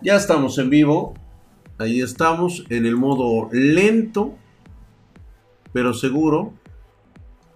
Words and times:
Ya 0.00 0.14
estamos 0.14 0.58
en 0.58 0.70
vivo. 0.70 1.14
Ahí 1.78 2.00
estamos 2.00 2.64
en 2.70 2.86
el 2.86 2.96
modo 2.96 3.48
lento, 3.52 4.36
pero 5.72 5.92
seguro. 5.92 6.54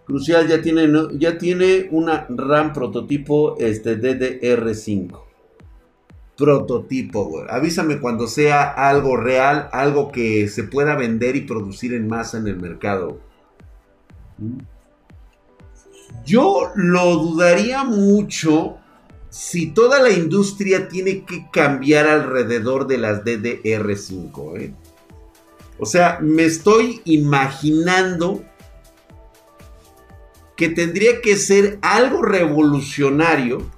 Crucial 0.06 0.48
ya 0.48 0.60
tiene, 0.60 0.88
ya 1.18 1.38
tiene 1.38 1.88
una 1.92 2.26
RAM 2.28 2.72
prototipo 2.72 3.56
este, 3.58 3.96
DDR5. 4.00 5.20
Prototipo. 6.36 7.44
Avísame 7.48 8.00
cuando 8.00 8.26
sea 8.26 8.70
algo 8.70 9.16
real, 9.16 9.68
algo 9.72 10.10
que 10.10 10.48
se 10.48 10.64
pueda 10.64 10.96
vender 10.96 11.36
y 11.36 11.42
producir 11.42 11.94
en 11.94 12.08
masa 12.08 12.38
en 12.38 12.48
el 12.48 12.56
mercado. 12.56 13.20
Yo 16.24 16.70
lo 16.74 17.16
dudaría 17.16 17.84
mucho 17.84 18.78
si 19.32 19.68
toda 19.68 19.98
la 19.98 20.10
industria 20.10 20.88
tiene 20.88 21.24
que 21.24 21.48
cambiar 21.50 22.06
alrededor 22.06 22.86
de 22.86 22.98
las 22.98 23.24
DDR5. 23.24 24.60
¿eh? 24.60 24.74
O 25.78 25.86
sea, 25.86 26.18
me 26.20 26.44
estoy 26.44 27.00
imaginando 27.06 28.44
que 30.54 30.68
tendría 30.68 31.22
que 31.22 31.38
ser 31.38 31.78
algo 31.80 32.20
revolucionario 32.20 33.70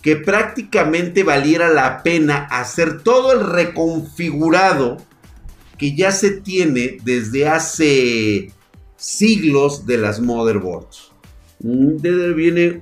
que 0.00 0.16
prácticamente 0.16 1.24
valiera 1.24 1.68
la 1.68 2.02
pena 2.02 2.46
hacer 2.50 3.02
todo 3.02 3.32
el 3.32 3.46
reconfigurado 3.46 4.96
que 5.76 5.94
ya 5.94 6.10
se 6.10 6.40
tiene 6.40 6.96
desde 7.04 7.46
hace 7.46 8.50
siglos 8.96 9.84
de 9.84 9.98
las 9.98 10.20
motherboards. 10.20 11.12
DDR 11.58 12.34
viene, 12.34 12.80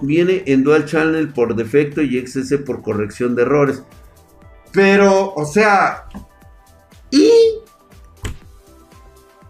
viene 0.00 0.42
en 0.46 0.64
Dual 0.64 0.86
Channel 0.86 1.32
por 1.32 1.54
defecto 1.54 2.00
y 2.02 2.26
XS 2.26 2.58
por 2.64 2.82
corrección 2.82 3.34
de 3.34 3.42
errores. 3.42 3.82
Pero, 4.72 5.32
o 5.34 5.44
sea. 5.44 6.06
Y. 7.10 7.30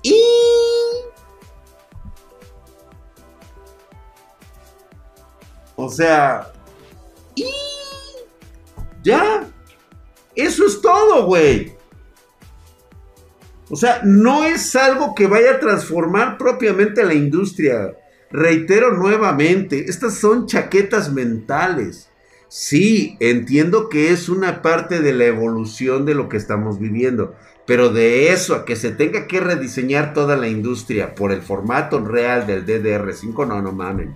Y. 0.02 0.20
O 5.76 5.88
sea. 5.88 6.52
Y. 7.34 7.46
Ya. 9.02 9.46
Eso 10.34 10.66
es 10.66 10.80
todo, 10.80 11.26
güey. 11.26 11.74
O 13.70 13.76
sea, 13.76 14.00
no 14.04 14.44
es 14.44 14.76
algo 14.76 15.14
que 15.14 15.26
vaya 15.26 15.52
a 15.52 15.60
transformar 15.60 16.36
propiamente 16.36 17.04
la 17.04 17.14
industria. 17.14 17.96
Reitero 18.36 18.90
nuevamente, 18.96 19.88
estas 19.88 20.14
son 20.14 20.48
chaquetas 20.48 21.12
mentales. 21.12 22.08
Sí, 22.48 23.16
entiendo 23.20 23.88
que 23.88 24.10
es 24.10 24.28
una 24.28 24.60
parte 24.60 25.00
de 25.00 25.12
la 25.12 25.26
evolución 25.26 26.04
de 26.04 26.16
lo 26.16 26.28
que 26.28 26.36
estamos 26.36 26.80
viviendo, 26.80 27.36
pero 27.64 27.90
de 27.90 28.32
eso 28.32 28.56
a 28.56 28.64
que 28.64 28.74
se 28.74 28.90
tenga 28.90 29.28
que 29.28 29.38
rediseñar 29.38 30.14
toda 30.14 30.36
la 30.36 30.48
industria 30.48 31.14
por 31.14 31.30
el 31.30 31.42
formato 31.42 32.00
real 32.00 32.44
del 32.44 32.66
DDR5, 32.66 33.46
no, 33.46 33.62
no 33.62 33.70
mamen. 33.70 34.12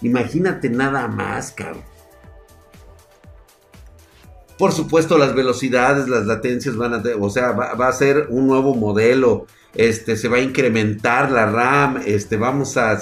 Imagínate 0.00 0.70
nada 0.70 1.08
más, 1.08 1.50
cabrón. 1.50 1.82
Por 4.58 4.70
supuesto, 4.70 5.18
las 5.18 5.34
velocidades, 5.34 6.06
las 6.06 6.24
latencias 6.24 6.76
van 6.76 6.94
a, 6.94 7.02
o 7.18 7.30
sea, 7.30 7.50
va, 7.50 7.74
va, 7.74 7.88
a 7.88 7.92
ser 7.92 8.28
un 8.30 8.46
nuevo 8.46 8.76
modelo. 8.76 9.46
Este, 9.74 10.16
se 10.16 10.28
va 10.28 10.36
a 10.36 10.40
incrementar 10.40 11.32
la 11.32 11.46
RAM. 11.46 12.00
Este, 12.06 12.36
vamos 12.36 12.76
a 12.76 12.96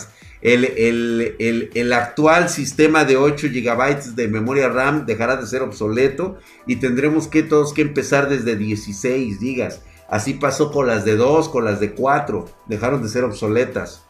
el, 0.44 1.92
actual 1.92 2.50
sistema 2.50 3.04
de 3.04 3.16
8 3.16 3.48
GB 3.50 4.14
de 4.14 4.28
memoria 4.28 4.68
RAM 4.68 5.06
dejará 5.06 5.36
de 5.36 5.46
ser 5.46 5.62
obsoleto 5.62 6.36
y 6.66 6.76
tendremos 6.76 7.28
que 7.28 7.42
todos 7.42 7.72
que 7.72 7.82
empezar 7.82 8.28
desde 8.28 8.54
16 8.54 9.40
GB. 9.40 9.72
Así 10.08 10.34
pasó 10.34 10.70
con 10.70 10.86
las 10.86 11.06
de 11.06 11.16
2, 11.16 11.48
con 11.48 11.64
las 11.64 11.80
de 11.80 11.94
4, 11.94 12.44
dejaron 12.66 13.02
de 13.02 13.08
ser 13.08 13.24
obsoletas. 13.24 14.04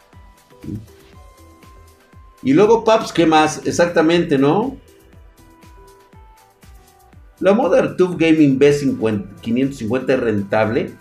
Y 2.43 2.51
luego, 2.51 2.83
Paps, 2.83 3.13
¿qué 3.13 3.25
más? 3.25 3.65
Exactamente, 3.65 4.37
¿no? 4.37 4.77
La 7.39 7.53
Modern 7.53 7.95
Tube 7.95 8.17
Gaming 8.17 8.59
B550 8.59 10.09
es 10.09 10.19
rentable. 10.19 10.93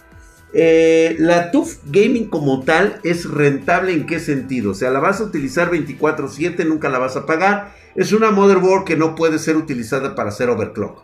Eh, 0.56 1.16
la 1.18 1.50
TUF 1.50 1.78
Gaming 1.86 2.26
como 2.26 2.62
tal 2.62 3.00
es 3.02 3.28
rentable 3.28 3.92
en 3.92 4.06
qué 4.06 4.20
sentido? 4.20 4.70
O 4.70 4.74
sea, 4.74 4.90
la 4.90 5.00
vas 5.00 5.20
a 5.20 5.24
utilizar 5.24 5.68
24/7, 5.68 6.64
nunca 6.64 6.88
la 6.88 7.00
vas 7.00 7.16
a 7.16 7.26
pagar. 7.26 7.74
Es 7.96 8.12
una 8.12 8.30
motherboard 8.30 8.84
que 8.84 8.96
no 8.96 9.16
puede 9.16 9.40
ser 9.40 9.56
utilizada 9.56 10.14
para 10.14 10.28
hacer 10.28 10.48
overclock. 10.50 11.02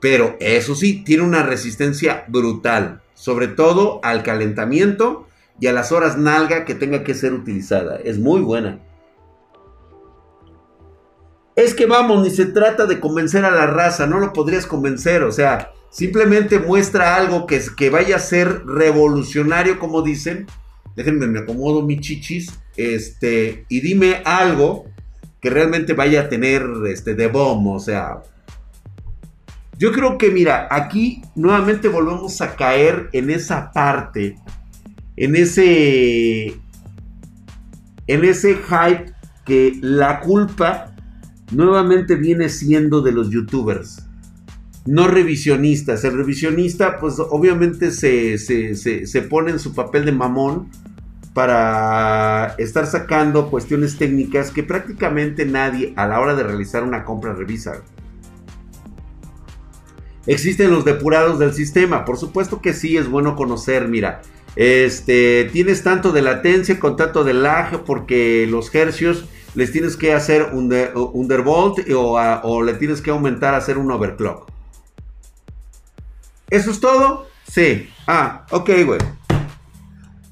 Pero 0.00 0.36
eso 0.40 0.74
sí, 0.74 1.04
tiene 1.04 1.22
una 1.22 1.44
resistencia 1.44 2.24
brutal. 2.26 3.02
Sobre 3.14 3.46
todo 3.46 4.00
al 4.02 4.24
calentamiento 4.24 5.28
y 5.60 5.68
a 5.68 5.72
las 5.72 5.92
horas 5.92 6.18
nalga 6.18 6.64
que 6.64 6.74
tenga 6.74 7.04
que 7.04 7.14
ser 7.14 7.32
utilizada. 7.32 7.96
Es 7.96 8.18
muy 8.18 8.40
buena. 8.40 8.80
Es 11.54 11.74
que 11.74 11.86
vamos, 11.86 12.22
ni 12.22 12.30
se 12.30 12.46
trata 12.46 12.86
de 12.86 13.00
convencer 13.00 13.44
a 13.44 13.50
la 13.50 13.66
raza, 13.66 14.06
no 14.06 14.20
lo 14.20 14.32
podrías 14.32 14.64
convencer, 14.64 15.24
o 15.24 15.32
sea, 15.32 15.72
Simplemente 15.90 16.58
muestra 16.58 17.16
algo 17.16 17.46
que, 17.46 17.62
que 17.76 17.90
vaya 17.90 18.16
a 18.16 18.20
ser 18.20 18.64
revolucionario, 18.66 19.78
como 19.78 20.02
dicen. 20.02 20.46
Déjenme, 20.96 21.26
me 21.26 21.40
acomodo 21.40 21.82
mi 21.82 21.98
chichis. 22.00 22.52
Este, 22.76 23.64
y 23.68 23.80
dime 23.80 24.22
algo 24.24 24.86
que 25.40 25.50
realmente 25.50 25.94
vaya 25.94 26.22
a 26.22 26.28
tener 26.28 26.64
este, 26.88 27.14
de 27.14 27.28
bombo. 27.28 27.74
O 27.74 27.80
sea, 27.80 28.22
yo 29.78 29.92
creo 29.92 30.18
que, 30.18 30.30
mira, 30.30 30.68
aquí 30.70 31.22
nuevamente 31.34 31.88
volvemos 31.88 32.40
a 32.40 32.54
caer 32.54 33.08
en 33.12 33.30
esa 33.30 33.72
parte, 33.72 34.36
en 35.16 35.36
ese, 35.36 36.48
en 38.06 38.24
ese 38.24 38.56
hype 38.56 39.12
que 39.46 39.78
la 39.80 40.20
culpa 40.20 40.94
nuevamente 41.50 42.16
viene 42.16 42.50
siendo 42.50 43.00
de 43.00 43.12
los 43.12 43.30
youtubers 43.30 44.07
no 44.88 45.06
revisionistas. 45.06 46.02
El 46.04 46.16
revisionista, 46.16 46.98
pues 46.98 47.18
obviamente 47.18 47.90
se, 47.90 48.38
se, 48.38 49.22
pone 49.22 49.50
en 49.50 49.58
su 49.58 49.74
papel 49.74 50.06
de 50.06 50.12
mamón 50.12 50.70
para 51.34 52.54
estar 52.56 52.86
sacando 52.86 53.50
cuestiones 53.50 53.98
técnicas 53.98 54.50
que 54.50 54.62
prácticamente 54.62 55.44
nadie 55.44 55.92
a 55.96 56.06
la 56.06 56.18
hora 56.20 56.34
de 56.34 56.42
realizar 56.42 56.84
una 56.84 57.04
compra 57.04 57.34
revisa. 57.34 57.82
Existen 60.26 60.70
los 60.70 60.86
depurados 60.86 61.38
del 61.38 61.52
sistema, 61.52 62.06
por 62.06 62.16
supuesto 62.16 62.62
que 62.62 62.72
sí, 62.72 62.96
es 62.96 63.08
bueno 63.08 63.36
conocer, 63.36 63.88
mira, 63.88 64.22
este, 64.56 65.50
tienes 65.52 65.82
tanto 65.82 66.12
de 66.12 66.22
latencia 66.22 66.80
con 66.80 66.96
tanto 66.96 67.24
de 67.24 67.34
lag 67.34 67.84
porque 67.84 68.46
los 68.48 68.74
hercios 68.74 69.26
les 69.54 69.70
tienes 69.70 69.96
que 69.96 70.14
hacer 70.14 70.50
un 70.52 70.74
undervolt 70.94 71.78
o, 71.94 72.18
o 72.42 72.62
le 72.62 72.74
tienes 72.74 73.02
que 73.02 73.10
aumentar 73.10 73.52
a 73.54 73.58
hacer 73.58 73.76
un 73.76 73.90
overclock. 73.90 74.57
¿Eso 76.50 76.70
es 76.70 76.80
todo? 76.80 77.28
Sí. 77.46 77.88
Ah, 78.06 78.46
ok, 78.50 78.70
güey. 78.86 79.00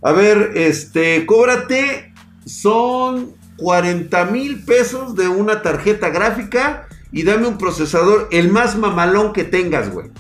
A 0.03 0.13
ver, 0.13 0.53
este, 0.55 1.27
cóbrate. 1.27 2.13
Son 2.47 3.35
40 3.59 4.25
mil 4.27 4.65
pesos 4.65 5.17
de 5.17 5.29
una 5.29 5.63
tarjeta 5.63 6.11
gráfica 6.11 6.87
y 7.11 7.25
dame 7.25 7.49
un 7.49 7.59
procesador, 7.59 8.29
el 8.31 8.51
más 8.51 8.77
mamalón 8.77 9.33
que 9.33 9.45
tengas, 9.45 9.91
güey. 9.91 10.11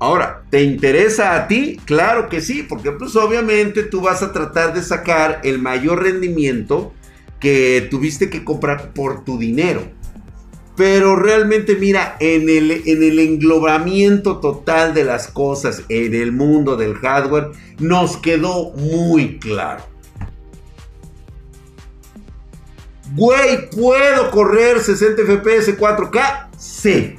Ahora, 0.00 0.44
¿te 0.50 0.62
interesa 0.62 1.34
a 1.34 1.48
ti? 1.48 1.80
Claro 1.84 2.28
que 2.28 2.40
sí, 2.40 2.62
porque 2.62 2.92
pues 2.92 3.16
obviamente 3.16 3.82
tú 3.82 4.00
vas 4.00 4.22
a 4.22 4.32
tratar 4.32 4.72
de 4.72 4.82
sacar 4.82 5.40
el 5.42 5.58
mayor 5.58 6.04
rendimiento 6.04 6.94
que 7.40 7.86
tuviste 7.90 8.30
que 8.30 8.44
comprar 8.44 8.92
por 8.92 9.24
tu 9.24 9.38
dinero. 9.38 9.82
Pero 10.76 11.16
realmente 11.16 11.74
mira, 11.74 12.16
en 12.20 12.48
el, 12.48 12.70
en 12.70 13.02
el 13.02 13.18
englobamiento 13.18 14.38
total 14.38 14.94
de 14.94 15.04
las 15.04 15.26
cosas, 15.26 15.82
en 15.88 16.14
el 16.14 16.30
mundo 16.30 16.76
del 16.76 16.94
hardware, 16.94 17.50
nos 17.78 18.16
quedó 18.16 18.70
muy 18.72 19.38
claro. 19.38 19.82
Güey, 23.14 23.70
¿puedo 23.70 24.30
correr 24.30 24.80
60 24.80 25.22
FPS 25.22 25.76
4K? 25.76 26.48
Sí. 26.56 27.18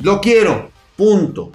Lo 0.00 0.20
quiero. 0.20 0.70
Punto. 0.96 1.52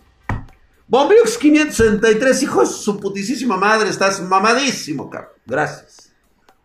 Bombiux 0.88 1.38
563, 1.38 2.44
hijo 2.44 2.62
de 2.62 2.68
su 2.68 3.00
putísima 3.00 3.57
madre, 3.57 3.90
estás 3.90 4.22
mamadísimo, 4.22 5.10
cabrón. 5.10 5.31
Gracias. 5.46 5.85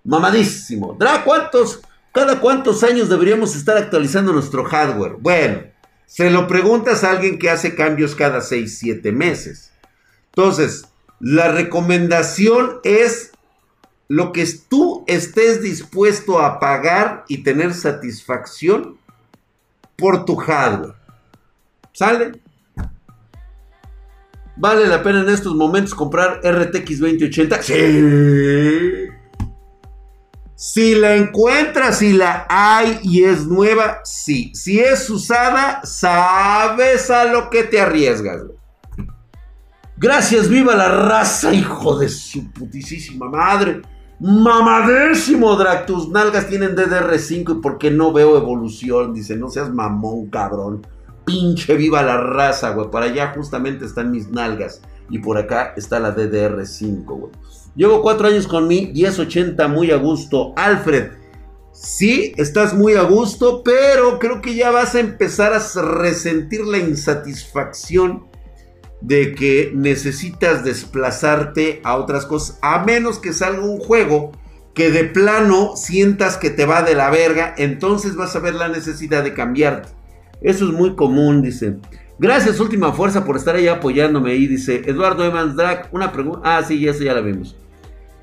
Mamadísimo. 0.05 0.97
¿Dra 0.99 1.25
cuántos? 1.25 1.81
¿Cada 2.12 2.41
cuántos 2.41 2.82
años 2.82 3.08
deberíamos 3.08 3.55
estar 3.55 3.76
actualizando 3.76 4.32
nuestro 4.32 4.64
hardware? 4.64 5.17
Bueno, 5.20 5.62
se 6.06 6.29
lo 6.31 6.49
preguntas 6.49 7.05
a 7.05 7.12
alguien 7.12 7.38
que 7.38 7.50
hace 7.50 7.76
cambios 7.76 8.17
cada 8.17 8.41
6, 8.41 8.79
7 8.79 9.12
meses. 9.12 9.70
Entonces, 10.35 10.87
la 11.20 11.52
recomendación 11.52 12.81
es 12.82 13.31
lo 14.08 14.32
que 14.32 14.44
tú 14.69 15.05
estés 15.06 15.62
dispuesto 15.62 16.41
a 16.41 16.58
pagar 16.58 17.25
y 17.29 17.44
tener 17.44 17.75
satisfacción 17.75 18.99
por 19.97 20.25
tu 20.25 20.35
hardware. 20.35 20.94
¿Sale? 21.93 22.41
¿Vale 24.56 24.88
la 24.88 25.02
pena 25.02 25.20
en 25.20 25.29
estos 25.29 25.55
momentos 25.55 25.94
comprar 25.94 26.41
RTX 26.44 26.99
2080? 26.99 27.62
Sí. 27.62 29.11
Si 30.62 30.94
la 30.94 31.16
encuentras, 31.16 32.00
si 32.00 32.12
la 32.12 32.46
hay 32.50 33.00
y 33.02 33.24
es 33.24 33.46
nueva, 33.46 34.00
sí. 34.04 34.52
Si 34.54 34.78
es 34.78 35.08
usada, 35.08 35.80
sabes 35.84 37.10
a 37.10 37.24
lo 37.24 37.48
que 37.48 37.62
te 37.62 37.80
arriesgas. 37.80 38.42
Gracias, 39.96 40.50
viva 40.50 40.76
la 40.76 40.90
raza, 40.90 41.54
hijo 41.54 41.98
de 41.98 42.10
su 42.10 42.52
putísima 42.52 43.30
madre. 43.30 43.80
Mamadísimo, 44.20 45.56
Drag. 45.56 45.86
Tus 45.86 46.10
nalgas 46.10 46.46
tienen 46.46 46.76
DDR5 46.76 47.56
y 47.56 47.62
porque 47.62 47.90
no 47.90 48.12
veo 48.12 48.36
evolución. 48.36 49.14
Dice, 49.14 49.36
no 49.36 49.48
seas 49.48 49.72
mamón, 49.72 50.28
cabrón. 50.28 50.86
Pinche 51.24 51.74
viva 51.74 52.02
la 52.02 52.18
raza, 52.18 52.74
güey. 52.74 52.90
Para 52.90 53.06
allá 53.06 53.32
justamente 53.34 53.86
están 53.86 54.10
mis 54.10 54.28
nalgas. 54.28 54.82
Y 55.08 55.20
por 55.20 55.38
acá 55.38 55.72
está 55.74 55.98
la 55.98 56.14
DDR5, 56.14 57.04
güey. 57.06 57.32
Llevo 57.76 58.02
cuatro 58.02 58.28
años 58.28 58.46
con 58.46 58.67
mi 58.67 58.87
1080 58.87 59.69
muy 59.69 59.90
a 59.90 59.96
gusto. 59.96 60.52
Alfred, 60.56 61.12
sí, 61.72 62.32
estás 62.37 62.75
muy 62.75 62.94
a 62.94 63.02
gusto, 63.02 63.62
pero 63.62 64.19
creo 64.19 64.43
que 64.43 64.55
ya 64.55 64.70
vas 64.70 64.94
a 64.94 65.00
empezar 65.00 65.52
a 65.52 65.82
resentir 65.82 66.62
la 66.62 66.78
insatisfacción 66.78 68.28
de 69.00 69.34
que 69.34 69.72
necesitas 69.75 70.64
desplazarte 70.64 71.81
a 71.84 71.96
otras 71.96 72.26
cosas, 72.26 72.58
a 72.61 72.84
menos 72.84 73.19
que 73.19 73.32
salga 73.32 73.64
un 73.64 73.78
juego 73.78 74.32
que 74.75 74.90
de 74.90 75.05
plano 75.05 75.76
sientas 75.76 76.37
que 76.37 76.50
te 76.50 76.66
va 76.66 76.82
de 76.82 76.94
la 76.94 77.11
verga, 77.11 77.55
entonces 77.56 78.14
vas 78.14 78.37
a 78.37 78.40
ver 78.40 78.55
la 78.55 78.69
necesidad 78.69 79.25
de 79.25 79.34
cambiarte. 79.34 79.88
Eso 80.40 80.66
es 80.66 80.73
muy 80.73 80.94
común, 80.96 81.43
dice. 81.43 81.76
Gracias, 82.20 82.61
última 82.61 82.93
fuerza, 82.93 83.25
por 83.25 83.38
estar 83.38 83.56
ahí 83.56 83.67
apoyándome. 83.67 84.34
Y 84.34 84.46
dice 84.46 84.82
Eduardo 84.84 85.25
Evans 85.25 85.56
Drag, 85.56 85.88
una 85.90 86.12
pregunta. 86.12 86.40
Ah, 86.44 86.62
sí, 86.62 86.87
eso 86.87 87.02
ya 87.02 87.14
la 87.14 87.22
vimos. 87.22 87.56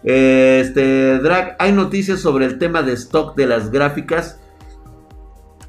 Este, 0.04 1.18
Drag, 1.18 1.56
hay 1.58 1.72
noticias 1.72 2.20
sobre 2.20 2.46
el 2.46 2.60
tema 2.60 2.84
de 2.84 2.94
stock 2.94 3.36
de 3.36 3.48
las 3.48 3.72
gráficas. 3.72 4.40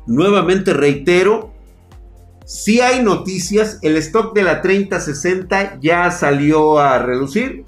Nuevamente 0.06 0.74
reitero, 0.74 1.54
si 2.44 2.82
hay 2.82 3.02
noticias, 3.02 3.78
el 3.80 3.96
stock 3.96 4.34
de 4.34 4.42
la 4.42 4.60
3060 4.60 5.78
ya 5.80 6.10
salió 6.10 6.78
a 6.78 6.98
reducir. 6.98 7.64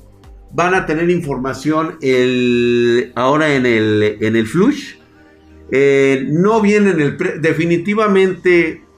Van 0.53 0.75
a 0.75 0.85
tener 0.85 1.09
información 1.09 1.97
el, 2.03 3.13
ahora 3.15 3.55
en 3.55 3.65
el, 3.65 4.19
en 4.21 4.37
el 4.37 4.47
flush. 4.47 4.97
Eh, 5.73 6.27
no 6.29 6.61
viene 6.61 6.91
en 6.91 7.01
el... 7.01 7.41
definitivamente 7.41 8.90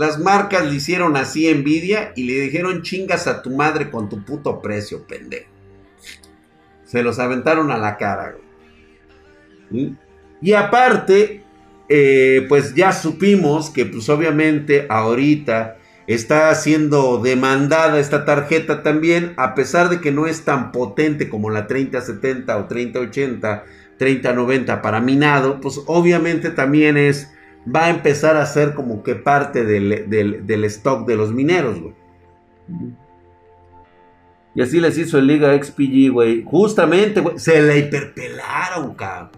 las 0.00 0.18
marcas 0.18 0.64
le 0.64 0.76
hicieron 0.76 1.14
así 1.14 1.46
envidia 1.46 2.14
y 2.16 2.24
le 2.24 2.40
dijeron 2.40 2.80
chingas 2.80 3.26
a 3.26 3.42
tu 3.42 3.50
madre 3.50 3.90
con 3.90 4.08
tu 4.08 4.24
puto 4.24 4.62
precio, 4.62 5.06
pendejo. 5.06 5.50
Se 6.86 7.02
los 7.02 7.18
aventaron 7.18 7.70
a 7.70 7.76
la 7.76 7.98
cara. 7.98 8.34
Y 10.40 10.52
aparte, 10.54 11.44
eh, 11.90 12.46
pues 12.48 12.74
ya 12.74 12.92
supimos 12.92 13.68
que 13.68 13.84
pues 13.84 14.08
obviamente 14.08 14.86
ahorita 14.88 15.76
está 16.06 16.54
siendo 16.54 17.18
demandada 17.18 18.00
esta 18.00 18.24
tarjeta 18.24 18.82
también, 18.82 19.34
a 19.36 19.54
pesar 19.54 19.90
de 19.90 20.00
que 20.00 20.12
no 20.12 20.26
es 20.26 20.46
tan 20.46 20.72
potente 20.72 21.28
como 21.28 21.50
la 21.50 21.66
3070 21.66 22.56
o 22.56 22.64
3080, 22.64 23.64
3090 23.98 24.80
para 24.80 25.02
minado, 25.02 25.60
pues 25.60 25.78
obviamente 25.84 26.48
también 26.48 26.96
es, 26.96 27.30
va 27.66 27.86
a 27.86 27.90
empezar 27.90 28.36
a 28.36 28.46
ser 28.46 28.74
como 28.74 29.02
que 29.02 29.14
parte 29.14 29.64
del, 29.64 30.64
stock 30.64 31.06
de 31.06 31.16
los 31.16 31.32
mineros, 31.32 31.80
güey. 31.80 31.94
Y 34.54 34.62
así 34.62 34.80
les 34.80 34.98
hizo 34.98 35.18
el 35.18 35.26
Liga 35.26 35.56
XPG, 35.62 36.10
güey. 36.10 36.44
Justamente, 36.44 37.20
güey. 37.20 37.38
Se 37.38 37.60
la 37.62 37.76
hiperpelaron, 37.76 38.94
cabrón. 38.94 39.30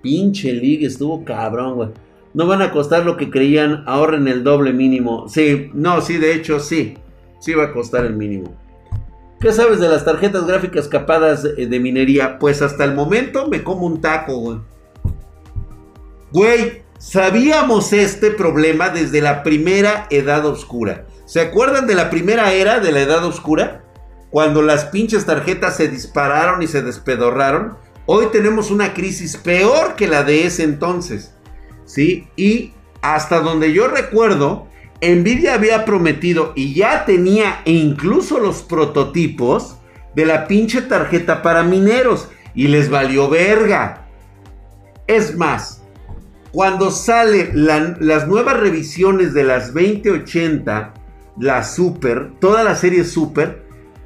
Pinche 0.00 0.52
liga 0.52 0.86
estuvo 0.86 1.24
cabrón, 1.24 1.74
güey. 1.74 1.88
No 2.34 2.46
van 2.46 2.62
a 2.62 2.72
costar 2.72 3.04
lo 3.04 3.16
que 3.16 3.30
creían, 3.30 3.84
ahorren 3.86 4.26
el 4.26 4.42
doble 4.42 4.72
mínimo. 4.72 5.28
Sí, 5.28 5.70
no, 5.74 6.00
sí, 6.00 6.16
de 6.16 6.34
hecho, 6.34 6.60
sí. 6.60 6.96
Sí 7.40 7.54
va 7.54 7.64
a 7.64 7.72
costar 7.72 8.04
el 8.04 8.14
mínimo. 8.16 8.54
¿Qué 9.40 9.52
sabes 9.52 9.80
de 9.80 9.88
las 9.88 10.04
tarjetas 10.04 10.46
gráficas 10.46 10.88
capadas 10.88 11.42
de 11.42 11.80
minería? 11.80 12.38
Pues 12.38 12.62
hasta 12.62 12.84
el 12.84 12.94
momento 12.94 13.48
me 13.48 13.62
como 13.62 13.86
un 13.86 14.00
taco, 14.00 14.38
güey. 14.38 14.58
Güey, 16.32 16.81
sabíamos 17.02 17.92
este 17.92 18.30
problema 18.30 18.88
desde 18.88 19.20
la 19.20 19.42
primera 19.42 20.06
edad 20.10 20.46
oscura. 20.46 21.04
¿Se 21.26 21.40
acuerdan 21.40 21.88
de 21.88 21.96
la 21.96 22.10
primera 22.10 22.52
era 22.52 22.78
de 22.78 22.92
la 22.92 23.00
edad 23.00 23.24
oscura? 23.24 23.82
Cuando 24.30 24.62
las 24.62 24.84
pinches 24.86 25.26
tarjetas 25.26 25.76
se 25.76 25.88
dispararon 25.88 26.62
y 26.62 26.68
se 26.68 26.80
despedorraron. 26.80 27.76
Hoy 28.06 28.26
tenemos 28.30 28.70
una 28.70 28.94
crisis 28.94 29.36
peor 29.36 29.96
que 29.96 30.06
la 30.06 30.22
de 30.22 30.46
ese 30.46 30.62
entonces. 30.62 31.34
¿Sí? 31.84 32.28
Y 32.36 32.72
hasta 33.02 33.40
donde 33.40 33.72
yo 33.72 33.88
recuerdo, 33.88 34.68
Nvidia 35.02 35.54
había 35.54 35.84
prometido 35.84 36.52
y 36.54 36.72
ya 36.72 37.04
tenía 37.04 37.62
incluso 37.64 38.38
los 38.38 38.62
prototipos 38.62 39.76
de 40.14 40.24
la 40.24 40.46
pinche 40.46 40.82
tarjeta 40.82 41.42
para 41.42 41.64
mineros. 41.64 42.28
Y 42.54 42.68
les 42.68 42.90
valió 42.90 43.28
verga. 43.28 44.06
Es 45.08 45.36
más, 45.36 45.81
cuando 46.52 46.90
salen 46.90 47.50
las 47.54 48.28
nuevas 48.28 48.60
revisiones 48.60 49.32
de 49.32 49.44
las 49.44 49.72
2080, 49.72 50.92
la 51.38 51.64
Super, 51.64 52.32
toda 52.40 52.62
la 52.62 52.76
serie 52.76 53.04
Super, 53.04 53.64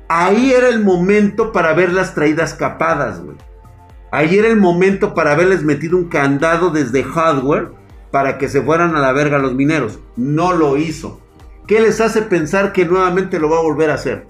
ahí 0.08 0.52
era 0.52 0.69
el 0.69 0.82
momento 0.82 1.52
para 1.52 1.75
ver 1.75 1.93
las 1.93 2.14
traídas 2.14 2.54
capadas, 2.54 3.20
güey. 3.20 3.37
Ahí 4.12 4.38
era 4.38 4.46
el 4.48 4.56
momento 4.56 5.12
para 5.12 5.32
haberles 5.32 5.64
metido 5.64 5.96
un 5.96 6.08
candado 6.08 6.70
desde 6.70 7.02
hardware 7.02 7.72
para 8.12 8.38
que 8.38 8.48
se 8.48 8.62
fueran 8.62 8.94
a 8.94 9.00
la 9.00 9.12
verga 9.12 9.38
los 9.38 9.54
mineros. 9.54 9.98
No 10.14 10.52
lo 10.52 10.76
hizo. 10.76 11.20
¿Qué 11.66 11.81
les 11.81 12.00
hace 12.00 12.22
pensar 12.22 12.72
que 12.72 12.87
nuevamente 12.87 13.40
lo 13.40 13.50
va 13.50 13.58
a 13.58 13.62
volver 13.62 13.90
a 13.90 13.94
hacer? 13.94 14.28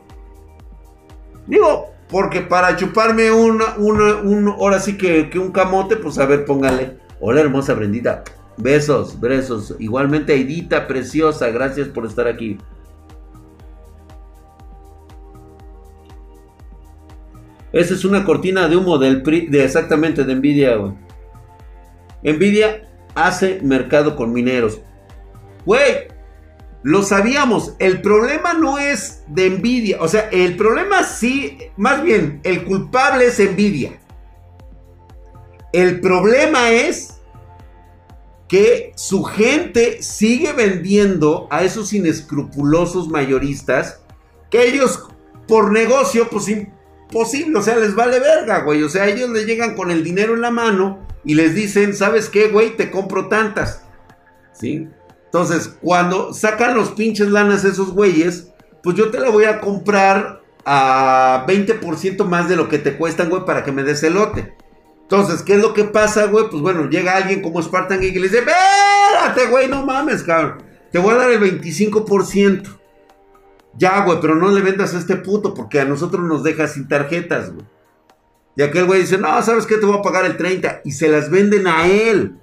Digo, 1.47 1.91
porque 2.09 2.41
para 2.41 2.77
chuparme 2.77 3.31
una, 3.31 3.77
una, 3.77 4.17
un, 4.17 4.49
ahora 4.49 4.81
sí 4.81 4.97
que, 4.97 5.29
que 5.29 5.39
un 5.39 5.53
camote, 5.53 5.97
pues 5.97 6.19
a 6.19 6.25
ver, 6.25 6.47
póngale. 6.47 7.06
Hola 7.19 7.41
hermosa 7.41 7.75
Brendita. 7.75 8.25
Besos, 8.59 9.19
besos. 9.21 9.75
Igualmente 9.79 10.33
Aidita, 10.33 10.87
preciosa, 10.87 11.49
gracias 11.51 11.89
por 11.89 12.07
estar 12.07 12.27
aquí. 12.27 12.59
Esa 17.73 17.95
es 17.95 18.05
una 18.05 18.25
cortina 18.25 18.69
de 18.69 18.77
humo 18.77 18.99
del 18.99 19.23
de 19.23 19.65
exactamente 19.65 20.25
de 20.25 20.35
Nvidia, 20.35 20.77
güey. 20.77 20.93
Nvidia 22.23 22.89
hace 23.15 23.61
mercado 23.63 24.17
con 24.17 24.33
mineros. 24.33 24.81
Güey, 25.65 26.09
lo 26.83 27.03
sabíamos. 27.03 27.75
El 27.79 28.01
problema 28.01 28.55
no 28.55 28.79
es 28.79 29.25
de 29.27 29.51
Nvidia. 29.51 29.99
O 30.01 30.09
sea, 30.09 30.29
el 30.31 30.57
problema 30.57 31.03
sí, 31.03 31.59
más 31.77 32.03
bien, 32.03 32.41
el 32.45 32.65
culpable 32.65 33.27
es 33.27 33.39
Nvidia. 33.39 33.99
El 35.73 36.01
problema 36.01 36.71
es 36.71 37.15
que 38.49 38.93
su 38.95 39.25
gente 39.25 40.03
sigue 40.03 40.53
vendiendo 40.53 41.49
a 41.51 41.65
esos 41.65 41.93
inescrupulosos 41.93 43.09
mayoristas 43.09 44.01
que 44.51 44.69
ellos 44.69 45.09
por 45.49 45.73
negocio, 45.73 46.29
pues 46.31 46.47
posible, 47.11 47.59
o 47.59 47.63
sea, 47.63 47.77
les 47.77 47.95
vale 47.95 48.19
verga, 48.19 48.63
güey. 48.63 48.83
O 48.83 48.89
sea, 48.89 49.07
ellos 49.07 49.31
le 49.31 49.45
llegan 49.45 49.75
con 49.75 49.91
el 49.91 50.03
dinero 50.03 50.35
en 50.35 50.41
la 50.41 50.51
mano 50.51 51.07
y 51.25 51.35
les 51.35 51.55
dicen, 51.55 51.95
¿sabes 51.95 52.29
qué, 52.29 52.49
güey? 52.49 52.77
Te 52.77 52.91
compro 52.91 53.29
tantas. 53.29 53.83
¿Sí? 54.53 54.89
Entonces, 55.27 55.77
cuando 55.81 56.33
sacan 56.33 56.77
los 56.77 56.91
pinches 56.91 57.29
lanas 57.29 57.65
esos 57.65 57.93
güeyes, 57.93 58.53
pues 58.83 58.97
yo 58.97 59.11
te 59.11 59.21
la 59.21 59.31
voy 59.31 59.45
a 59.45 59.61
comprar 59.61 60.43
a 60.65 61.45
20% 61.47 62.25
más 62.25 62.49
de 62.49 62.57
lo 62.57 62.69
que 62.69 62.79
te 62.79 62.97
cuestan, 62.97 63.29
güey, 63.29 63.45
para 63.45 63.65
que 63.65 63.73
me 63.73 63.83
des 63.83 64.03
el 64.03 64.15
lote. 64.15 64.56
Entonces, 65.09 65.43
¿qué 65.43 65.55
es 65.55 65.63
lo 65.63 65.73
que 65.73 65.85
pasa, 65.85 66.27
güey? 66.27 66.51
Pues 66.51 66.61
bueno, 66.61 66.91
llega 66.91 67.17
alguien 67.17 67.41
como 67.41 67.63
Spartan 67.63 68.01
Geek 68.01 68.17
y 68.17 68.19
le 68.19 68.29
dice, 68.29 68.39
espérate, 68.41 69.47
güey, 69.49 69.69
no 69.69 69.87
mames, 69.87 70.25
cabrón. 70.25 70.65
Te 70.91 70.99
voy 70.99 71.15
a 71.15 71.19
dar 71.19 71.31
el 71.31 71.41
25%. 71.41 72.77
Ya, 73.79 74.05
güey, 74.05 74.19
pero 74.21 74.35
no 74.35 74.51
le 74.51 74.63
vendas 74.63 74.95
a 74.95 74.99
este 74.99 75.15
puto 75.15 75.55
porque 75.55 75.79
a 75.79 75.85
nosotros 75.85 76.25
nos 76.25 76.43
deja 76.43 76.67
sin 76.67 76.89
tarjetas, 76.89 77.53
güey. 77.53 77.65
Y 78.57 78.63
aquel 78.63 78.87
güey 78.87 79.03
dice, 79.03 79.17
no, 79.17 79.41
¿sabes 79.43 79.65
qué? 79.65 79.77
Te 79.77 79.87
voy 79.87 79.99
a 79.99 80.03
pagar 80.03 80.25
el 80.25 80.37
30. 80.37 80.81
Y 80.85 80.91
se 80.91 81.09
las 81.09 81.31
venden 81.31 81.69
a 81.69 81.87
él. 81.87 82.37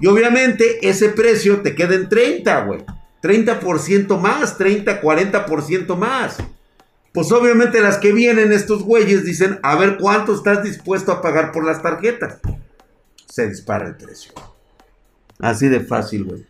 Y 0.00 0.06
obviamente 0.06 0.88
ese 0.88 1.10
precio 1.10 1.60
te 1.60 1.74
queda 1.74 1.94
en 1.94 2.08
30, 2.08 2.64
güey. 2.64 2.84
30% 3.22 4.18
más, 4.18 4.56
30, 4.56 5.02
40% 5.02 5.96
más. 5.96 6.38
Pues 7.16 7.32
obviamente 7.32 7.80
las 7.80 7.96
que 7.96 8.12
vienen, 8.12 8.52
estos 8.52 8.82
güeyes, 8.82 9.24
dicen, 9.24 9.58
a 9.62 9.74
ver 9.74 9.96
cuánto 9.96 10.34
estás 10.34 10.62
dispuesto 10.62 11.12
a 11.12 11.22
pagar 11.22 11.50
por 11.50 11.64
las 11.64 11.80
tarjetas. 11.80 12.40
Se 13.26 13.48
dispara 13.48 13.86
el 13.86 13.96
precio. 13.96 14.32
Así 15.38 15.66
de 15.66 15.80
fácil, 15.80 16.24
güey. 16.24 16.46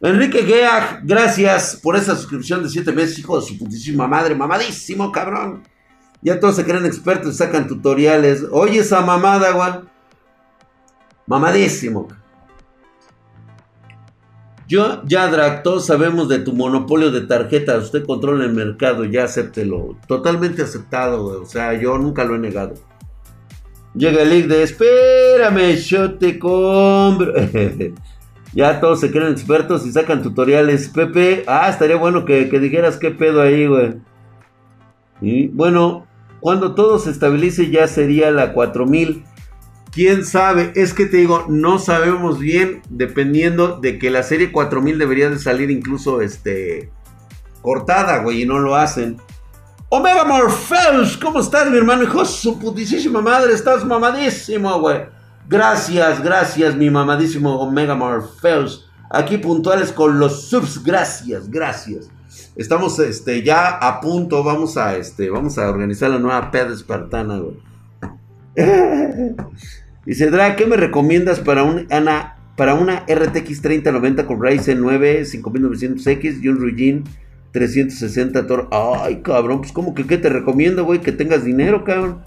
Enrique 0.00 0.42
Guea, 0.42 1.02
gracias 1.04 1.78
por 1.80 1.94
esa 1.94 2.16
suscripción 2.16 2.64
de 2.64 2.68
7 2.68 2.90
meses, 2.90 3.20
hijo 3.20 3.40
de 3.40 3.46
su 3.46 3.56
putísima 3.56 4.08
madre, 4.08 4.34
mamadísimo, 4.34 5.12
cabrón. 5.12 5.62
Ya 6.20 6.40
todos 6.40 6.56
se 6.56 6.64
creen 6.64 6.84
expertos 6.84 7.36
y 7.36 7.38
sacan 7.38 7.68
tutoriales. 7.68 8.42
Oye 8.50 8.80
esa 8.80 9.02
mamada, 9.02 9.52
güey. 9.52 9.88
Mamadísimo. 11.28 12.08
Yo, 14.72 15.02
ya, 15.04 15.28
Drac, 15.28 15.62
todos 15.62 15.84
sabemos 15.84 16.30
de 16.30 16.38
tu 16.38 16.54
monopolio 16.54 17.10
de 17.10 17.20
tarjetas. 17.20 17.84
Usted 17.84 18.06
controla 18.06 18.46
el 18.46 18.54
mercado, 18.54 19.04
ya 19.04 19.24
acéptelo. 19.24 19.98
Totalmente 20.08 20.62
aceptado. 20.62 21.42
O 21.42 21.44
sea, 21.44 21.74
yo 21.78 21.98
nunca 21.98 22.24
lo 22.24 22.36
he 22.36 22.38
negado. 22.38 22.72
Llega 23.94 24.22
el 24.22 24.30
link 24.30 24.46
de 24.46 24.62
espérame, 24.62 25.76
yo 25.76 26.14
te 26.14 26.38
compro. 26.38 27.34
ya 28.54 28.80
todos 28.80 29.00
se 29.00 29.10
creen 29.10 29.32
expertos 29.32 29.84
y 29.84 29.92
sacan 29.92 30.22
tutoriales. 30.22 30.88
Pepe, 30.88 31.44
ah, 31.46 31.68
estaría 31.68 31.96
bueno 31.96 32.24
que, 32.24 32.48
que 32.48 32.58
dijeras 32.58 32.96
qué 32.96 33.10
pedo 33.10 33.42
ahí, 33.42 33.66
güey. 33.66 33.96
Y 35.20 35.48
bueno, 35.48 36.06
cuando 36.40 36.74
todo 36.74 36.98
se 36.98 37.10
estabilice 37.10 37.70
ya 37.70 37.86
sería 37.88 38.30
la 38.30 38.54
4000. 38.54 39.22
¿Quién 39.92 40.24
sabe? 40.24 40.72
Es 40.74 40.94
que 40.94 41.04
te 41.04 41.18
digo, 41.18 41.44
no 41.50 41.78
sabemos 41.78 42.38
bien, 42.38 42.80
dependiendo 42.88 43.78
de 43.78 43.98
que 43.98 44.10
la 44.10 44.22
serie 44.22 44.50
4000 44.50 44.98
debería 44.98 45.28
de 45.28 45.38
salir 45.38 45.70
incluso 45.70 46.22
este 46.22 46.90
cortada, 47.60 48.22
güey, 48.22 48.42
y 48.42 48.46
no 48.46 48.58
lo 48.58 48.74
hacen. 48.74 49.18
Omega 49.90 50.24
Morpheus, 50.24 51.18
¿cómo 51.18 51.40
estás, 51.40 51.70
mi 51.70 51.76
hermano? 51.76 52.04
Hijo 52.04 52.24
su 52.24 52.58
putísima 52.58 53.20
madre, 53.20 53.52
estás 53.52 53.84
mamadísimo, 53.84 54.80
güey. 54.80 55.02
Gracias, 55.46 56.22
gracias, 56.22 56.74
mi 56.74 56.88
mamadísimo 56.88 57.60
Omega 57.60 57.94
Morpheus. 57.94 58.90
Aquí 59.10 59.36
puntuales 59.36 59.92
con 59.92 60.18
los 60.18 60.48
subs, 60.48 60.82
gracias, 60.82 61.50
gracias. 61.50 62.08
Estamos 62.56 62.98
este, 62.98 63.42
ya 63.42 63.68
a 63.68 64.00
punto, 64.00 64.42
vamos 64.42 64.78
a, 64.78 64.96
este, 64.96 65.28
vamos 65.28 65.58
a 65.58 65.68
organizar 65.68 66.08
la 66.08 66.18
nueva 66.18 66.50
peda 66.50 66.72
espartana, 66.72 67.38
güey. 67.38 67.60
Dice, 70.04 70.30
Dra, 70.30 70.56
¿qué 70.56 70.66
me 70.66 70.76
recomiendas 70.76 71.38
para, 71.38 71.62
una 71.62 73.06
RTX 73.06 73.62
3090 73.62 74.26
con 74.26 74.42
Ryzen 74.42 74.80
9 74.80 75.22
5900X 75.22 76.42
y 76.42 76.48
un 76.48 76.60
Ryujin 76.60 77.04
360 77.52 78.46
Tor? 78.46 78.68
Ay, 78.72 79.22
cabrón, 79.22 79.60
pues 79.60 79.72
como 79.72 79.94
que 79.94 80.04
qué 80.06 80.18
te 80.18 80.28
recomiendo, 80.28 80.84
güey, 80.84 81.00
que 81.00 81.12
tengas 81.12 81.44
dinero, 81.44 81.84
cabrón. 81.84 82.22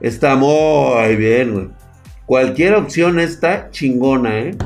Está 0.00 0.36
muy 0.36 1.16
bien, 1.16 1.52
güey. 1.52 1.68
Cualquier 2.26 2.74
opción 2.74 3.18
está 3.18 3.70
chingona, 3.70 4.40
¿eh? 4.40 4.56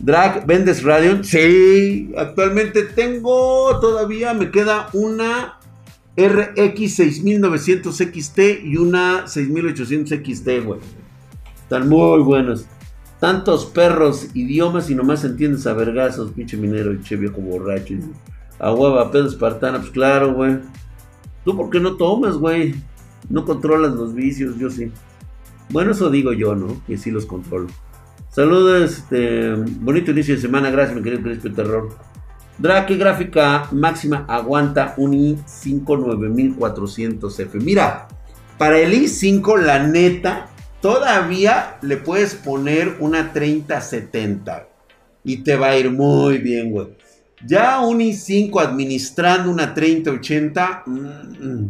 Drag, 0.00 0.46
¿vendes 0.46 0.82
Radeon? 0.82 1.22
Sí, 1.24 2.12
actualmente 2.16 2.82
tengo 2.82 3.78
todavía, 3.80 4.34
me 4.34 4.50
queda 4.50 4.88
una 4.92 5.57
RX 6.18 6.96
6900 6.96 7.96
XT 7.96 8.38
y 8.64 8.76
una 8.76 9.28
6800 9.28 10.18
XT, 10.18 10.48
güey. 10.64 10.80
Están 11.62 11.88
muy 11.88 12.20
buenos. 12.22 12.66
Tantos 13.20 13.66
perros, 13.66 14.28
idiomas 14.34 14.90
y 14.90 14.96
nomás 14.96 15.24
entiendes 15.24 15.66
a 15.68 15.74
vergazos, 15.74 16.32
pinche 16.32 16.56
minero 16.56 16.92
y 16.92 17.00
che 17.02 17.14
viejo 17.14 17.40
borracho. 17.40 17.94
A 18.58 18.72
hueva, 18.72 19.12
pedo 19.12 19.28
espartana, 19.28 19.78
pues 19.78 19.90
claro, 19.90 20.34
güey. 20.34 20.58
¿Tú 21.44 21.56
por 21.56 21.70
qué 21.70 21.78
no 21.78 21.96
tomas, 21.96 22.36
güey? 22.36 22.74
No 23.28 23.44
controlas 23.44 23.94
los 23.94 24.12
vicios, 24.14 24.58
yo 24.58 24.70
sí. 24.70 24.90
Bueno, 25.70 25.92
eso 25.92 26.10
digo 26.10 26.32
yo, 26.32 26.56
¿no? 26.56 26.82
Que 26.86 26.96
sí 26.96 27.10
los 27.12 27.26
controlo. 27.26 27.68
Saludos, 28.30 28.98
este, 28.98 29.54
bonito 29.54 30.10
inicio 30.10 30.34
de 30.34 30.40
semana, 30.40 30.70
gracias 30.70 30.96
mi 30.96 31.02
querido 31.02 31.22
Crispy 31.22 31.50
Terror. 31.50 31.90
Drake 32.58 32.96
gráfica 32.96 33.68
máxima 33.70 34.24
aguanta 34.28 34.94
un 34.96 35.12
i5 35.12 35.84
9400F. 36.58 37.62
Mira, 37.62 38.08
para 38.58 38.80
el 38.80 38.92
i5 38.92 39.58
la 39.58 39.86
neta 39.86 40.48
todavía 40.80 41.78
le 41.82 41.98
puedes 41.98 42.34
poner 42.34 42.96
una 42.98 43.32
3070 43.32 44.68
y 45.22 45.38
te 45.38 45.54
va 45.54 45.68
a 45.68 45.76
ir 45.76 45.92
muy 45.92 46.38
bien, 46.38 46.72
güey. 46.72 46.88
Ya 47.46 47.80
un 47.80 48.00
i5 48.00 48.60
administrando 48.60 49.50
una 49.50 49.72
3080 49.72 50.82
mm, 50.86 51.68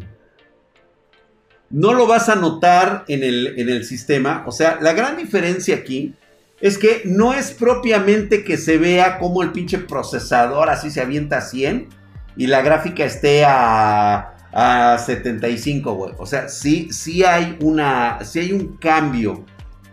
no 1.71 1.93
lo 1.93 2.07
vas 2.07 2.31
a 2.31 2.37
notar 2.37 3.05
en 3.09 3.23
el, 3.23 3.59
en 3.59 3.69
el 3.69 3.85
sistema. 3.85 4.45
O 4.47 4.53
sea, 4.53 4.79
la 4.81 4.95
gran 4.95 5.19
diferencia 5.19 5.77
aquí 5.77 6.15
es 6.61 6.79
que 6.79 7.03
no 7.05 7.33
es 7.35 7.53
propiamente 7.53 8.45
que 8.45 8.57
se 8.57 8.79
vea 8.79 9.19
como 9.19 9.43
el 9.43 9.53
pinche 9.53 9.79
procesador 9.79 10.71
así 10.71 10.91
se 10.91 11.01
avienta 11.01 11.39
a 11.39 11.43
100 11.43 11.89
y 12.37 12.47
la 12.47 12.63
gráfica 12.63 13.05
esté 13.05 13.45
a, 13.45 14.37
a 14.53 14.99
75, 14.99 15.95
güey. 15.95 16.13
O 16.19 16.27
sea, 16.27 16.49
sí, 16.49 16.89
sí 16.93 17.25
hay 17.25 17.57
una, 17.61 18.25
sí 18.25 18.39
hay 18.39 18.53
un 18.53 18.77
cambio 18.77 19.45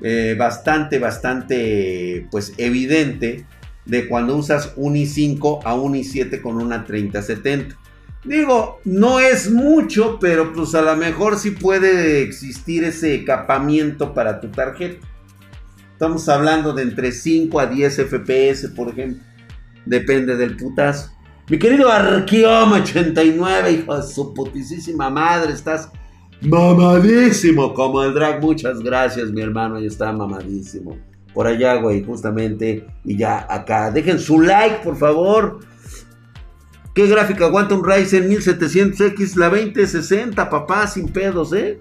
eh, 0.01 0.35
bastante, 0.37 0.99
bastante, 0.99 2.27
pues 2.29 2.53
evidente 2.57 3.45
de 3.85 4.07
cuando 4.07 4.35
usas 4.35 4.73
un 4.75 4.95
i5 4.95 5.61
a 5.63 5.75
un 5.75 5.93
i7 5.93 6.41
con 6.41 6.61
una 6.61 6.85
3070. 6.85 7.77
Digo, 8.23 8.79
no 8.85 9.19
es 9.19 9.51
mucho, 9.51 10.17
pero 10.19 10.51
pues 10.51 10.73
a 10.73 10.81
lo 10.81 10.95
mejor 10.95 11.37
sí 11.37 11.51
puede 11.51 12.21
existir 12.23 12.83
ese 12.83 13.23
capamiento 13.23 14.13
para 14.13 14.39
tu 14.39 14.49
tarjeta. 14.49 15.05
Estamos 15.95 16.27
hablando 16.27 16.73
de 16.73 16.83
entre 16.83 17.09
5 17.13 17.57
a 17.57 17.67
10 17.67 18.07
FPS, 18.09 18.67
por 18.75 18.89
ejemplo. 18.89 19.23
Depende 19.85 20.35
del 20.35 20.57
putazo. 20.57 21.09
Mi 21.47 21.57
querido 21.57 21.89
Arqueoma 21.89 22.81
89, 22.81 23.71
hijo 23.71 23.95
de 23.95 24.03
su 24.03 24.33
putísima 24.33 25.09
madre, 25.09 25.53
estás 25.53 25.89
mamadísimo 26.41 27.73
como 27.73 28.03
el 28.03 28.13
drag. 28.13 28.41
Muchas 28.41 28.81
gracias, 28.81 29.31
mi 29.31 29.39
hermano, 29.39 29.77
ahí 29.77 29.85
está 29.85 30.11
mamadísimo. 30.11 30.97
Por 31.33 31.47
allá, 31.47 31.75
güey, 31.75 32.03
justamente. 32.03 32.85
Y 33.05 33.15
ya 33.15 33.47
acá. 33.49 33.89
Dejen 33.89 34.19
su 34.19 34.41
like, 34.41 34.83
por 34.83 34.97
favor. 34.97 35.61
¿Qué 36.93 37.07
gráfica 37.07 37.45
aguanta 37.45 37.73
un 37.73 37.85
Ryzen 37.85 38.29
1700X? 38.29 39.37
La 39.37 39.47
2060, 39.47 40.49
papá, 40.49 40.87
sin 40.87 41.07
pedos, 41.07 41.53
¿eh? 41.53 41.79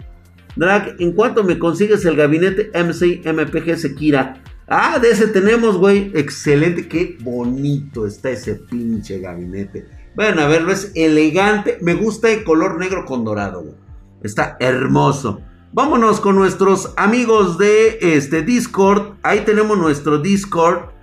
Drag, 0.57 0.97
¿en 0.99 1.13
cuánto 1.13 1.43
me 1.43 1.59
consigues 1.59 2.05
el 2.05 2.17
gabinete 2.17 2.71
MC 2.75 3.23
MPG 3.25 3.77
Sekira? 3.77 4.43
Ah, 4.69 4.99
de 4.99 5.11
ese 5.11 5.27
tenemos, 5.29 5.77
güey. 5.77 6.11
Excelente, 6.15 6.89
qué 6.89 7.19
bonito 7.21 8.07
está 8.07 8.31
ese 8.31 8.55
pinche 8.55 9.19
gabinete. 9.19 9.87
Bueno, 10.15 10.43
a 10.43 10.47
verlo, 10.47 10.73
es 10.73 10.93
elegante. 10.95 11.79
Me 11.83 11.95
gusta 11.95 12.31
el 12.31 12.45
color 12.45 12.79
negro 12.79 13.05
con 13.05 13.25
dorado. 13.25 13.75
Está 14.23 14.57
hermoso. 14.61 15.41
Vámonos 15.73 16.21
con 16.21 16.37
nuestros 16.37 16.95
amigos 16.97 17.59
de 17.59 17.99
este 18.01 18.43
Discord. 18.43 19.15
Ahí 19.23 19.41
tenemos 19.41 19.77
nuestro 19.77 20.19
Discord 20.19 20.95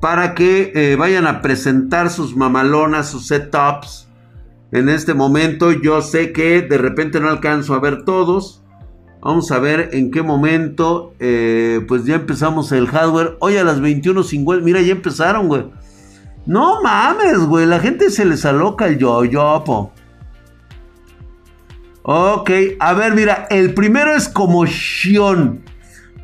para 0.00 0.34
que 0.34 0.72
eh, 0.74 0.96
vayan 0.96 1.26
a 1.26 1.42
presentar 1.42 2.10
sus 2.10 2.36
mamalonas, 2.36 3.10
sus 3.10 3.26
setups. 3.26 4.08
En 4.70 4.88
este 4.88 5.14
momento 5.14 5.72
yo 5.72 6.00
sé 6.00 6.32
que 6.32 6.62
de 6.62 6.78
repente 6.78 7.18
no 7.18 7.28
alcanzo 7.28 7.74
a 7.74 7.80
ver 7.80 8.04
todos. 8.04 8.62
Vamos 9.22 9.50
a 9.50 9.58
ver 9.58 9.90
en 9.92 10.10
qué 10.10 10.22
momento. 10.22 11.14
Eh, 11.18 11.84
pues 11.86 12.04
ya 12.04 12.16
empezamos 12.16 12.72
el 12.72 12.86
hardware. 12.86 13.36
Hoy 13.40 13.56
a 13.56 13.64
las 13.64 13.80
21.50. 13.80 14.62
Mira, 14.62 14.80
ya 14.80 14.92
empezaron, 14.92 15.48
güey. 15.48 15.66
No 16.46 16.82
mames, 16.82 17.38
güey. 17.40 17.66
La 17.66 17.80
gente 17.80 18.10
se 18.10 18.24
les 18.24 18.44
aloca 18.44 18.86
el 18.86 18.98
yo-yo, 18.98 19.92
Ok, 22.02 22.50
a 22.78 22.94
ver, 22.94 23.14
mira. 23.14 23.46
El 23.50 23.74
primero 23.74 24.14
es 24.14 24.28
como 24.28 24.64
Shion. 24.64 25.64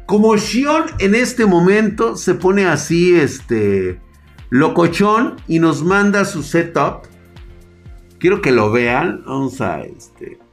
Como 0.07 0.37
Shion 0.37 0.85
en 0.99 1.15
este 1.15 1.45
momento 1.45 2.17
se 2.17 2.35
pone 2.35 2.65
así, 2.65 3.15
este. 3.15 4.01
Locochón 4.49 5.37
y 5.49 5.59
nos 5.59 5.83
manda 5.83 6.25
su 6.25 6.43
setup. 6.43 7.03
Quiero 8.19 8.41
que 8.41 8.53
lo 8.53 8.71
vean. 8.71 9.23
Vamos 9.27 9.61
a 9.61 9.83
este. 9.83 10.46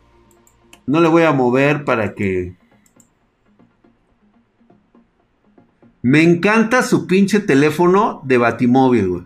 No 0.85 0.99
le 0.99 1.07
voy 1.07 1.23
a 1.23 1.31
mover 1.31 1.85
para 1.85 2.13
que... 2.13 2.55
Me 6.01 6.21
encanta 6.21 6.83
su 6.83 7.07
pinche 7.07 7.39
teléfono 7.39 8.21
de 8.25 8.37
Batimóvil, 8.37 9.07
güey. 9.07 9.23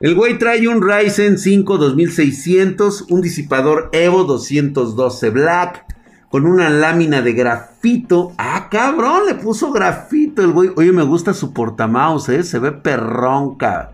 El 0.00 0.14
güey 0.16 0.38
trae 0.38 0.66
un 0.68 0.82
Ryzen 0.82 1.38
5 1.38 1.78
2600, 1.78 3.06
un 3.08 3.22
disipador 3.22 3.90
Evo 3.92 4.24
212 4.24 5.30
Black, 5.30 5.93
con 6.34 6.46
una 6.46 6.68
lámina 6.68 7.22
de 7.22 7.32
grafito. 7.32 8.32
Ah, 8.38 8.66
cabrón, 8.68 9.26
le 9.28 9.36
puso 9.36 9.70
grafito 9.70 10.42
el 10.42 10.50
güey. 10.50 10.68
Oye, 10.74 10.90
me 10.90 11.04
gusta 11.04 11.32
su 11.32 11.52
portamouse, 11.52 12.30
¿eh? 12.30 12.42
Se 12.42 12.58
ve 12.58 12.72
perronca. 12.72 13.92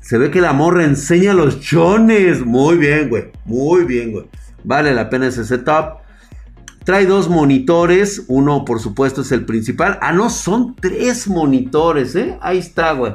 Se 0.00 0.18
ve 0.18 0.32
que 0.32 0.40
la 0.40 0.52
morra 0.52 0.82
enseña 0.82 1.34
los 1.34 1.60
chones. 1.60 2.44
Muy 2.44 2.78
bien, 2.78 3.10
güey. 3.10 3.30
Muy 3.44 3.84
bien, 3.84 4.10
güey. 4.10 4.26
Vale 4.64 4.92
la 4.92 5.08
pena 5.08 5.28
ese 5.28 5.44
setup. 5.44 5.98
Trae 6.82 7.06
dos 7.06 7.28
monitores. 7.28 8.24
Uno, 8.26 8.64
por 8.64 8.80
supuesto, 8.80 9.20
es 9.20 9.30
el 9.30 9.44
principal. 9.44 10.00
Ah, 10.02 10.10
no, 10.10 10.28
son 10.28 10.74
tres 10.74 11.28
monitores, 11.28 12.16
¿eh? 12.16 12.36
Ahí 12.40 12.58
está, 12.58 12.90
güey. 12.90 13.14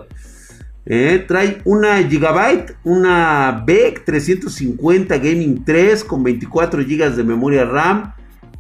Eh, 0.85 1.23
trae 1.27 1.61
una 1.63 2.03
Gigabyte, 2.03 2.75
una 2.83 3.63
BEC 3.65 4.03
350 4.03 5.17
Gaming 5.17 5.63
3 5.63 6.03
con 6.03 6.23
24 6.23 6.83
GB 6.83 7.15
de 7.15 7.23
memoria 7.23 7.65
RAM. 7.65 8.13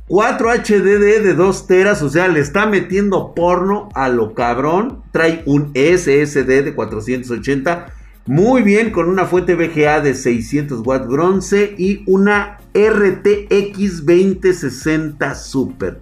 4 0.07 0.49
HDD 0.51 1.23
de 1.23 1.33
2 1.33 1.67
teras, 1.67 2.01
o 2.01 2.09
sea, 2.09 2.27
le 2.27 2.41
está 2.41 2.65
metiendo 2.65 3.33
porno 3.33 3.89
a 3.95 4.09
lo 4.09 4.33
cabrón. 4.33 5.01
Trae 5.11 5.43
un 5.45 5.71
SSD 5.73 6.63
de 6.63 6.73
480 6.75 7.87
muy 8.25 8.61
bien, 8.61 8.91
con 8.91 9.09
una 9.09 9.25
fuente 9.25 9.53
VGA 9.55 9.99
de 9.99 10.15
600 10.15 10.85
watts 10.85 11.07
bronce 11.07 11.75
y 11.77 12.03
una 12.07 12.57
RTX 12.73 14.05
2060 14.05 15.35
Super. 15.35 16.01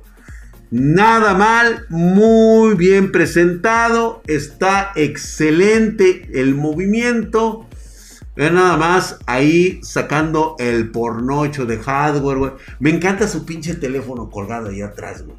Nada 0.72 1.34
mal, 1.34 1.86
muy 1.90 2.76
bien 2.76 3.12
presentado, 3.12 4.22
está 4.26 4.94
excelente 4.96 6.30
el 6.34 6.56
movimiento. 6.56 7.66
Vean 8.38 8.56
nada 8.56 8.78
más 8.78 9.20
ahí 9.26 9.82
sacando 9.84 10.56
el 10.60 10.90
pornocho 10.90 11.66
de 11.66 11.78
hardware, 11.78 12.54
Me 12.80 12.90
encanta 12.90 13.28
su 13.28 13.46
pinche 13.46 13.76
teléfono 13.76 14.30
colgado 14.30 14.70
ahí 14.70 14.82
atrás, 14.82 15.26
güey. 15.26 15.36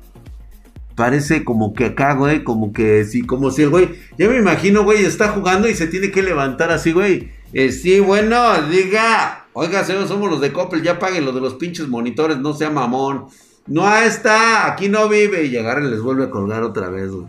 Parece 0.97 1.45
como 1.45 1.73
que 1.73 1.87
acá, 1.87 2.13
güey, 2.13 2.45
como 2.45 2.75
que 2.75 3.07
sí, 3.07 3.23
como 3.23 3.51
si 3.51 3.63
el 3.63 3.71
güey, 3.71 3.89
ya 4.19 4.29
me 4.29 4.37
imagino, 4.37 4.85
güey, 4.85 5.03
está 5.03 5.29
jugando 5.29 5.67
y 5.67 5.75
se 5.75 5.87
tiene 5.87 6.11
que 6.11 6.23
levantar 6.23 6.71
así, 6.71 6.93
güey. 6.93 7.31
Eh, 7.55 7.73
sí, 7.73 8.01
bueno, 8.01 8.69
diga, 8.69 9.47
oiga, 9.55 9.83
señor, 9.83 10.09
somos 10.09 10.31
los 10.31 10.43
de 10.43 10.53
Coppel, 10.53 10.83
ya 10.83 10.99
paguen 10.99 11.25
lo 11.25 11.33
de 11.33 11.41
los 11.41 11.55
pinches 11.55 11.89
monitores, 11.89 12.37
no 12.37 12.53
sea 12.53 12.69
mamón. 12.69 13.29
No 13.67 13.97
está, 13.97 14.67
aquí 14.67 14.89
no 14.89 15.09
vive. 15.09 15.45
Y 15.45 15.57
agarra 15.57 15.85
y 15.85 15.91
les 15.91 16.01
vuelve 16.01 16.25
a 16.25 16.31
colgar 16.31 16.63
otra 16.63 16.89
vez, 16.89 17.11
güey. 17.11 17.27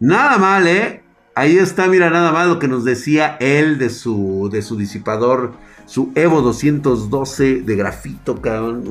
Nada 0.00 0.38
mal, 0.38 0.66
¿eh? 0.66 1.02
Ahí 1.34 1.56
está, 1.56 1.88
mira, 1.88 2.10
nada 2.10 2.32
más 2.32 2.46
lo 2.46 2.58
que 2.58 2.68
nos 2.68 2.84
decía 2.84 3.36
él 3.40 3.78
de 3.78 3.90
su, 3.90 4.48
de 4.52 4.62
su 4.62 4.76
disipador, 4.76 5.52
su 5.84 6.12
Evo 6.14 6.42
212 6.42 7.62
de 7.62 7.76
grafito, 7.76 8.40
cabrón. 8.40 8.84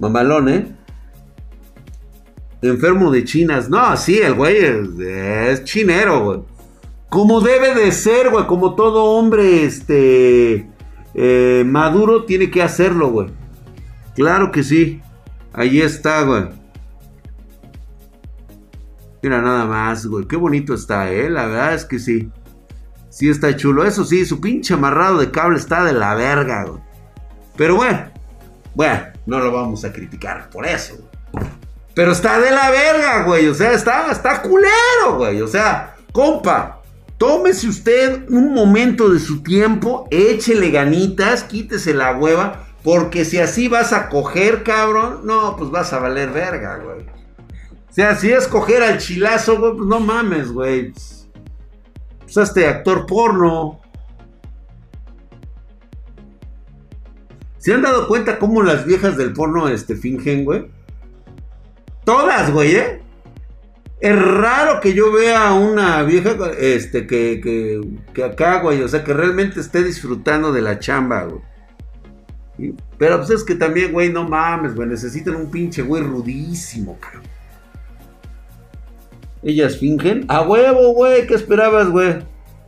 Mamalón, 0.00 0.48
¿eh? 0.48 0.78
enfermo 2.62 3.10
de 3.10 3.24
chinas. 3.24 3.68
No, 3.68 3.96
sí, 3.96 4.18
el 4.18 4.34
güey 4.34 4.56
es, 4.56 5.64
chinero, 5.64 6.24
güey. 6.24 6.40
Como 7.08 7.40
debe 7.40 7.74
de 7.74 7.92
ser, 7.92 8.30
güey. 8.30 8.46
Como 8.46 8.74
todo 8.74 9.04
hombre, 9.04 9.64
este... 9.64 10.68
Eh, 11.14 11.64
maduro 11.66 12.24
tiene 12.24 12.50
que 12.50 12.62
hacerlo, 12.62 13.10
güey. 13.10 13.28
Claro 14.14 14.52
que 14.52 14.62
sí. 14.62 15.00
Ahí 15.58 15.80
está, 15.80 16.22
güey. 16.22 16.44
Mira 19.20 19.42
nada 19.42 19.64
más, 19.64 20.06
güey. 20.06 20.24
Qué 20.28 20.36
bonito 20.36 20.72
está, 20.72 21.10
eh. 21.10 21.28
La 21.28 21.46
verdad 21.46 21.74
es 21.74 21.84
que 21.84 21.98
sí. 21.98 22.30
Sí 23.10 23.28
está 23.28 23.56
chulo. 23.56 23.84
Eso 23.84 24.04
sí, 24.04 24.24
su 24.24 24.40
pinche 24.40 24.74
amarrado 24.74 25.18
de 25.18 25.32
cable 25.32 25.58
está 25.58 25.82
de 25.82 25.94
la 25.94 26.14
verga, 26.14 26.62
güey. 26.62 26.80
Pero 27.56 27.74
bueno. 27.74 28.04
Bueno, 28.76 29.00
no 29.26 29.40
lo 29.40 29.50
vamos 29.50 29.84
a 29.84 29.92
criticar 29.92 30.48
por 30.48 30.64
eso. 30.64 30.94
Pero 31.92 32.12
está 32.12 32.38
de 32.38 32.52
la 32.52 32.70
verga, 32.70 33.24
güey. 33.24 33.48
O 33.48 33.54
sea, 33.54 33.72
está, 33.72 34.12
está 34.12 34.40
culero, 34.42 35.16
güey. 35.16 35.42
O 35.42 35.48
sea, 35.48 35.96
compa, 36.12 36.82
tómese 37.16 37.68
usted 37.68 38.28
un 38.28 38.54
momento 38.54 39.08
de 39.08 39.18
su 39.18 39.42
tiempo, 39.42 40.06
échele 40.12 40.70
ganitas, 40.70 41.42
quítese 41.42 41.94
la 41.94 42.16
hueva. 42.16 42.67
Porque 42.88 43.26
si 43.26 43.38
así 43.38 43.68
vas 43.68 43.92
a 43.92 44.08
coger, 44.08 44.62
cabrón, 44.62 45.20
no, 45.24 45.56
pues 45.58 45.70
vas 45.70 45.92
a 45.92 45.98
valer 45.98 46.30
verga, 46.30 46.78
güey. 46.78 47.00
O 47.00 47.92
sea, 47.92 48.16
si 48.16 48.32
es 48.32 48.48
coger 48.48 48.82
al 48.82 48.96
chilazo, 48.96 49.58
güey, 49.58 49.74
pues 49.74 49.86
no 49.86 50.00
mames, 50.00 50.50
güey. 50.50 50.94
Pues 52.22 52.34
este 52.38 52.66
actor 52.66 53.04
porno. 53.04 53.78
¿Se 57.58 57.74
han 57.74 57.82
dado 57.82 58.08
cuenta 58.08 58.38
cómo 58.38 58.62
las 58.62 58.86
viejas 58.86 59.18
del 59.18 59.34
porno 59.34 59.68
este, 59.68 59.94
fingen, 59.94 60.46
güey? 60.46 60.70
Todas, 62.06 62.50
güey, 62.50 62.74
¿eh? 62.74 63.02
Es 64.00 64.18
raro 64.18 64.80
que 64.80 64.94
yo 64.94 65.12
vea 65.12 65.48
a 65.48 65.52
una 65.52 66.02
vieja 66.04 66.38
este, 66.58 67.06
que, 67.06 67.38
que, 67.42 67.82
que 68.14 68.24
acá, 68.24 68.62
güey, 68.62 68.80
o 68.80 68.88
sea, 68.88 69.04
que 69.04 69.12
realmente 69.12 69.60
esté 69.60 69.84
disfrutando 69.84 70.52
de 70.52 70.62
la 70.62 70.78
chamba, 70.78 71.24
güey. 71.24 71.42
Pero 72.98 73.18
pues 73.18 73.30
es 73.30 73.44
que 73.44 73.54
también, 73.54 73.92
güey, 73.92 74.12
no 74.12 74.28
mames, 74.28 74.74
güey, 74.74 74.88
necesitan 74.88 75.36
un 75.36 75.50
pinche 75.50 75.82
güey 75.82 76.02
rudísimo, 76.02 76.98
cabrón. 76.98 77.22
Ellas 79.42 79.78
fingen. 79.78 80.24
A 80.28 80.42
huevo, 80.42 80.94
güey, 80.94 81.26
¿qué 81.26 81.34
esperabas, 81.34 81.88
güey? 81.88 82.18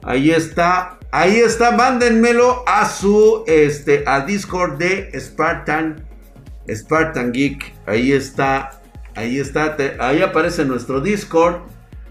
Ahí 0.02 0.30
está, 0.30 0.98
ahí 1.10 1.36
está, 1.36 1.72
mándenmelo 1.72 2.62
a 2.66 2.88
su, 2.88 3.44
este, 3.46 4.04
a 4.06 4.24
Discord 4.24 4.78
de 4.78 5.10
Spartan, 5.18 6.04
Spartan 6.68 7.32
Geek. 7.32 7.74
Ahí 7.86 8.12
está 8.12 8.80
Ahí 9.14 9.38
está, 9.38 9.76
ahí 9.98 10.22
aparece 10.22 10.64
nuestro 10.64 11.00
Discord. 11.00 11.56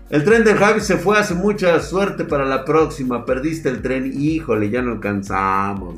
El 0.10 0.24
tren 0.24 0.44
de 0.44 0.56
Javi 0.56 0.82
se 0.82 0.98
fue, 0.98 1.18
hace 1.18 1.34
mucha 1.34 1.80
suerte 1.80 2.26
para 2.26 2.46
la 2.46 2.66
próxima. 2.66 3.26
Perdiste 3.26 3.70
el 3.70 3.82
tren, 3.82 4.12
híjole, 4.14 4.70
ya 4.70 4.82
no 4.82 4.92
alcanzamos, 4.92 5.96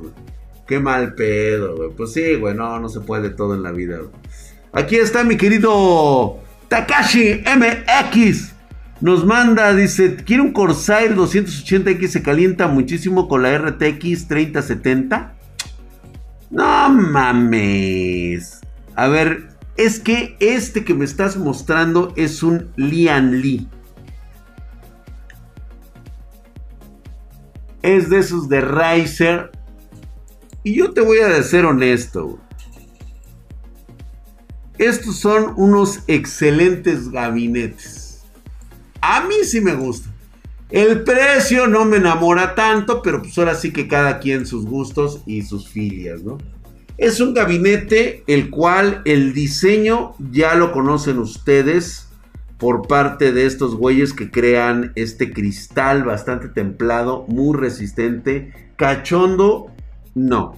Qué 0.67 0.79
mal 0.79 1.15
pedo, 1.15 1.75
güey. 1.75 1.89
Pues 1.95 2.13
sí, 2.13 2.35
güey, 2.35 2.55
no, 2.55 2.79
no 2.79 2.89
se 2.89 3.01
puede 3.01 3.29
todo 3.29 3.55
en 3.55 3.63
la 3.63 3.71
vida, 3.71 3.99
Aquí 4.73 4.95
está 4.95 5.25
mi 5.25 5.35
querido 5.35 6.39
Takashi 6.69 7.43
MX. 7.45 8.53
Nos 9.01 9.25
manda, 9.25 9.73
dice, 9.73 10.15
quiere 10.15 10.43
un 10.43 10.53
Corsair 10.53 11.15
280X, 11.15 12.07
se 12.07 12.21
calienta 12.21 12.67
muchísimo 12.67 13.27
con 13.27 13.41
la 13.41 13.57
RTX 13.57 14.27
3070. 14.27 15.33
No 16.51 16.89
mames. 16.89 18.61
A 18.95 19.07
ver, 19.07 19.49
es 19.75 19.99
que 19.99 20.37
este 20.39 20.85
que 20.85 20.93
me 20.93 21.05
estás 21.05 21.35
mostrando 21.35 22.13
es 22.15 22.43
un 22.43 22.69
Lian 22.75 23.41
Li. 23.41 23.67
Es 27.81 28.09
de 28.09 28.19
esos 28.19 28.47
de 28.47 28.61
Riser. 28.61 29.51
Y 30.63 30.75
yo 30.75 30.91
te 30.91 31.01
voy 31.01 31.19
a 31.19 31.41
ser 31.43 31.65
honesto. 31.65 32.39
Estos 34.77 35.17
son 35.17 35.53
unos 35.57 35.99
excelentes 36.07 37.09
gabinetes. 37.09 38.23
A 39.01 39.25
mí 39.27 39.35
sí 39.43 39.61
me 39.61 39.73
gusta. 39.73 40.09
El 40.69 41.03
precio 41.03 41.67
no 41.67 41.83
me 41.85 41.97
enamora 41.97 42.55
tanto, 42.55 43.01
pero 43.01 43.21
pues 43.21 43.37
ahora 43.37 43.55
sí 43.55 43.73
que 43.73 43.87
cada 43.87 44.19
quien 44.19 44.45
sus 44.45 44.65
gustos 44.65 45.21
y 45.25 45.41
sus 45.41 45.67
filias, 45.67 46.23
¿no? 46.23 46.37
Es 46.97 47.19
un 47.19 47.33
gabinete 47.33 48.23
el 48.27 48.49
cual 48.49 49.01
el 49.05 49.33
diseño 49.33 50.13
ya 50.31 50.55
lo 50.55 50.71
conocen 50.71 51.17
ustedes 51.17 52.07
por 52.57 52.87
parte 52.87 53.33
de 53.33 53.47
estos 53.47 53.75
güeyes 53.75 54.13
que 54.13 54.29
crean 54.29 54.93
este 54.95 55.33
cristal 55.33 56.03
bastante 56.03 56.47
templado, 56.47 57.25
muy 57.27 57.57
resistente. 57.57 58.53
Cachondo, 58.77 59.71
no. 60.15 60.55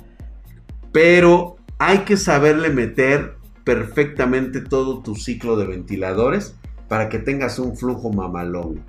Pero 0.92 1.58
hay 1.80 2.00
que 2.00 2.18
saberle 2.18 2.70
meter 2.70 3.36
perfectamente 3.64 4.62
todo 4.62 5.02
tu 5.02 5.16
ciclo 5.16 5.56
de 5.56 5.66
ventiladores 5.66 6.56
para 6.88 7.10
que 7.10 7.20
tengas 7.20 7.60
un 7.60 7.76
flujo 7.76 8.12
mamalón. 8.12 8.82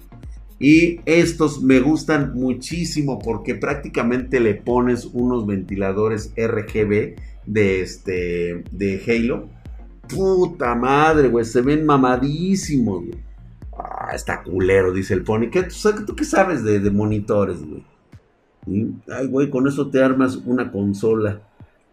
Y 0.59 1.01
estos 1.05 1.63
me 1.63 1.81
gustan 1.81 2.33
muchísimo 2.35 3.19
porque 3.19 3.55
prácticamente 3.55 4.41
le 4.41 4.55
pones 4.55 5.07
unos 5.07 5.47
ventiladores 5.47 6.33
RGB 6.37 7.17
de 7.47 7.81
este 7.81 8.65
de 8.71 9.03
Halo. 9.07 9.49
Puta 10.09 10.75
madre, 10.75 11.29
güey, 11.29 11.45
se 11.45 11.61
ven 11.61 11.85
mamadísimos. 11.85 13.05
Ah, 13.77 14.13
está 14.15 14.43
culero, 14.43 14.93
dice 14.93 15.15
el 15.15 15.25
Pony. 15.25 15.51
¿Qué, 15.51 15.65
¿Tú, 16.07 16.15
qué 16.15 16.25
sabes 16.25 16.63
de, 16.63 16.79
monitores, 16.91 17.59
güey? 17.65 17.85
Ay, 18.67 19.27
güey, 19.29 19.51
con 19.51 19.69
eso 19.69 19.91
te 19.91 20.03
armas 20.03 20.37
una 20.37 20.71
consola. 20.71 21.41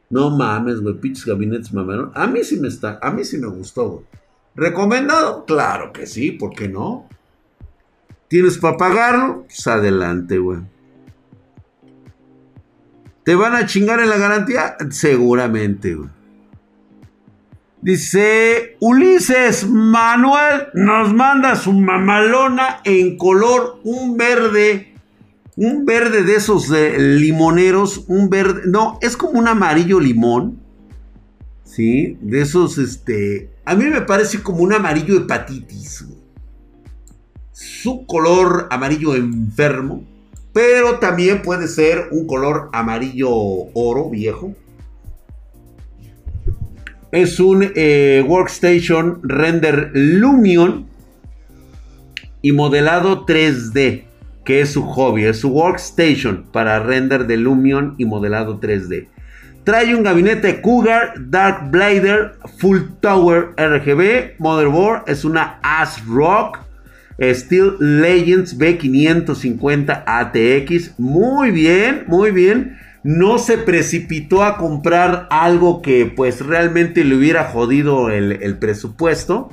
No 0.10 0.30
mames, 0.30 0.82
güey, 0.82 0.96
pinches 0.96 1.26
gabinetes 1.26 1.74
mamaron. 1.74 2.12
A 2.16 2.28
mí 2.28 2.44
sí 2.44 2.60
me 2.60 2.68
está, 2.68 3.00
a 3.02 3.12
mí 3.12 3.24
sí 3.24 3.38
me 3.38 3.48
gustó, 3.48 3.90
güey. 3.90 4.06
¿Recomendado? 4.56 5.46
Claro 5.46 5.94
que 5.94 6.06
sí, 6.06 6.32
¿por 6.32 6.54
qué 6.54 6.68
no? 6.68 7.08
¿Tienes 8.28 8.58
para 8.58 8.78
pagarlo? 8.78 9.44
Pues 9.44 9.66
adelante, 9.68 10.38
güey. 10.38 10.60
¿Te 13.24 13.36
van 13.36 13.56
a 13.56 13.66
chingar 13.66 14.00
en 14.00 14.10
la 14.10 14.18
garantía? 14.18 14.78
Seguramente, 14.90 15.96
güey. 15.96 16.10
Dice 17.82 18.78
Ulises 18.80 19.68
Manuel 19.68 20.68
nos 20.76 21.14
manda 21.14 21.56
su 21.56 21.74
mamalona 21.74 22.80
en 22.84 23.18
color 23.18 23.80
un 23.84 24.18
verde, 24.18 24.91
un 25.56 25.86
verde 25.86 26.24
de 26.24 26.36
esos 26.36 26.70
limoneros, 26.70 28.06
un 28.08 28.30
verde, 28.30 28.62
no, 28.66 28.98
es 29.02 29.18
como 29.18 29.40
un 29.40 29.48
amarillo 29.48 30.00
limón, 30.00 30.60
sí, 31.64 32.18
de 32.22 32.42
esos, 32.42 32.78
este, 32.78 33.52
a 33.66 33.76
mí 33.76 33.86
me 33.86 34.02
parece 34.02 34.42
como 34.42 34.64
un 34.64 34.74
amarillo 34.74 35.18
hepatitis, 35.18 36.06
su 37.52 38.06
color 38.06 38.68
amarillo 38.72 39.16
enfermo, 39.16 40.04
pero 40.54 41.00
también 41.00 41.42
puede 41.42 41.68
ser 41.68 42.10
un 42.12 42.28
color 42.28 42.70
amarillo 42.74 43.30
oro 43.30 44.10
viejo. 44.10 44.54
Es 47.12 47.40
un 47.40 47.72
eh, 47.76 48.24
workstation 48.28 49.20
render 49.24 49.92
Lumion 49.94 50.88
y 52.42 52.52
modelado 52.52 53.26
3D, 53.26 54.06
que 54.44 54.62
es 54.62 54.72
su 54.72 54.84
hobby, 54.84 55.26
es 55.26 55.40
su 55.40 55.50
workstation 55.50 56.46
para 56.52 56.80
render 56.80 57.28
de 57.28 57.38
Lumion 57.38 57.96
y 57.98 58.06
modelado 58.06 58.60
3D. 58.60 59.08
Trae 59.64 59.96
un 59.96 60.04
gabinete 60.04 60.62
Cougar 60.62 61.14
Dark 61.30 61.70
Blader 61.70 62.34
Full 62.58 62.80
Tower 63.00 63.50
RGB. 63.58 64.40
Motherboard 64.40 65.04
es 65.08 65.24
una 65.24 65.60
ASRock 65.62 66.60
Steel 67.22 67.76
Legends 67.80 68.58
B550 68.58 70.04
ATX. 70.08 70.98
Muy 70.98 71.52
bien, 71.52 72.06
muy 72.08 72.32
bien 72.32 72.78
no 73.04 73.40
se 73.40 73.58
precipitó 73.58 74.44
a 74.44 74.58
comprar 74.58 75.28
algo 75.32 75.82
que 75.82 76.06
pues 76.06 76.46
realmente 76.46 77.04
le 77.04 77.16
hubiera 77.16 77.46
jodido 77.46 78.10
el, 78.10 78.58
presupuesto 78.60 79.50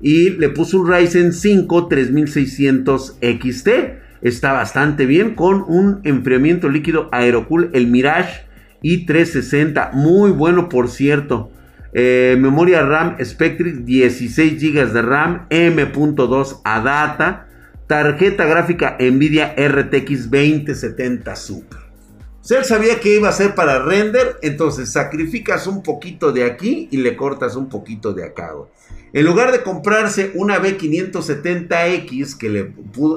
y 0.00 0.30
le 0.30 0.48
puso 0.48 0.80
un 0.80 0.92
Ryzen 0.92 1.32
5 1.32 1.88
3600 1.88 3.18
XT. 3.20 3.68
Está 4.22 4.52
bastante 4.52 5.06
bien 5.06 5.34
con 5.34 5.64
un 5.66 6.00
enfriamiento 6.04 6.68
líquido 6.68 7.08
Aerocool, 7.12 7.70
el 7.72 7.86
Mirage 7.86 8.42
i360, 8.82 9.92
muy 9.92 10.30
bueno 10.30 10.68
por 10.68 10.88
cierto. 10.88 11.50
Eh, 11.92 12.36
memoria 12.38 12.82
RAM 12.82 13.16
Spectrix 13.22 13.84
16 13.84 14.62
GB 14.62 14.92
de 14.92 15.02
RAM, 15.02 15.46
M.2 15.50 16.60
ADATA, 16.64 17.46
tarjeta 17.86 18.44
gráfica 18.44 18.96
Nvidia 19.00 19.54
RTX 19.56 20.30
2070 20.30 21.36
Super. 21.36 21.89
Él 22.50 22.64
sabía 22.64 23.00
que 23.00 23.14
iba 23.14 23.28
a 23.28 23.32
ser 23.32 23.54
para 23.54 23.82
render, 23.82 24.36
entonces 24.42 24.92
sacrificas 24.92 25.66
un 25.66 25.82
poquito 25.82 26.32
de 26.32 26.44
aquí 26.44 26.88
y 26.90 26.98
le 26.98 27.16
cortas 27.16 27.56
un 27.56 27.68
poquito 27.68 28.12
de 28.12 28.24
acá. 28.24 28.52
En 29.12 29.26
lugar 29.26 29.52
de 29.52 29.62
comprarse 29.62 30.32
una 30.34 30.60
B570X 30.60 32.36
que 32.36 32.48
le, 32.48 32.74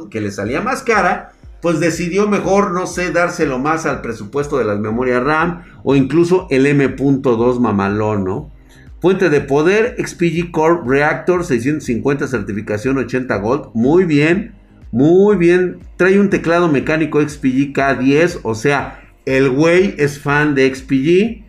que 0.10 0.22
le 0.22 0.32
salía 0.32 0.62
más 0.62 0.84
cara, 0.84 1.34
pues 1.62 1.80
decidió 1.80 2.28
mejor, 2.28 2.72
no 2.72 2.88
sé, 2.88 3.12
dárselo 3.12 3.60
más 3.60 3.86
al 3.86 4.02
presupuesto 4.02 4.58
de 4.58 4.66
las 4.66 4.80
memorias 4.80 5.24
RAM 5.24 5.64
o 5.84 5.96
incluso 5.96 6.48
el 6.50 6.66
M.2 6.66 7.60
mamalón, 7.60 8.26
¿no? 8.26 8.52
Fuente 9.00 9.30
de 9.30 9.42
poder, 9.42 9.96
XPG 9.98 10.52
Core 10.52 10.82
Reactor 10.86 11.46
650 11.46 12.28
certificación 12.28 12.98
80 12.98 13.36
Gold, 13.38 13.70
muy 13.74 14.06
bien, 14.06 14.56
muy 14.92 15.38
bien. 15.38 15.80
Trae 15.98 16.20
un 16.20 16.30
teclado 16.30 16.70
mecánico 16.70 17.22
XPG 17.22 17.74
K10, 17.74 18.40
o 18.44 18.56
sea, 18.56 19.03
el 19.26 19.50
güey 19.50 19.96
es 19.98 20.20
fan 20.20 20.56
de 20.56 20.74
XPG. 20.74 21.44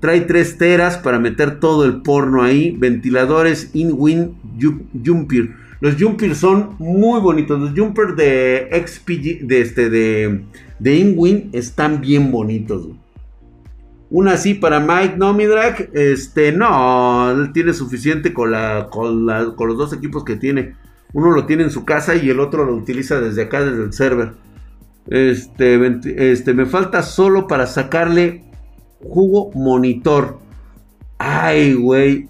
Trae 0.00 0.20
3 0.20 0.58
teras 0.58 0.98
para 0.98 1.18
meter 1.18 1.60
todo 1.60 1.84
el 1.84 2.02
porno 2.02 2.42
ahí. 2.42 2.76
Ventiladores 2.78 3.70
InWin 3.72 4.34
Jumper. 5.04 5.50
Los 5.80 5.96
Jumper 6.00 6.34
son 6.34 6.76
muy 6.78 7.20
bonitos. 7.20 7.60
Los 7.60 7.72
Jumper 7.78 8.14
de 8.14 8.68
XPG, 8.86 9.46
de 9.46 9.60
este, 9.60 9.90
de, 9.90 10.94
InWin, 10.94 11.50
están 11.52 12.00
bien 12.00 12.30
bonitos. 12.30 12.88
Una 14.10 14.32
así 14.32 14.54
para 14.54 14.80
Mike, 14.80 15.16
no, 15.16 15.32
mi 15.32 15.46
drag. 15.46 15.90
Este, 15.94 16.52
no, 16.52 17.30
él 17.30 17.52
tiene 17.52 17.72
suficiente 17.72 18.32
con, 18.32 18.50
la, 18.50 18.88
con 18.90 19.26
los 19.26 19.78
dos 19.78 19.92
equipos 19.92 20.24
que 20.24 20.36
tiene. 20.36 20.74
Uno 21.14 21.30
lo 21.30 21.46
tiene 21.46 21.62
en 21.62 21.70
su 21.70 21.84
casa 21.84 22.14
y 22.14 22.28
el 22.28 22.40
otro 22.40 22.64
lo 22.64 22.74
utiliza 22.74 23.20
desde 23.20 23.42
acá, 23.42 23.64
desde 23.64 23.84
el 23.84 23.92
server. 23.92 24.32
Este, 25.08 26.32
este, 26.32 26.54
me 26.54 26.66
falta 26.66 27.02
solo 27.02 27.46
para 27.46 27.66
sacarle 27.66 28.44
jugo 29.02 29.50
monitor. 29.54 30.38
Ay, 31.18 31.74
güey. 31.74 32.28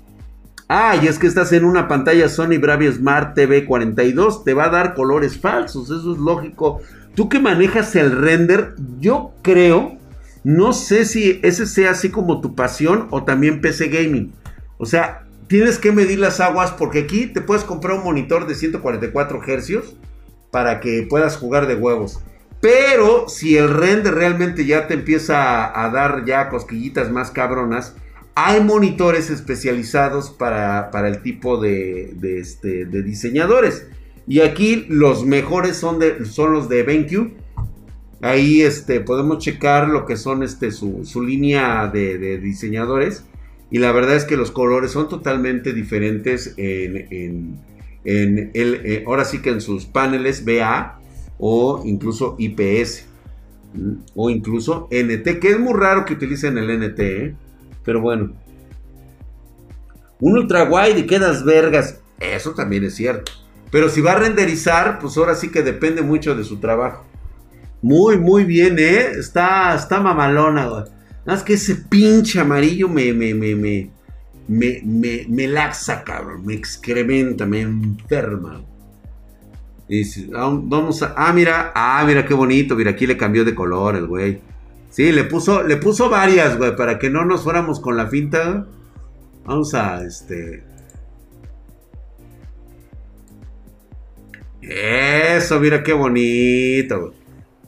Ay, 0.67 1.07
es 1.07 1.19
que 1.19 1.27
estás 1.27 1.53
en 1.53 1.65
una 1.65 1.89
pantalla 1.89 2.29
Sony 2.29 2.59
Bravia 2.61 2.91
Smart 2.91 3.35
TV 3.35 3.65
42. 3.65 4.45
Te 4.45 4.55
va 4.55 4.65
a 4.65 4.71
dar 4.71 4.95
colores 4.95 5.39
falsos. 5.39 5.91
Eso 5.91 6.13
es 6.13 6.19
lógico. 6.19 6.81
Tú 7.15 7.29
que 7.29 7.39
manejas 7.39 7.95
el 7.97 8.13
render, 8.13 8.75
yo 8.99 9.33
creo. 9.43 9.99
No 10.43 10.73
sé 10.73 11.05
si 11.05 11.41
ese 11.43 11.67
sea 11.67 11.93
así 11.93 12.11
como 12.11 12.41
tu 12.41 12.55
pasión 12.55 13.09
o 13.11 13.25
también 13.25 13.61
PC 13.61 13.89
Gaming. 13.89 14.33
O 14.79 14.85
sea, 14.85 15.27
tienes 15.47 15.79
que 15.79 15.93
medir 15.93 16.19
las 16.19 16.41
aguas 16.41 16.73
porque 16.73 17.01
aquí 17.01 17.27
te 17.27 17.41
puedes 17.41 17.65
comprar 17.65 17.99
un 17.99 18.05
monitor 18.05 18.47
de 18.47 18.55
144 18.55 19.41
Hz 19.41 19.95
para 20.51 20.81
que 20.81 21.07
puedas 21.09 21.37
jugar 21.37 21.67
de 21.67 21.77
huevos. 21.77 22.21
Pero 22.65 23.29
si 23.29 23.59
el 23.59 23.69
render 23.69 24.15
realmente 24.15 24.65
ya 24.65 24.87
te 24.87 24.95
empieza 24.95 25.79
a, 25.79 25.91
dar 25.91 26.25
ya 26.25 26.49
cosquillitas 26.49 27.11
más 27.11 27.31
cabronas, 27.31 27.95
hay 28.35 28.65
monitores 28.65 29.29
especializados 29.29 30.31
para, 30.31 30.89
el 31.07 31.21
tipo 31.21 31.59
de, 31.59 32.17
este, 32.23 32.87
de, 32.87 33.03
diseñadores. 33.03 33.87
Y 34.27 34.41
aquí 34.41 34.87
los 34.89 35.27
mejores 35.27 35.77
son, 35.77 35.99
de, 35.99 36.25
son 36.25 36.55
los 36.55 36.71
de 36.71 36.85
BenQ. 36.85 37.33
Ahí 38.23 38.63
este, 38.63 39.01
podemos 39.01 39.45
checar 39.45 39.89
lo 39.89 40.07
que 40.07 40.17
son 40.17 40.43
este, 40.43 40.71
su, 40.71 41.05
línea 41.23 41.89
de, 41.89 42.39
diseñadores. 42.39 43.27
Y 43.71 43.77
la 43.77 43.93
verdad 43.93 44.17
es 44.17 44.25
que 44.25 44.39
los 44.39 44.51
colores 44.51 44.91
son 44.91 45.11
totalmente 45.11 45.75
diferentes 45.75 46.55
en, 46.57 47.59
el, 48.05 48.51
eh, 48.55 49.05
ahora 49.07 49.27
sí 49.27 49.43
que 49.43 49.51
en 49.51 49.61
sus 49.61 49.85
paneles 49.85 50.47
BA 50.47 51.03
o 51.39 51.83
incluso 51.85 52.37
IPS 52.39 53.07
o 54.15 54.31
incluso 54.31 54.89
NT, 54.91 55.41
que 55.41 55.51
es 55.51 55.59
muy 55.59 55.75
raro 55.75 56.05
que 56.05 56.15
utilicen 56.15 56.59
el 56.59 56.79
NT, 56.79 57.01
¿eh? 57.01 57.37
pero 57.85 58.01
bueno. 58.01 58.33
Un 60.21 60.39
ultra 60.39 60.65
wide 60.65 61.01
y 61.01 61.07
quedas 61.07 61.45
vergas, 61.45 62.01
eso 62.21 62.53
también 62.53 62.85
es 62.85 62.95
cierto. 62.95 63.33
Pero 63.71 63.89
si 63.89 64.01
va 64.01 64.13
a 64.13 64.21
renderizar, 64.21 64.99
pues 65.01 65.17
ahora 65.17 65.35
sí 65.35 65.51
que 65.51 65.63
depende 65.63 66.03
mucho 66.03 66.37
de 66.37 66.45
su 66.45 66.59
trabajo. 66.59 67.05
Muy, 67.83 68.17
muy 68.17 68.45
bien, 68.45 68.79
¿eh? 68.79 69.11
Está, 69.19 69.75
está 69.75 70.01
mamalona, 70.01 70.67
güey. 70.67 70.85
Nada 71.27 71.39
más 71.39 71.43
que 71.43 71.55
ese 71.55 71.75
pinche 71.75 72.39
amarillo 72.39 72.89
me, 72.89 73.13
me, 73.13 73.35
me, 73.35 73.55
me, 73.55 73.91
me, 74.47 74.81
me, 74.85 75.27
me 75.29 75.49
laxa, 75.49 76.05
cabrón. 76.05 76.47
Me 76.47 76.55
excrementa, 76.55 77.45
me 77.45 77.63
enferma. 77.63 78.63
Y 79.89 80.27
vamos 80.27 81.03
a. 81.03 81.15
Ah, 81.17 81.33
mira. 81.33 81.73
Ah, 81.75 82.05
mira 82.07 82.25
qué 82.25 82.35
bonito. 82.35 82.75
Mira, 82.75 82.93
aquí 82.93 83.07
le 83.07 83.17
cambió 83.17 83.45
de 83.45 83.55
color 83.55 83.97
el 83.97 84.07
güey. 84.07 84.41
Sí, 84.91 85.11
le 85.13 85.25
puso, 85.25 85.63
le 85.63 85.77
puso 85.77 86.09
varias, 86.09 86.57
güey, 86.57 86.77
para 86.77 86.99
que 86.99 87.11
no 87.11 87.25
nos 87.25 87.43
fuéramos 87.43 87.81
con 87.81 87.97
la 87.97 88.07
finta. 88.07 88.67
Vamos 89.45 89.75
a 89.75 90.05
este. 90.05 90.65
Eso, 94.63 95.61
mira 95.61 95.83
qué 95.83 95.93
bonito. 95.93 97.13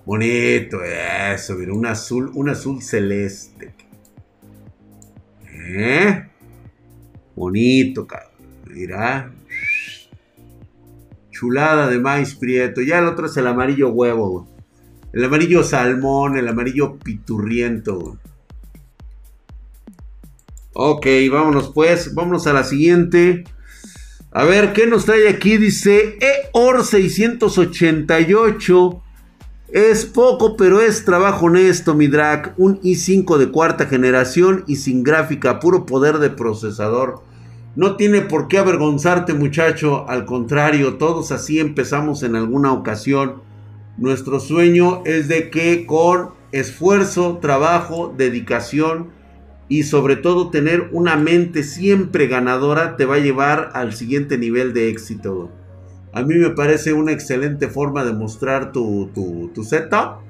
Bonito, 0.06 0.82
eso, 0.82 1.56
mira, 1.56 1.74
un 1.74 1.84
azul, 1.84 2.30
un 2.34 2.48
azul 2.48 2.80
celeste. 2.80 3.74
¿Eh? 5.52 6.26
Bonito, 7.34 8.06
cabrón. 8.06 8.30
Mira, 8.68 9.32
Chulada 11.38 11.88
de 11.88 11.98
maíz 11.98 12.34
prieto. 12.34 12.80
Ya 12.80 12.98
el 12.98 13.04
otro 13.06 13.26
es 13.26 13.36
el 13.36 13.46
amarillo 13.46 13.90
huevo, 13.90 14.48
El 15.12 15.24
amarillo 15.24 15.62
salmón, 15.62 16.38
el 16.38 16.48
amarillo 16.48 16.96
piturriento, 16.96 18.16
Ok, 20.72 21.06
vámonos 21.30 21.72
pues. 21.74 22.14
Vámonos 22.14 22.46
a 22.46 22.54
la 22.54 22.64
siguiente. 22.64 23.44
A 24.30 24.44
ver, 24.44 24.72
¿qué 24.72 24.86
nos 24.86 25.04
trae 25.04 25.28
aquí? 25.28 25.58
Dice 25.58 26.18
EOR 26.54 26.84
688. 26.84 29.02
Es 29.68 30.06
poco, 30.06 30.56
pero 30.56 30.80
es 30.80 31.04
trabajo 31.04 31.46
honesto, 31.46 31.94
mi 31.94 32.06
drag. 32.06 32.54
Un 32.56 32.80
i5 32.80 33.36
de 33.36 33.50
cuarta 33.50 33.86
generación 33.86 34.64
y 34.66 34.76
sin 34.76 35.02
gráfica, 35.02 35.60
puro 35.60 35.84
poder 35.84 36.18
de 36.18 36.30
procesador. 36.30 37.20
No 37.76 37.96
tiene 37.96 38.22
por 38.22 38.48
qué 38.48 38.56
avergonzarte 38.56 39.34
muchacho, 39.34 40.08
al 40.08 40.24
contrario, 40.24 40.94
todos 40.94 41.30
así 41.30 41.58
empezamos 41.58 42.22
en 42.22 42.34
alguna 42.34 42.72
ocasión. 42.72 43.42
Nuestro 43.98 44.40
sueño 44.40 45.02
es 45.04 45.28
de 45.28 45.50
que 45.50 45.84
con 45.84 46.30
esfuerzo, 46.52 47.36
trabajo, 47.36 48.14
dedicación 48.16 49.10
y 49.68 49.82
sobre 49.82 50.16
todo 50.16 50.48
tener 50.48 50.88
una 50.92 51.16
mente 51.16 51.62
siempre 51.64 52.28
ganadora 52.28 52.96
te 52.96 53.04
va 53.04 53.16
a 53.16 53.20
llevar 53.20 53.72
al 53.74 53.92
siguiente 53.92 54.38
nivel 54.38 54.72
de 54.72 54.88
éxito. 54.88 55.50
A 56.12 56.22
mí 56.22 56.34
me 56.34 56.50
parece 56.50 56.94
una 56.94 57.12
excelente 57.12 57.68
forma 57.68 58.04
de 58.04 58.14
mostrar 58.14 58.72
tu, 58.72 59.10
tu, 59.52 59.64
setup 59.64 60.20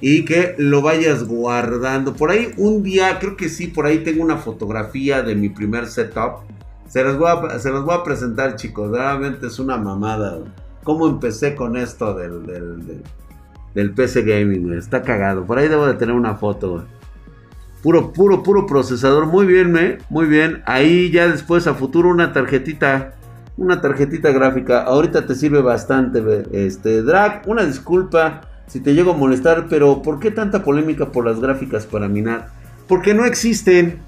y 0.00 0.24
que 0.24 0.54
lo 0.58 0.80
vayas 0.80 1.24
guardando. 1.24 2.14
Por 2.14 2.30
ahí 2.30 2.52
un 2.56 2.84
día, 2.84 3.18
creo 3.18 3.36
que 3.36 3.48
sí, 3.48 3.66
por 3.66 3.86
ahí 3.86 4.04
tengo 4.04 4.22
una 4.22 4.36
fotografía 4.36 5.22
de 5.22 5.34
mi 5.34 5.48
primer 5.48 5.88
setup. 5.88 6.46
Se 6.88 7.04
las 7.04 7.18
voy 7.18 7.28
a, 7.30 8.02
presentar 8.02 8.56
chicos, 8.56 8.90
realmente 8.90 9.46
es 9.46 9.58
una 9.58 9.76
mamada. 9.76 10.38
¿Cómo 10.84 11.06
empecé 11.06 11.54
con 11.54 11.76
esto 11.76 12.14
del, 12.14 13.92
PC 13.94 14.22
Gaming? 14.22 14.72
Está 14.72 15.02
cagado. 15.02 15.44
Por 15.44 15.58
ahí 15.58 15.68
debo 15.68 15.86
de 15.86 15.94
tener 15.94 16.14
una 16.14 16.34
foto. 16.36 16.86
Puro, 17.82 18.12
puro, 18.12 18.42
puro 18.42 18.66
procesador. 18.66 19.26
Muy 19.26 19.46
bien, 19.46 19.70
¿me? 19.70 19.98
Muy 20.08 20.26
bien. 20.26 20.62
Ahí 20.64 21.10
ya 21.10 21.28
después 21.28 21.66
a 21.66 21.74
futuro 21.74 22.08
una 22.08 22.32
tarjetita. 22.32 23.14
Una 23.58 23.82
tarjetita 23.82 24.30
gráfica. 24.30 24.82
Ahorita 24.82 25.26
te 25.26 25.34
sirve 25.34 25.60
bastante, 25.60 26.22
este 26.52 27.02
drag. 27.02 27.42
Una 27.46 27.64
disculpa 27.64 28.48
si 28.66 28.80
te 28.80 28.94
llego 28.94 29.12
a 29.12 29.16
molestar, 29.16 29.66
pero 29.68 30.00
¿por 30.00 30.20
qué 30.20 30.30
tanta 30.30 30.62
polémica 30.62 31.12
por 31.12 31.26
las 31.26 31.38
gráficas 31.38 31.84
para 31.84 32.08
minar? 32.08 32.48
Porque 32.86 33.12
no 33.12 33.26
existen. 33.26 34.00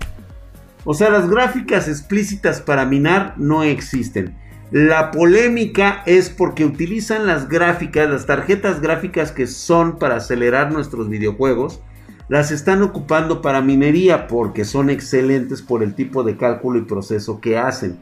O 0.85 0.95
sea, 0.95 1.11
las 1.11 1.29
gráficas 1.29 1.89
explícitas 1.89 2.61
para 2.61 2.87
minar 2.87 3.35
no 3.37 3.63
existen. 3.63 4.35
La 4.71 5.11
polémica 5.11 6.03
es 6.07 6.31
porque 6.31 6.65
utilizan 6.65 7.27
las 7.27 7.49
gráficas, 7.49 8.09
las 8.09 8.27
tarjetas 8.27 8.81
gráficas 8.81 9.33
que 9.33 9.47
son 9.47 9.99
para 9.99 10.17
acelerar 10.17 10.73
nuestros 10.73 11.09
videojuegos 11.09 11.81
las 12.29 12.53
están 12.53 12.81
ocupando 12.83 13.43
para 13.43 13.61
minería 13.61 14.29
porque 14.29 14.65
son 14.65 14.89
excelentes 14.89 15.63
por 15.63 15.83
el 15.83 15.97
tipo 15.97 16.23
de 16.23 16.37
cálculo 16.37 16.79
y 16.79 16.83
proceso 16.83 17.41
que 17.41 17.59
hacen. 17.59 17.99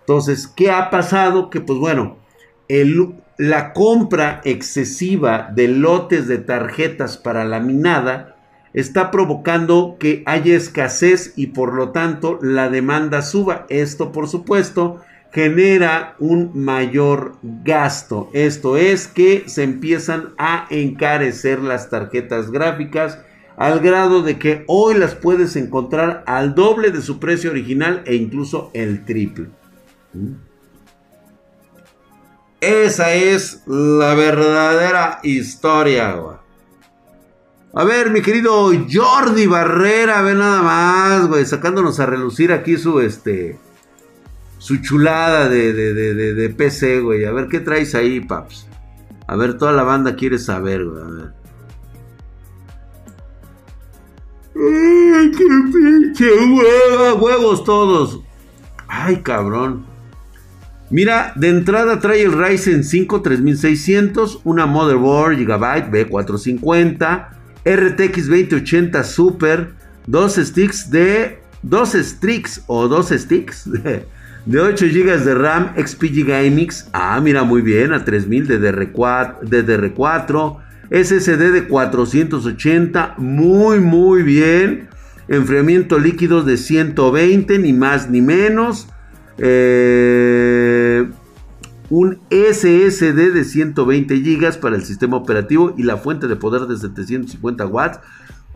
Entonces, 0.00 0.48
¿qué 0.48 0.72
ha 0.72 0.90
pasado? 0.90 1.48
Que 1.48 1.60
pues 1.60 1.78
bueno, 1.78 2.16
la 3.38 3.72
compra 3.72 4.40
excesiva 4.42 5.50
de 5.54 5.68
lotes 5.68 6.26
de 6.26 6.38
tarjetas 6.38 7.16
para 7.16 7.44
la 7.44 7.60
minada 7.60 8.37
está 8.78 9.10
provocando 9.10 9.96
que 9.98 10.22
haya 10.26 10.54
escasez 10.54 11.32
y 11.34 11.48
por 11.48 11.74
lo 11.74 11.90
tanto 11.90 12.38
la 12.42 12.68
demanda 12.68 13.22
suba. 13.22 13.66
Esto 13.68 14.12
por 14.12 14.28
supuesto 14.28 15.00
genera 15.32 16.14
un 16.20 16.52
mayor 16.54 17.34
gasto. 17.42 18.30
Esto 18.32 18.76
es 18.76 19.08
que 19.08 19.44
se 19.48 19.64
empiezan 19.64 20.34
a 20.38 20.66
encarecer 20.70 21.58
las 21.60 21.90
tarjetas 21.90 22.52
gráficas 22.52 23.18
al 23.56 23.80
grado 23.80 24.22
de 24.22 24.38
que 24.38 24.62
hoy 24.68 24.94
las 24.94 25.16
puedes 25.16 25.56
encontrar 25.56 26.22
al 26.26 26.54
doble 26.54 26.92
de 26.92 27.02
su 27.02 27.18
precio 27.18 27.50
original 27.50 28.02
e 28.06 28.14
incluso 28.14 28.70
el 28.74 29.04
triple. 29.04 29.48
¿Mm? 30.12 30.34
Esa 32.60 33.12
es 33.12 33.62
la 33.66 34.14
verdadera 34.14 35.18
historia. 35.24 36.16
A 37.74 37.84
ver, 37.84 38.10
mi 38.10 38.22
querido 38.22 38.70
Jordi 38.90 39.46
Barrera, 39.46 40.22
ve 40.22 40.34
nada 40.34 40.62
más, 40.62 41.28
güey, 41.28 41.44
sacándonos 41.44 42.00
a 42.00 42.06
relucir 42.06 42.52
aquí 42.52 42.76
su 42.76 43.00
este 43.00 43.58
su 44.58 44.78
chulada 44.78 45.48
de, 45.48 45.72
de, 45.72 46.34
de 46.34 46.50
PC, 46.50 47.00
güey. 47.00 47.24
A 47.24 47.32
ver 47.32 47.48
qué 47.48 47.60
traes 47.60 47.94
ahí, 47.94 48.20
paps. 48.20 48.66
A 49.26 49.36
ver, 49.36 49.56
toda 49.58 49.72
la 49.72 49.82
banda 49.82 50.16
quiere 50.16 50.38
saber, 50.38 50.84
güey. 50.84 51.02
A 51.02 51.06
ver. 51.06 51.32
¡Ay, 54.56 55.30
qué 55.30 55.44
pinche 55.72 56.26
¡Huevos 57.14 57.62
todos! 57.64 58.20
¡Ay, 58.88 59.22
cabrón! 59.22 59.86
Mira, 60.90 61.32
de 61.36 61.50
entrada 61.50 62.00
trae 62.00 62.22
el 62.22 62.32
Ryzen 62.32 62.82
5 62.82 63.20
3600, 63.22 64.40
una 64.44 64.66
motherboard 64.66 65.36
Gigabyte 65.36 65.90
B450, 65.90 67.37
RTX 67.68 68.28
2080 68.28 69.04
Super, 69.04 69.72
dos 70.06 70.36
sticks 70.36 70.90
de... 70.90 71.38
Dos 71.60 71.90
sticks 71.90 72.62
o 72.68 72.86
dos 72.86 73.08
sticks 73.08 73.68
de 74.46 74.60
8 74.60 74.86
GB 74.86 75.24
de 75.24 75.34
RAM 75.34 75.74
XPG 75.76 76.24
GameX. 76.24 76.88
Ah, 76.92 77.20
mira, 77.20 77.42
muy 77.42 77.62
bien, 77.62 77.92
a 77.92 78.04
3000 78.04 78.46
de 78.46 78.60
DR4, 78.60 79.40
de 79.40 79.66
DR4 79.66 80.56
SSD 80.90 81.52
de 81.52 81.68
480, 81.68 83.14
muy 83.18 83.80
muy 83.80 84.22
bien. 84.22 84.88
Enfriamiento 85.28 85.98
líquido 85.98 86.42
de 86.42 86.56
120, 86.56 87.58
ni 87.58 87.74
más 87.74 88.08
ni 88.08 88.22
menos. 88.22 88.88
Eh, 89.36 91.06
un 91.90 92.20
SSD 92.30 93.32
de 93.32 93.44
120 93.44 94.16
GB 94.16 94.60
para 94.60 94.76
el 94.76 94.84
sistema 94.84 95.16
operativo 95.16 95.74
y 95.76 95.82
la 95.84 95.96
fuente 95.96 96.28
de 96.28 96.36
poder 96.36 96.62
de 96.62 96.76
750 96.76 97.66
watts. 97.66 98.00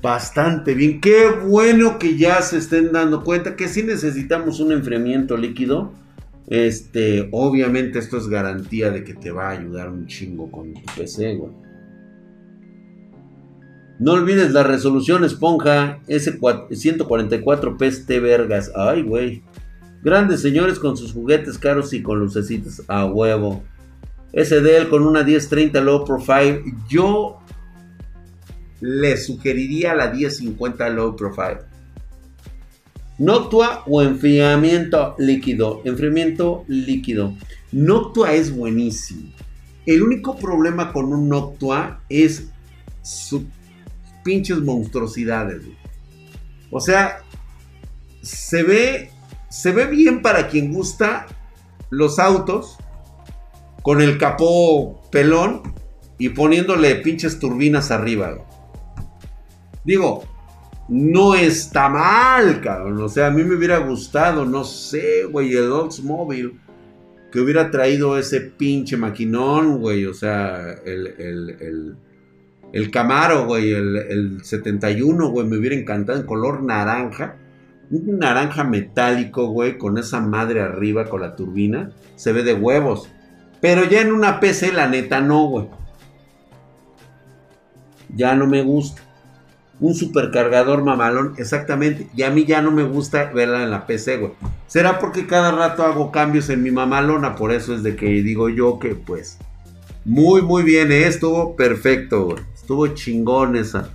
Bastante 0.02 0.74
bien. 0.74 1.00
Qué 1.00 1.28
bueno 1.46 1.98
que 1.98 2.16
ya 2.16 2.42
se 2.42 2.58
estén 2.58 2.92
dando 2.92 3.22
cuenta 3.22 3.56
que 3.56 3.68
si 3.68 3.82
necesitamos 3.82 4.60
un 4.60 4.72
enfriamiento 4.72 5.36
líquido. 5.36 5.92
Este, 6.48 7.28
obviamente 7.30 8.00
esto 8.00 8.18
es 8.18 8.26
garantía 8.28 8.90
de 8.90 9.04
que 9.04 9.14
te 9.14 9.30
va 9.30 9.48
a 9.48 9.52
ayudar 9.52 9.88
un 9.88 10.06
chingo 10.06 10.50
con 10.50 10.74
tu 10.74 10.82
PC, 10.96 11.36
güey. 11.36 11.52
No 14.00 14.12
olvides 14.14 14.50
la 14.50 14.64
resolución 14.64 15.22
esponja 15.22 16.00
S144p 16.08 17.82
este 17.84 18.18
vergas. 18.18 18.72
Ay, 18.74 19.02
güey. 19.02 19.44
Grandes 20.02 20.42
señores 20.42 20.78
con 20.78 20.96
sus 20.96 21.12
juguetes 21.12 21.58
caros 21.58 21.92
y 21.92 22.02
con 22.02 22.18
lucecitas 22.18 22.82
a 22.88 23.06
huevo. 23.06 23.62
SDL 24.32 24.88
con 24.88 25.06
una 25.06 25.22
1030 25.22 25.80
low 25.80 26.04
profile. 26.04 26.62
Yo 26.88 27.38
le 28.80 29.16
sugeriría 29.16 29.94
la 29.94 30.10
1050 30.10 30.88
low 30.90 31.14
profile. 31.14 31.58
Noctua 33.18 33.84
o 33.86 34.02
enfriamiento 34.02 35.14
líquido. 35.18 35.82
Enfriamiento 35.84 36.64
líquido. 36.66 37.34
Noctua 37.70 38.32
es 38.32 38.54
buenísimo. 38.54 39.32
El 39.86 40.02
único 40.02 40.36
problema 40.36 40.92
con 40.92 41.12
un 41.12 41.28
Noctua 41.28 42.00
es 42.08 42.48
su 43.02 43.44
pinches 44.24 44.58
monstruosidades. 44.58 45.62
O 46.70 46.80
sea, 46.80 47.18
se 48.22 48.62
ve, 48.62 49.10
se 49.52 49.70
ve 49.70 49.84
bien 49.84 50.22
para 50.22 50.48
quien 50.48 50.72
gusta 50.72 51.26
los 51.90 52.18
autos 52.18 52.78
con 53.82 54.00
el 54.00 54.16
capó 54.16 55.02
pelón 55.10 55.74
y 56.16 56.30
poniéndole 56.30 56.94
pinches 56.96 57.38
turbinas 57.38 57.90
arriba. 57.90 58.38
Digo, 59.84 60.24
no 60.88 61.34
está 61.34 61.90
mal, 61.90 62.62
cabrón. 62.62 63.02
O 63.02 63.10
sea, 63.10 63.26
a 63.26 63.30
mí 63.30 63.44
me 63.44 63.56
hubiera 63.56 63.76
gustado, 63.76 64.46
no 64.46 64.64
sé, 64.64 65.24
güey, 65.24 65.54
el 65.54 65.70
Oldsmobile 65.70 66.54
que 67.30 67.40
hubiera 67.40 67.70
traído 67.70 68.16
ese 68.16 68.40
pinche 68.40 68.96
maquinón, 68.96 69.80
güey. 69.80 70.06
O 70.06 70.14
sea, 70.14 70.72
el, 70.84 71.06
el 71.18 71.96
el 72.72 72.90
Camaro, 72.90 73.44
güey, 73.44 73.70
el, 73.72 74.40
71, 74.42 75.28
güey, 75.30 75.46
me 75.46 75.58
hubiera 75.58 75.76
encantado 75.76 76.18
en 76.18 76.26
color 76.26 76.62
naranja. 76.62 77.36
Un 77.92 78.18
naranja 78.18 78.64
metálico, 78.64 79.48
güey, 79.48 79.76
con 79.76 79.98
esa 79.98 80.20
madre 80.20 80.62
arriba, 80.62 81.04
con 81.10 81.20
la 81.20 81.36
turbina. 81.36 81.90
Se 82.16 82.32
ve 82.32 82.42
de 82.42 82.54
huevos. 82.54 83.10
Pero 83.60 83.84
ya 83.84 84.00
en 84.00 84.12
una 84.12 84.40
PC, 84.40 84.72
la 84.72 84.88
neta, 84.88 85.20
no, 85.20 85.44
güey. 85.44 85.68
Ya 88.14 88.34
no 88.34 88.46
me 88.46 88.62
gusta. 88.62 89.02
Un 89.78 89.94
supercargador 89.94 90.82
mamalón, 90.82 91.34
exactamente. 91.36 92.08
Y 92.16 92.22
a 92.22 92.30
mí 92.30 92.46
ya 92.46 92.62
no 92.62 92.70
me 92.70 92.84
gusta 92.84 93.30
verla 93.30 93.62
en 93.62 93.70
la 93.70 93.86
PC, 93.86 94.16
güey. 94.16 94.32
Será 94.66 94.98
porque 94.98 95.26
cada 95.26 95.52
rato 95.52 95.84
hago 95.84 96.10
cambios 96.10 96.48
en 96.48 96.62
mi 96.62 96.70
mamalona. 96.70 97.36
Por 97.36 97.52
eso 97.52 97.74
es 97.74 97.82
de 97.82 97.94
que 97.94 98.06
digo 98.06 98.48
yo 98.48 98.78
que, 98.78 98.94
pues, 98.94 99.38
muy, 100.06 100.40
muy 100.40 100.62
bien, 100.62 100.90
¿eh? 100.90 101.06
estuvo 101.06 101.56
perfecto, 101.56 102.24
güey. 102.24 102.38
Estuvo 102.54 102.86
chingón 102.88 103.54
esa. 103.54 103.90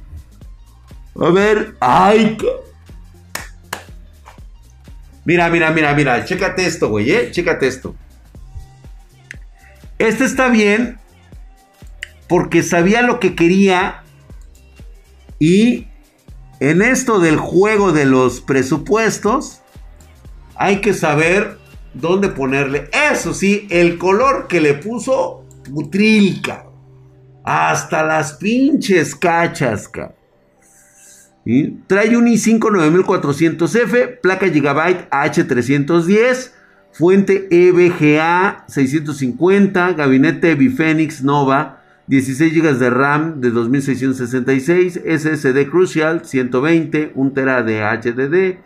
A 1.19 1.29
ver. 1.31 1.75
¡Ay! 1.79 2.38
Mira, 5.28 5.50
mira, 5.50 5.72
mira, 5.72 5.94
mira. 5.94 6.24
Chécate 6.24 6.66
esto, 6.66 6.88
güey, 6.88 7.12
¿eh? 7.12 7.32
Chécate 7.32 7.68
esto. 7.68 7.94
Este 10.00 10.24
está 10.24 10.48
bien. 10.48 11.00
Porque 12.30 12.63
sabía 12.63 13.02
lo 13.02 13.20
que 13.20 13.36
quería. 13.36 14.04
Y 15.38 15.88
en 16.62 16.82
esto 16.82 17.20
del 17.20 17.36
juego 17.36 17.92
de 17.92 18.06
los 18.06 18.40
presupuestos. 18.40 19.63
Hay 20.56 20.80
que 20.80 20.94
saber 20.94 21.58
dónde 21.94 22.30
ponerle. 22.30 22.90
Eso 23.12 23.34
sí, 23.34 23.68
el 23.70 23.98
color 23.98 24.48
que 24.48 24.62
le 24.62 24.76
puso. 24.76 25.44
Putrilca. 25.70 26.68
Hasta 27.44 28.02
las 28.02 28.36
pinches 28.36 29.13
cachas, 29.13 29.90
Trae 31.88 32.17
un 32.17 32.27
i5 32.27 32.60
9400F, 32.60 34.19
placa 34.19 34.49
Gigabyte 34.49 35.07
H310, 35.10 36.51
fuente 36.91 37.47
EVGA 37.49 38.65
650, 38.67 39.93
gabinete 39.93 40.55
Bifenix 40.55 41.23
Nova, 41.23 41.83
16 42.07 42.53
GB 42.53 42.77
de 42.79 42.89
RAM 42.89 43.39
de 43.39 43.51
2666, 43.51 45.01
SSD 45.05 45.69
Crucial 45.69 46.25
120, 46.25 47.13
1 47.15 47.31
TB 47.31 47.65
de 47.65 47.81
HDD 47.81 48.57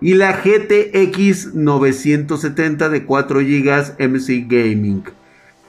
y 0.00 0.14
la 0.14 0.32
GTX 0.32 1.54
970 1.54 2.88
de 2.88 3.04
4 3.04 3.40
GB 3.40 3.96
MC 3.98 4.46
Gaming. 4.48 5.02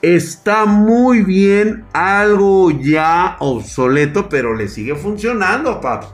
Está 0.00 0.64
muy 0.64 1.22
bien, 1.22 1.84
algo 1.92 2.70
ya 2.70 3.36
obsoleto, 3.40 4.28
pero 4.30 4.54
le 4.54 4.68
sigue 4.68 4.94
funcionando, 4.94 5.80
papi. 5.82 6.06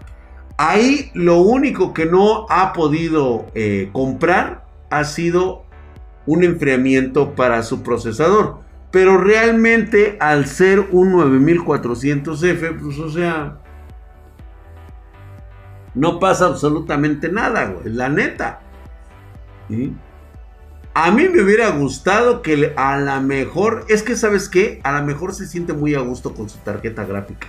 Ahí 0.57 1.11
lo 1.15 1.41
único 1.41 1.93
que 1.93 2.07
no 2.07 2.47
ha 2.49 2.73
podido 2.73 3.47
eh, 3.55 3.91
comprar 3.93 4.65
ha 4.91 5.05
sido 5.05 5.65
un 6.27 6.45
enfriamiento 6.45 7.35
para 7.35 7.62
su 7.62 7.83
procesador. 7.83 8.61
Pero 8.91 9.17
realmente 9.17 10.19
al 10.21 10.47
ser 10.47 10.81
un 10.91 11.15
9400F, 11.15 12.79
pues 12.79 12.99
o 12.99 13.11
sea, 13.11 13.59
no 15.95 16.19
pasa 16.19 16.47
absolutamente 16.47 17.31
nada, 17.31 17.67
güey, 17.67 17.93
la 17.95 18.09
neta. 18.09 18.61
A 20.95 21.11
mí 21.11 21.29
me 21.29 21.43
hubiera 21.43 21.71
gustado 21.71 22.43
que 22.43 22.75
a 22.77 22.99
la 22.99 23.21
mejor, 23.21 23.87
es 23.88 24.03
que 24.03 24.15
sabes 24.15 24.51
qué, 24.51 24.81
a 24.85 24.93
la 24.93 25.03
mejor 25.03 25.35
se 25.35 25.47
siente 25.47 25.73
muy 25.73 25.95
a 25.95 26.01
gusto 26.01 26.35
con 26.35 26.51
su 26.51 26.59
tarjeta 26.59 27.05
gráfica. 27.07 27.49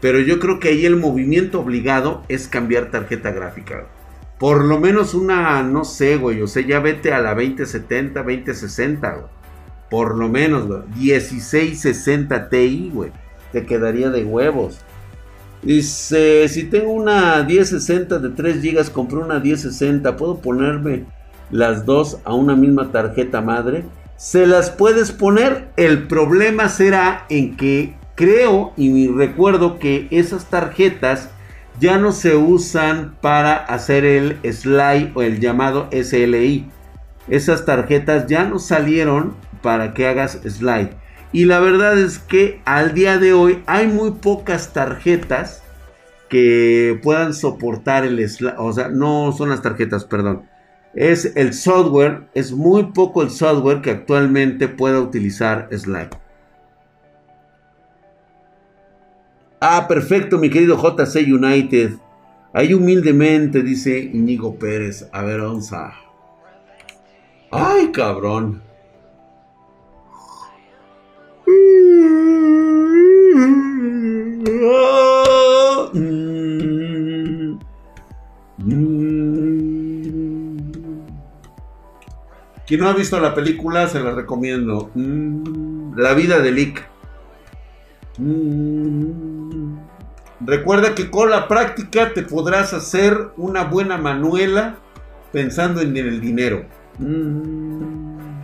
Pero 0.00 0.20
yo 0.20 0.38
creo 0.38 0.58
que 0.58 0.68
ahí 0.68 0.86
el 0.86 0.96
movimiento 0.96 1.60
obligado 1.60 2.24
es 2.28 2.48
cambiar 2.48 2.90
tarjeta 2.90 3.30
gráfica. 3.32 3.86
Por 4.38 4.64
lo 4.64 4.80
menos 4.80 5.14
una, 5.14 5.62
no 5.62 5.84
sé, 5.84 6.16
güey, 6.16 6.40
o 6.40 6.46
sea, 6.46 6.66
ya 6.66 6.80
vete 6.80 7.12
a 7.12 7.20
la 7.20 7.34
2070, 7.34 8.22
2060, 8.22 9.10
güey. 9.12 9.26
Por 9.90 10.16
lo 10.16 10.28
menos, 10.28 10.66
güey. 10.66 10.80
1660 10.96 12.48
Ti, 12.48 12.90
güey. 12.94 13.10
Te 13.52 13.66
quedaría 13.66 14.08
de 14.10 14.24
huevos. 14.24 14.78
Dice, 15.62 16.48
si 16.48 16.64
tengo 16.64 16.92
una 16.92 17.42
1060 17.42 18.18
de 18.18 18.30
3 18.30 18.62
GB, 18.62 18.92
compré 18.92 19.18
una 19.18 19.40
1060, 19.40 20.16
¿puedo 20.16 20.40
ponerme 20.40 21.04
las 21.50 21.84
dos 21.84 22.18
a 22.24 22.34
una 22.34 22.54
misma 22.54 22.92
tarjeta 22.92 23.40
madre, 23.40 23.84
se 24.16 24.46
las 24.46 24.70
puedes 24.70 25.12
poner. 25.12 25.68
El 25.76 26.06
problema 26.06 26.68
será 26.68 27.26
en 27.28 27.56
que 27.56 27.94
creo 28.20 28.74
y 28.76 29.08
recuerdo 29.08 29.78
que 29.78 30.06
esas 30.10 30.50
tarjetas 30.50 31.30
ya 31.80 31.96
no 31.96 32.12
se 32.12 32.36
usan 32.36 33.16
para 33.22 33.56
hacer 33.56 34.04
el 34.04 34.38
slide 34.52 35.12
o 35.14 35.22
el 35.22 35.40
llamado 35.40 35.88
SLI. 35.90 36.66
Esas 37.28 37.64
tarjetas 37.64 38.26
ya 38.26 38.44
no 38.44 38.58
salieron 38.58 39.34
para 39.62 39.94
que 39.94 40.06
hagas 40.06 40.38
slide. 40.46 40.90
Y 41.32 41.46
la 41.46 41.60
verdad 41.60 41.98
es 41.98 42.18
que 42.18 42.60
al 42.66 42.92
día 42.92 43.16
de 43.16 43.32
hoy 43.32 43.62
hay 43.64 43.86
muy 43.86 44.10
pocas 44.10 44.74
tarjetas 44.74 45.62
que 46.28 47.00
puedan 47.02 47.32
soportar 47.32 48.04
el 48.04 48.28
slide. 48.28 48.56
O 48.58 48.70
sea, 48.74 48.88
no 48.88 49.32
son 49.32 49.48
las 49.48 49.62
tarjetas, 49.62 50.04
perdón 50.04 50.42
es 50.94 51.32
el 51.36 51.54
software, 51.54 52.24
es 52.34 52.52
muy 52.52 52.92
poco 52.92 53.22
el 53.22 53.30
software 53.30 53.80
que 53.80 53.90
actualmente 53.90 54.68
pueda 54.68 55.00
utilizar 55.00 55.68
Slack. 55.70 56.18
Ah, 59.60 59.86
perfecto, 59.86 60.38
mi 60.38 60.48
querido 60.48 60.76
JC 60.76 61.16
United. 61.30 61.92
Ahí 62.54 62.72
humildemente 62.72 63.62
dice 63.62 63.98
Íñigo 63.98 64.58
Pérez. 64.58 65.06
A 65.12 65.22
ver, 65.22 65.40
onza. 65.40 65.92
Ay, 67.50 67.92
cabrón. 67.92 68.62
Quien 82.66 82.80
no 82.80 82.88
ha 82.88 82.94
visto 82.94 83.20
la 83.20 83.34
película, 83.34 83.88
se 83.88 84.00
la 84.00 84.12
recomiendo. 84.12 84.90
Mm, 84.94 85.98
la 85.98 86.14
vida 86.14 86.38
de 86.38 86.52
Lick. 86.52 86.88
Recuerda 90.40 90.94
que 90.94 91.10
con 91.10 91.30
la 91.30 91.48
práctica 91.48 92.12
te 92.14 92.22
podrás 92.22 92.72
hacer 92.72 93.28
una 93.36 93.64
buena 93.64 93.98
manuela 93.98 94.76
pensando 95.32 95.80
en 95.80 95.96
el 95.96 96.20
dinero. 96.20 96.64
Mm. 96.98 98.40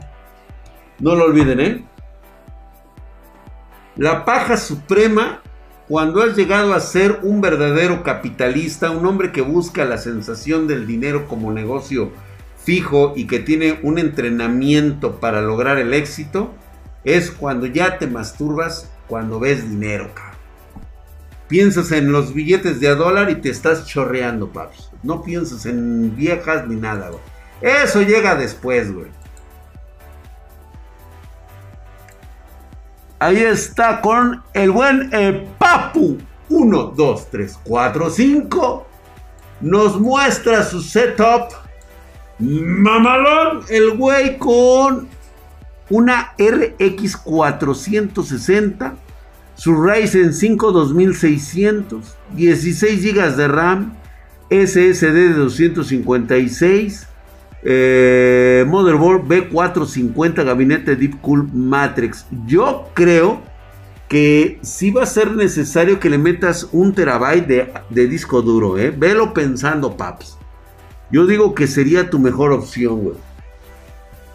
no 1.01 1.15
lo 1.15 1.25
olviden, 1.25 1.61
¿eh? 1.61 1.85
La 3.97 4.25
paja 4.25 4.57
suprema 4.57 5.41
cuando 5.89 6.23
has 6.23 6.37
llegado 6.37 6.75
a 6.75 6.81
ser 6.81 7.21
un 7.23 7.41
verdadero 7.41 8.03
capitalista, 8.03 8.91
un 8.91 9.07
hombre 9.07 9.31
que 9.31 9.41
busca 9.41 9.85
la 9.85 9.99
sensación 9.99 10.67
del 10.67 10.87
dinero 10.87 11.29
como 11.29 11.53
negocio 11.53 12.13
fijo 12.63 13.13
y 13.15 13.27
que 13.27 13.39
tiene 13.39 13.79
un 13.83 13.99
entrenamiento 13.99 15.21
para 15.21 15.41
lograr 15.41 15.79
el 15.79 15.95
éxito, 15.95 16.53
es 17.05 17.31
cuando 17.31 17.67
ya 17.67 17.99
te 17.99 18.09
masturbas 18.09 18.91
cuando 19.07 19.39
ves 19.39 19.71
dinero, 19.71 20.11
Piensas 21.49 21.93
en 21.93 22.11
los 22.11 22.35
billetes 22.35 22.81
de 22.81 22.89
a 22.89 22.95
dólar 22.95 23.31
y 23.31 23.37
te 23.37 23.51
estás 23.51 23.87
chorreando, 23.87 24.53
paps. 24.53 24.91
No 25.03 25.23
piensas 25.23 25.67
en 25.67 26.15
viejas 26.17 26.67
ni 26.67 26.77
nada. 26.77 27.11
Eso 27.61 28.03
llega 28.03 28.35
después, 28.35 28.93
güey. 28.93 29.11
Ahí 33.19 33.39
está 33.39 34.01
con 34.01 34.43
el 34.53 34.71
buen 34.71 35.11
eh, 35.13 35.49
Papu. 35.59 36.19
1, 36.49 36.83
2, 36.97 37.31
3, 37.31 37.59
4, 37.65 38.11
5. 38.11 38.87
Nos 39.61 39.99
muestra 39.99 40.63
su 40.65 40.83
setup 40.83 41.53
Mamalón, 42.39 43.65
el 43.71 43.97
güey 43.97 44.37
con 44.37 45.09
una 45.89 46.35
RX 46.39 47.17
460, 47.17 48.95
su 49.57 49.83
Ryzen 49.83 50.33
5 50.33 50.73
2600, 50.73 52.17
16 52.37 53.03
GB 53.03 53.37
de 53.37 53.49
RAM, 53.49 53.95
SSD 54.51 55.15
de 55.15 55.33
256, 55.33 57.09
eh, 57.65 58.65
motherboard 58.69 59.27
B450, 59.27 60.45
gabinete 60.45 60.95
Deep 60.95 61.21
Cool 61.21 61.49
Matrix. 61.53 62.27
Yo 62.47 62.91
creo 62.95 63.41
que 64.09 64.59
sí 64.63 64.91
va 64.91 65.03
a 65.03 65.07
ser 65.07 65.33
necesario 65.33 65.99
que 65.99 66.11
le 66.11 66.19
metas 66.19 66.69
un 66.73 66.95
terabyte 66.95 67.73
de, 67.91 68.07
disco 68.07 68.43
duro, 68.43 68.79
¿eh? 68.79 68.95
Velo 68.97 69.35
pensando, 69.35 69.97
paps. 69.97 70.39
Yo 71.11 71.27
digo 71.27 71.55
que 71.55 71.67
sería 71.67 72.11
tu 72.11 72.19
mejor 72.19 72.53
opción, 72.53 73.01
güey. 73.01 73.17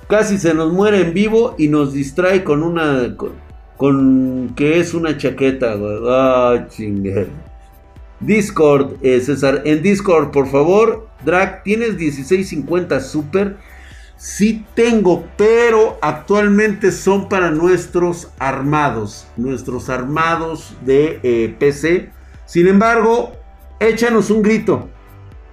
Casi 0.10 0.38
se 0.38 0.54
nos 0.54 0.74
muere 0.74 1.02
en 1.02 1.14
vivo 1.14 1.56
y 1.58 1.70
nos 1.70 1.94
distrae 1.94 2.44
con 2.44 2.64
una. 2.64 3.16
Que 4.56 4.80
es 4.80 4.94
una 4.94 5.18
chaqueta, 5.18 5.76
güey. 5.76 5.98
Ah, 6.08 6.68
chingue. 6.70 7.28
Discord, 8.20 8.98
eh, 9.02 9.20
César. 9.22 9.64
En 9.66 9.82
Discord, 9.82 10.32
por 10.32 10.48
favor. 10.48 11.08
Drag, 11.26 11.64
¿tienes 11.64 11.96
1650 11.96 13.00
Super? 13.00 13.58
Sí 14.18 14.66
tengo, 14.76 15.26
pero 15.36 15.98
actualmente 16.02 16.92
son 16.92 17.28
para 17.28 17.50
nuestros 17.50 18.30
armados. 18.38 19.26
Nuestros 19.36 19.90
armados 19.90 20.76
de 20.86 21.20
eh, 21.24 21.56
PC. 21.58 22.12
Sin 22.46 22.68
embargo, 22.68 23.32
échanos 23.80 24.30
un 24.30 24.44
grito 24.44 24.90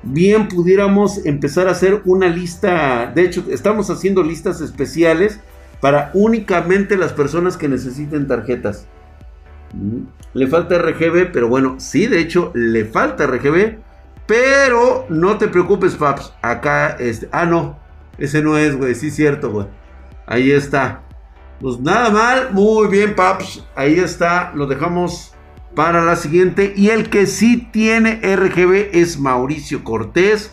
bien 0.02 0.48
pudiéramos 0.48 1.24
empezar 1.26 1.68
a 1.68 1.72
hacer 1.72 2.02
una 2.04 2.28
lista, 2.28 3.10
de 3.14 3.22
hecho 3.24 3.44
estamos 3.50 3.90
haciendo 3.90 4.22
listas 4.22 4.60
especiales 4.60 5.40
para 5.80 6.10
únicamente 6.14 6.96
las 6.96 7.12
personas 7.12 7.56
que 7.56 7.68
necesiten 7.68 8.26
tarjetas. 8.26 8.86
Mm, 9.72 10.02
le 10.34 10.46
falta 10.46 10.78
RGB, 10.78 11.32
pero 11.32 11.48
bueno, 11.48 11.76
sí, 11.78 12.06
de 12.06 12.20
hecho 12.20 12.52
le 12.54 12.84
falta 12.84 13.26
RGB, 13.26 13.78
pero 14.26 15.06
no 15.08 15.38
te 15.38 15.48
preocupes, 15.48 15.96
Paps, 15.96 16.34
acá 16.42 16.96
este, 16.98 17.28
ah 17.32 17.46
no, 17.46 17.78
ese 18.18 18.42
no 18.42 18.58
es, 18.58 18.76
güey, 18.76 18.94
sí 18.94 19.10
cierto, 19.10 19.50
güey. 19.50 19.66
Ahí 20.26 20.50
está. 20.50 21.02
Pues 21.60 21.80
nada 21.80 22.10
mal, 22.10 22.48
muy 22.52 22.88
bien, 22.88 23.14
Paps, 23.14 23.64
ahí 23.74 23.98
está, 23.98 24.52
lo 24.54 24.66
dejamos 24.66 25.34
para 25.74 26.04
la 26.04 26.16
siguiente. 26.16 26.72
Y 26.76 26.90
el 26.90 27.08
que 27.08 27.26
sí 27.26 27.68
tiene 27.72 28.20
RGB 28.22 28.90
es 28.92 29.18
Mauricio 29.18 29.84
Cortés. 29.84 30.52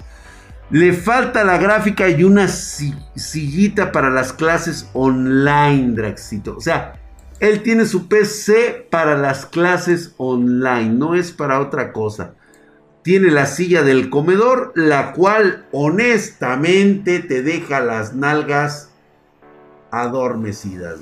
Le 0.72 0.94
falta 0.94 1.44
la 1.44 1.58
gráfica 1.58 2.10
y 2.10 2.24
una 2.24 2.48
sillita 2.48 3.92
para 3.92 4.10
las 4.10 4.34
clases 4.34 4.90
online, 4.94 5.94
Draxito. 5.96 6.58
O 6.58 6.62
sea, 6.62 7.00
él 7.40 7.62
tiene 7.62 7.86
su 7.86 8.08
PC 8.08 8.88
para 8.90 9.16
las 9.16 9.46
clases 9.46 10.14
online, 10.18 10.90
no 10.90 11.16
es 11.16 11.32
para 11.32 11.60
otra 11.60 11.92
cosa. 11.92 12.34
tiene 13.04 13.30
la 13.30 13.46
silla 13.46 13.84
del 13.84 14.10
comedor, 14.10 14.72
la 14.74 15.12
cual 15.14 15.68
honestamente 15.72 17.20
te 17.20 17.44
deja 17.44 17.80
las 17.80 18.16
nalgas 18.16 18.90
adormecidas. 19.92 20.98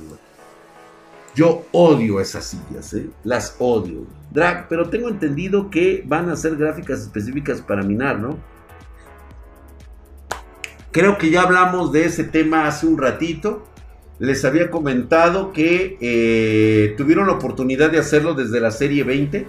Yo 1.34 1.66
odio 1.72 2.20
esas 2.20 2.44
sillas, 2.44 2.94
¿eh? 2.94 3.10
las 3.24 3.56
odio. 3.58 4.06
Drag, 4.32 4.68
pero 4.68 4.90
tengo 4.90 5.08
entendido 5.08 5.70
que 5.70 6.04
van 6.06 6.30
a 6.30 6.36
ser 6.36 6.58
gráficas 6.58 7.00
específicas 7.00 7.62
para 7.62 7.84
minar, 7.84 8.20
¿no? 8.20 8.38
Creo 10.94 11.18
que 11.18 11.30
ya 11.30 11.42
hablamos 11.42 11.92
de 11.92 12.06
ese 12.06 12.24
tema 12.24 12.68
hace 12.68 12.86
un 12.88 12.98
ratito. 12.98 13.66
Les 14.20 14.46
había 14.46 14.72
comentado 14.72 15.52
que 15.52 15.98
eh, 16.00 16.94
tuvieron 16.96 17.28
la 17.28 17.34
oportunidad 17.34 17.92
de 17.92 18.00
hacerlo 18.00 18.34
desde 18.34 18.62
la 18.62 18.72
serie 18.72 19.04
20 19.04 19.46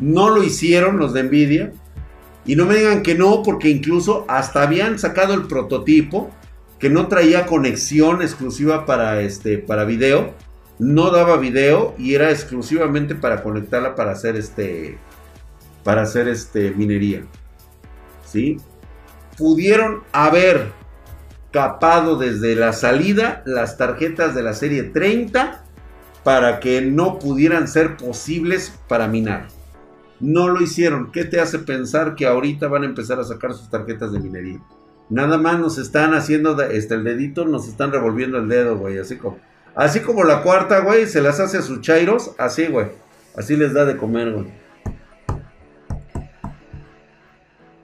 no 0.00 0.30
lo 0.30 0.42
hicieron 0.42 0.98
los 0.98 1.12
de 1.12 1.22
Nvidia. 1.24 1.72
Y 2.46 2.56
no 2.56 2.64
me 2.64 2.76
digan 2.76 3.02
que 3.02 3.14
no, 3.14 3.42
porque 3.42 3.68
incluso 3.68 4.24
hasta 4.28 4.62
habían 4.62 4.98
sacado 4.98 5.34
el 5.34 5.42
prototipo 5.42 6.30
que 6.78 6.88
no 6.88 7.06
traía 7.08 7.46
conexión 7.46 8.22
exclusiva 8.22 8.86
para 8.86 9.20
este 9.20 9.58
para 9.58 9.84
video, 9.84 10.32
no 10.78 11.10
daba 11.10 11.36
video 11.36 11.94
y 11.98 12.14
era 12.14 12.30
exclusivamente 12.30 13.14
para 13.14 13.42
conectarla 13.42 13.94
para 13.94 14.12
hacer 14.12 14.36
este 14.36 14.96
para 15.84 16.02
hacer 16.02 16.28
este 16.28 16.70
minería. 16.70 17.22
¿Sí? 18.24 18.56
Pudieron 19.40 20.02
haber 20.12 20.70
capado 21.50 22.16
desde 22.16 22.54
la 22.54 22.74
salida 22.74 23.42
las 23.46 23.78
tarjetas 23.78 24.34
de 24.34 24.42
la 24.42 24.52
serie 24.52 24.82
30 24.82 25.64
para 26.22 26.60
que 26.60 26.82
no 26.82 27.18
pudieran 27.18 27.66
ser 27.66 27.96
posibles 27.96 28.78
para 28.86 29.08
minar. 29.08 29.48
No 30.20 30.48
lo 30.48 30.60
hicieron. 30.60 31.10
¿Qué 31.10 31.24
te 31.24 31.40
hace 31.40 31.58
pensar 31.58 32.16
que 32.16 32.26
ahorita 32.26 32.68
van 32.68 32.82
a 32.82 32.86
empezar 32.86 33.18
a 33.18 33.24
sacar 33.24 33.54
sus 33.54 33.70
tarjetas 33.70 34.12
de 34.12 34.20
minería? 34.20 34.60
Nada 35.08 35.38
más 35.38 35.58
nos 35.58 35.78
están 35.78 36.12
haciendo 36.12 36.60
este, 36.62 36.94
el 36.94 37.04
dedito, 37.04 37.46
nos 37.46 37.66
están 37.66 37.92
revolviendo 37.92 38.36
el 38.36 38.46
dedo, 38.46 38.76
güey. 38.76 38.98
Así 38.98 39.16
como, 39.16 39.38
así 39.74 40.00
como 40.00 40.22
la 40.24 40.42
cuarta, 40.42 40.80
güey, 40.80 41.06
se 41.06 41.22
las 41.22 41.40
hace 41.40 41.56
a 41.56 41.62
sus 41.62 41.80
chairos. 41.80 42.32
Así, 42.36 42.66
güey. 42.66 42.88
Así 43.34 43.56
les 43.56 43.72
da 43.72 43.86
de 43.86 43.96
comer, 43.96 44.32
güey. 44.32 44.59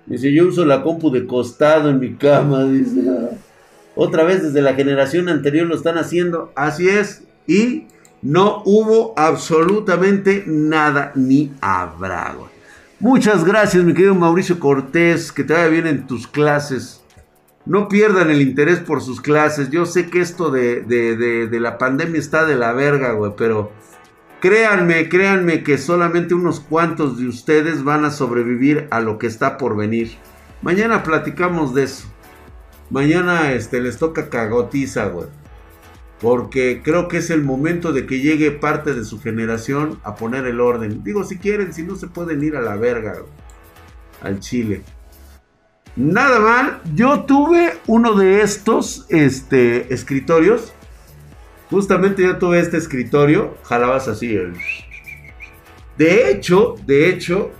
Dice, 0.07 0.33
yo 0.33 0.47
uso 0.47 0.65
la 0.65 0.83
compu 0.83 1.11
de 1.11 1.27
costado 1.27 1.91
en 1.91 1.99
mi 1.99 2.15
cama, 2.15 2.65
dice. 2.65 3.03
Otra 3.97 4.25
vez 4.25 4.43
desde 4.43 4.63
la 4.63 4.75
generación 4.75 5.29
anterior 5.29 5.67
lo 5.67 5.75
están 5.75 5.99
haciendo. 5.99 6.53
Así 6.55 6.89
es. 6.89 7.25
Y 7.47 7.87
no 8.23 8.63
hubo 8.65 9.15
absolutamente 9.17 10.45
nada 10.47 11.13
ni 11.15 11.53
habrá. 11.61 12.35
Muchas 13.01 13.45
gracias, 13.45 13.83
mi 13.85 13.95
querido 13.95 14.15
Mauricio 14.15 14.61
Cortés. 14.61 15.33
Que 15.33 15.45
te 15.45 15.55
vaya 15.55 15.69
bien 15.69 15.87
en 15.87 16.07
tus 16.07 16.27
clases. 16.27 17.03
No 17.65 17.89
pierdan 17.89 18.31
el 18.31 18.43
interés 18.43 18.79
por 18.79 19.03
sus 19.03 19.21
clases. 19.21 19.71
Yo 19.71 19.87
sé 19.87 20.09
que 20.09 20.21
esto 20.21 20.51
de, 20.51 20.83
de 20.83 21.61
la 21.61 21.79
pandemia 21.79 22.21
está 22.21 22.45
de 22.45 22.55
la 22.55 22.73
verga, 22.73 23.13
güey. 23.13 23.33
Pero 23.37 23.73
créanme, 24.41 25.09
créanme 25.09 25.63
que 25.63 25.79
solamente 25.79 26.35
unos 26.35 26.61
cuantos 26.61 27.19
de 27.19 27.29
ustedes 27.29 27.85
van 27.85 28.05
a 28.05 28.11
sobrevivir 28.11 28.87
a 28.91 29.01
lo 29.01 29.19
que 29.19 29.27
está 29.27 29.59
por 29.59 29.77
venir. 29.77 30.17
Mañana 30.63 31.03
platicamos 31.03 31.75
de 31.75 31.85
eso. 31.85 32.09
Mañana 32.91 33.53
este, 33.53 33.81
les 33.81 33.99
toca 33.99 34.29
cagotiza, 34.29 35.07
güey. 35.07 35.29
Porque 36.21 36.81
creo 36.83 37.09
que 37.09 37.19
es 37.19 37.31
el 37.31 37.43
momento 37.43 37.93
de 37.93 38.07
que 38.07 38.21
llegue 38.21 38.51
parte 38.51 38.95
de 38.95 39.05
su 39.05 39.21
generación 39.21 40.01
a 40.03 40.15
poner 40.15 40.47
el 40.47 40.61
orden. 40.61 41.03
Digo, 41.05 41.25
si 41.25 41.37
quieren, 41.39 41.73
si 41.75 41.83
no 41.83 41.97
se 41.97 42.07
pueden 42.07 42.43
ir 42.43 42.57
a 42.57 42.63
la 42.63 42.77
verga, 42.77 43.17
al 44.23 44.41
Chile. 44.41 44.83
Nada 45.97 46.41
mal, 46.41 46.81
yo 46.95 47.25
tuve 47.25 47.79
uno 47.87 48.15
de 48.15 48.43
estos 48.43 49.07
este, 49.09 49.93
escritorios. 49.93 50.73
Justamente 51.71 52.23
yo 52.23 52.39
tuve 52.39 52.61
este 52.61 52.77
escritorio. 52.77 53.57
Jalabas 53.65 54.07
así. 54.09 54.39
De 55.97 56.31
hecho, 56.31 56.75
de 56.87 57.09
hecho, 57.09 57.51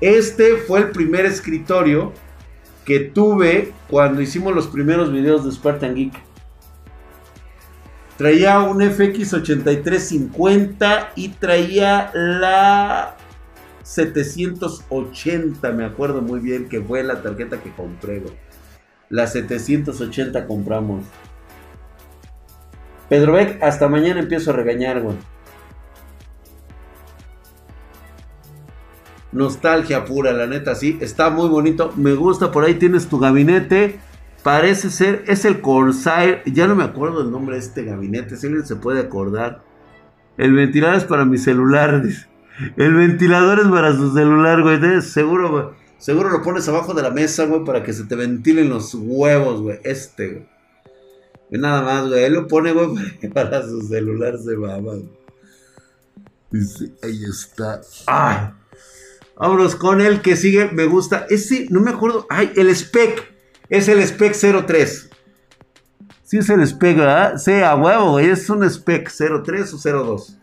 este 0.00 0.56
fue 0.56 0.80
el 0.80 0.90
primer 0.90 1.24
escritorio 1.26 2.12
que 2.84 2.98
tuve 3.00 3.72
cuando 3.88 4.20
hicimos 4.20 4.52
los 4.54 4.66
primeros 4.66 5.10
videos 5.12 5.44
de 5.44 5.52
Spartan 5.52 5.94
Geek. 5.94 6.14
Traía 8.16 8.58
un 8.60 8.80
FX8350 8.80 11.08
y 11.16 11.28
traía 11.30 12.10
la 12.14 13.16
780, 13.82 15.72
me 15.72 15.84
acuerdo 15.84 16.22
muy 16.22 16.38
bien 16.40 16.68
que 16.68 16.80
fue 16.80 17.02
la 17.02 17.20
tarjeta 17.22 17.60
que 17.60 17.72
compré, 17.72 18.22
La 19.08 19.26
780 19.26 20.46
compramos. 20.46 21.04
Pedro 23.12 23.34
Beck, 23.34 23.62
hasta 23.62 23.88
mañana 23.88 24.20
empiezo 24.20 24.52
a 24.52 24.54
regañar, 24.54 25.02
güey. 25.02 25.14
Nostalgia 29.32 30.06
pura, 30.06 30.32
la 30.32 30.46
neta, 30.46 30.74
sí. 30.74 30.96
Está 30.98 31.28
muy 31.28 31.50
bonito. 31.50 31.92
Me 31.96 32.14
gusta, 32.14 32.50
por 32.50 32.64
ahí 32.64 32.76
tienes 32.76 33.08
tu 33.08 33.18
gabinete. 33.18 34.00
Parece 34.42 34.88
ser, 34.88 35.24
es 35.26 35.44
el 35.44 35.60
Corsair. 35.60 36.40
Ya 36.46 36.66
no 36.66 36.74
me 36.74 36.84
acuerdo 36.84 37.20
el 37.20 37.30
nombre 37.30 37.56
de 37.56 37.60
este 37.60 37.84
gabinete. 37.84 38.38
Si 38.38 38.46
alguien 38.46 38.64
se 38.64 38.76
puede 38.76 39.00
acordar. 39.00 39.62
El 40.38 40.54
ventilador 40.54 40.96
es 40.96 41.04
para 41.04 41.26
mi 41.26 41.36
celular. 41.36 42.02
El 42.78 42.94
ventilador 42.94 43.58
es 43.60 43.66
para 43.66 43.92
su 43.94 44.14
celular, 44.14 44.62
güey. 44.62 45.02
Seguro, 45.02 45.74
Seguro 45.98 46.30
lo 46.30 46.40
pones 46.40 46.66
abajo 46.66 46.94
de 46.94 47.02
la 47.02 47.10
mesa, 47.10 47.44
güey, 47.44 47.62
para 47.62 47.82
que 47.82 47.92
se 47.92 48.04
te 48.04 48.14
ventilen 48.14 48.70
los 48.70 48.94
huevos, 48.94 49.60
güey. 49.60 49.80
Este, 49.84 50.28
güey. 50.28 50.51
Nada 51.58 51.82
más, 51.82 52.08
güey. 52.08 52.24
Él 52.24 52.34
lo 52.34 52.48
pone, 52.48 52.72
güey, 52.72 52.88
para 53.34 53.62
su 53.62 53.82
celular 53.82 54.38
se 54.38 54.56
va, 54.56 54.78
güey. 54.78 55.08
Dice, 56.50 56.92
ahí 57.02 57.24
está. 57.24 57.80
¡Ah! 58.06 58.54
Vámonos 59.36 59.76
con 59.76 60.00
el 60.00 60.20
que 60.20 60.36
sigue. 60.36 60.70
Me 60.72 60.84
gusta. 60.84 61.26
Ese, 61.28 61.66
no 61.70 61.80
me 61.80 61.90
acuerdo. 61.90 62.26
Ay, 62.28 62.52
el 62.56 62.68
spec. 62.74 63.32
Es 63.68 63.88
el 63.88 64.00
spec 64.02 64.34
03. 64.66 65.10
Sí 66.22 66.38
es 66.38 66.48
el 66.48 66.66
spec, 66.66 66.96
¿verdad? 66.96 67.36
Sí, 67.38 67.52
a 67.52 67.74
huevo, 67.74 68.18
Es 68.18 68.48
un 68.48 68.68
spec 68.68 69.10
03 69.10 69.74
o 69.74 70.04
02. 70.04 70.38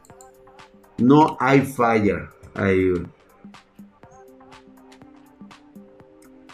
No 0.98 1.38
hay 1.40 1.62
falla. 1.62 2.30
Ahí, 2.54 2.94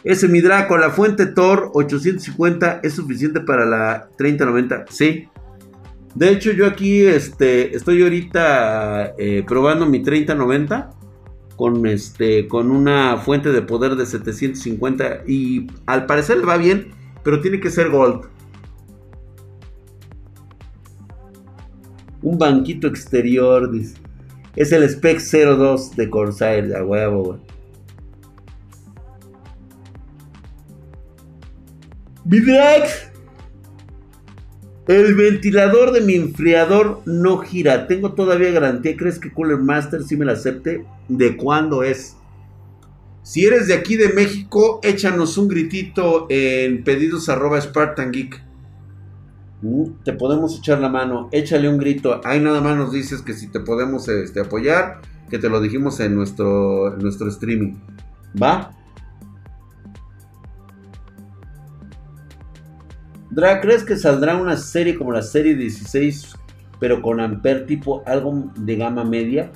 Ese 0.06 0.28
mi 0.28 0.40
Draco, 0.40 0.78
la 0.78 0.92
fuente 0.92 1.26
Thor 1.26 1.72
850 1.74 2.82
es 2.84 2.94
suficiente 2.94 3.40
para 3.40 3.66
la 3.66 4.08
3090. 4.18 4.86
Sí. 4.92 5.28
De 6.14 6.30
hecho, 6.30 6.52
yo 6.52 6.68
aquí 6.68 7.02
este, 7.02 7.76
estoy 7.76 8.04
ahorita 8.04 9.16
eh, 9.18 9.44
probando 9.48 9.88
mi 9.88 10.04
3090 10.04 10.92
con, 11.56 11.88
este, 11.88 12.48
con 12.48 12.70
una 12.70 13.18
fuente 13.18 13.52
de 13.52 13.64
poder 13.64 13.96
de 13.96 14.06
750 14.06 15.24
y 15.26 15.66
al 15.88 16.06
parecer 16.06 16.38
le 16.38 16.46
va 16.46 16.58
bien, 16.58 16.92
pero 17.24 17.42
tiene 17.42 17.60
que 17.60 17.72
ser 17.72 17.90
gold. 17.90 18.28
Un 22.22 22.38
banquito 22.38 22.86
exterior. 22.86 23.72
Es 24.56 24.72
el 24.72 24.88
Spec 24.88 25.20
02 25.20 25.96
de 25.96 26.10
Corsair, 26.12 26.68
de 26.68 26.80
huevo, 26.84 27.24
güey. 27.24 27.55
El 34.88 35.16
ventilador 35.16 35.92
de 35.92 36.02
mi 36.02 36.16
enfriador 36.16 37.02
no 37.06 37.38
gira. 37.38 37.88
Tengo 37.88 38.14
todavía 38.14 38.52
garantía. 38.52 38.96
¿Crees 38.98 39.20
que 39.20 39.32
Cooler 39.32 39.58
Master 39.58 40.04
sí 40.04 40.18
me 40.18 40.26
la 40.26 40.34
acepte? 40.34 40.86
¿De 41.08 41.38
cuándo 41.38 41.84
es? 41.84 42.18
Si 43.24 43.46
eres 43.46 43.68
de 43.68 43.74
aquí 43.74 43.96
de 43.96 44.10
México, 44.10 44.80
échanos 44.84 45.38
un 45.38 45.48
gritito 45.48 46.28
en 46.30 46.84
pedidos 46.84 47.26
Spartan 47.26 48.12
Geek. 48.12 48.44
Uh, 49.64 49.90
te 50.04 50.14
podemos 50.14 50.58
echar 50.60 50.80
la 50.80 50.90
mano. 50.90 51.30
Échale 51.32 51.68
un 51.68 51.80
grito. 51.80 52.22
Ahí 52.24 52.40
nada 52.40 52.62
más 52.62 52.78
nos 52.78 52.92
dices 52.92 53.22
que 53.22 53.34
si 53.34 53.48
te 53.48 53.60
podemos 53.60 54.08
este, 54.10 54.42
apoyar. 54.42 55.02
Que 55.30 55.40
te 55.40 55.50
lo 55.50 55.60
dijimos 55.60 56.00
en 56.00 56.14
nuestro, 56.14 56.94
en 56.94 57.00
nuestro 57.00 57.28
streaming. 57.30 57.74
¿Va? 58.42 58.72
¿Crees 63.62 63.84
que 63.84 63.98
saldrá 63.98 64.36
una 64.36 64.58
serie 64.58 64.96
como 64.96 65.12
la 65.12 65.22
serie 65.22 65.56
16, 65.56 66.36
pero 66.80 67.02
con 67.02 67.20
Ampere 67.20 67.62
tipo 67.62 68.04
algo 68.06 68.52
de 68.56 68.76
gama 68.76 69.04
media? 69.04 69.52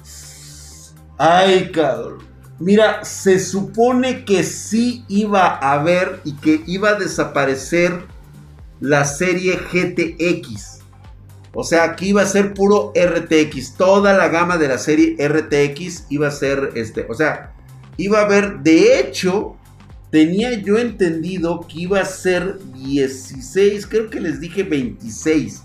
Ay, 1.17 1.71
cabrón. 1.71 2.19
Mira, 2.59 3.05
se 3.05 3.39
supone 3.39 4.25
que 4.25 4.43
sí 4.43 5.05
iba 5.07 5.47
a 5.47 5.73
haber 5.73 6.19
y 6.25 6.33
que 6.33 6.61
iba 6.67 6.89
a 6.89 6.95
desaparecer 6.95 8.03
la 8.81 9.05
serie 9.05 9.57
GTX. 9.57 10.79
O 11.53 11.63
sea, 11.63 11.85
aquí 11.85 12.09
iba 12.09 12.21
a 12.21 12.25
ser 12.25 12.53
puro 12.53 12.91
RTX. 12.95 13.75
Toda 13.75 14.13
la 14.13 14.27
gama 14.27 14.57
de 14.57 14.67
la 14.67 14.77
serie 14.77 15.15
RTX 15.17 16.05
iba 16.09 16.27
a 16.27 16.31
ser 16.31 16.71
este. 16.75 17.05
O 17.09 17.13
sea, 17.13 17.53
iba 17.97 18.19
a 18.19 18.25
haber, 18.25 18.59
de 18.59 18.99
hecho, 18.99 19.55
tenía 20.11 20.53
yo 20.53 20.77
entendido 20.77 21.65
que 21.67 21.81
iba 21.81 21.99
a 21.99 22.05
ser 22.05 22.59
16, 22.73 23.87
creo 23.87 24.09
que 24.09 24.19
les 24.19 24.39
dije 24.39 24.63
26. 24.63 25.63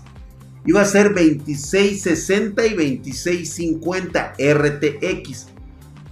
Iba 0.67 0.81
a 0.81 0.85
ser 0.85 1.09
2660 1.13 2.65
y 2.65 2.69
2650 2.69 4.33
RTX. 4.39 5.47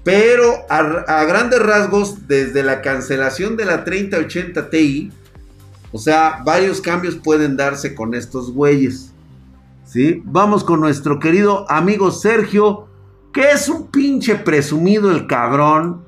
Pero 0.03 0.65
a, 0.69 1.23
grandes 1.23 1.59
rasgos, 1.59 2.27
desde 2.27 2.61
la 2.61 2.81
cancelación 2.81 3.55
de 3.55 3.65
la 3.65 3.83
3080 3.83 4.69
Ti, 4.69 5.11
o 5.91 5.97
sea, 5.97 6.41
varios 6.45 6.81
cambios 6.81 7.15
pueden 7.15 7.55
darse 7.55 7.95
con 7.95 8.13
estos 8.13 8.51
güeyes. 8.51 9.11
¿Sí? 9.85 10.21
Vamos 10.25 10.63
con 10.63 10.79
nuestro 10.79 11.19
querido 11.19 11.69
amigo 11.69 12.11
Sergio, 12.11 12.87
que 13.31 13.51
es 13.51 13.69
un 13.69 13.87
pinche 13.87 14.35
presumido 14.35 15.11
el 15.11 15.27
cabrón. 15.27 16.03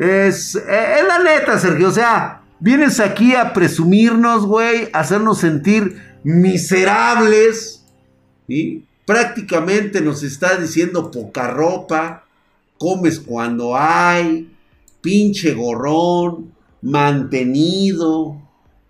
Es, 0.00 0.56
eh, 0.56 0.94
es 0.98 1.06
la 1.06 1.18
neta, 1.18 1.58
Sergio. 1.58 1.88
O 1.88 1.92
sea, 1.92 2.40
vienes 2.58 3.00
aquí 3.00 3.34
a 3.34 3.52
presumirnos, 3.52 4.46
güey, 4.46 4.88
a 4.94 5.00
hacernos 5.00 5.38
sentir 5.38 6.00
miserables. 6.24 7.84
¿sí? 8.48 8.86
Prácticamente 9.04 10.00
nos 10.00 10.22
está 10.22 10.56
diciendo 10.56 11.10
poca 11.10 11.48
ropa 11.48 12.24
comes 12.78 13.20
cuando 13.20 13.76
hay, 13.76 14.50
pinche 15.02 15.52
gorrón, 15.52 16.54
mantenido, 16.80 18.40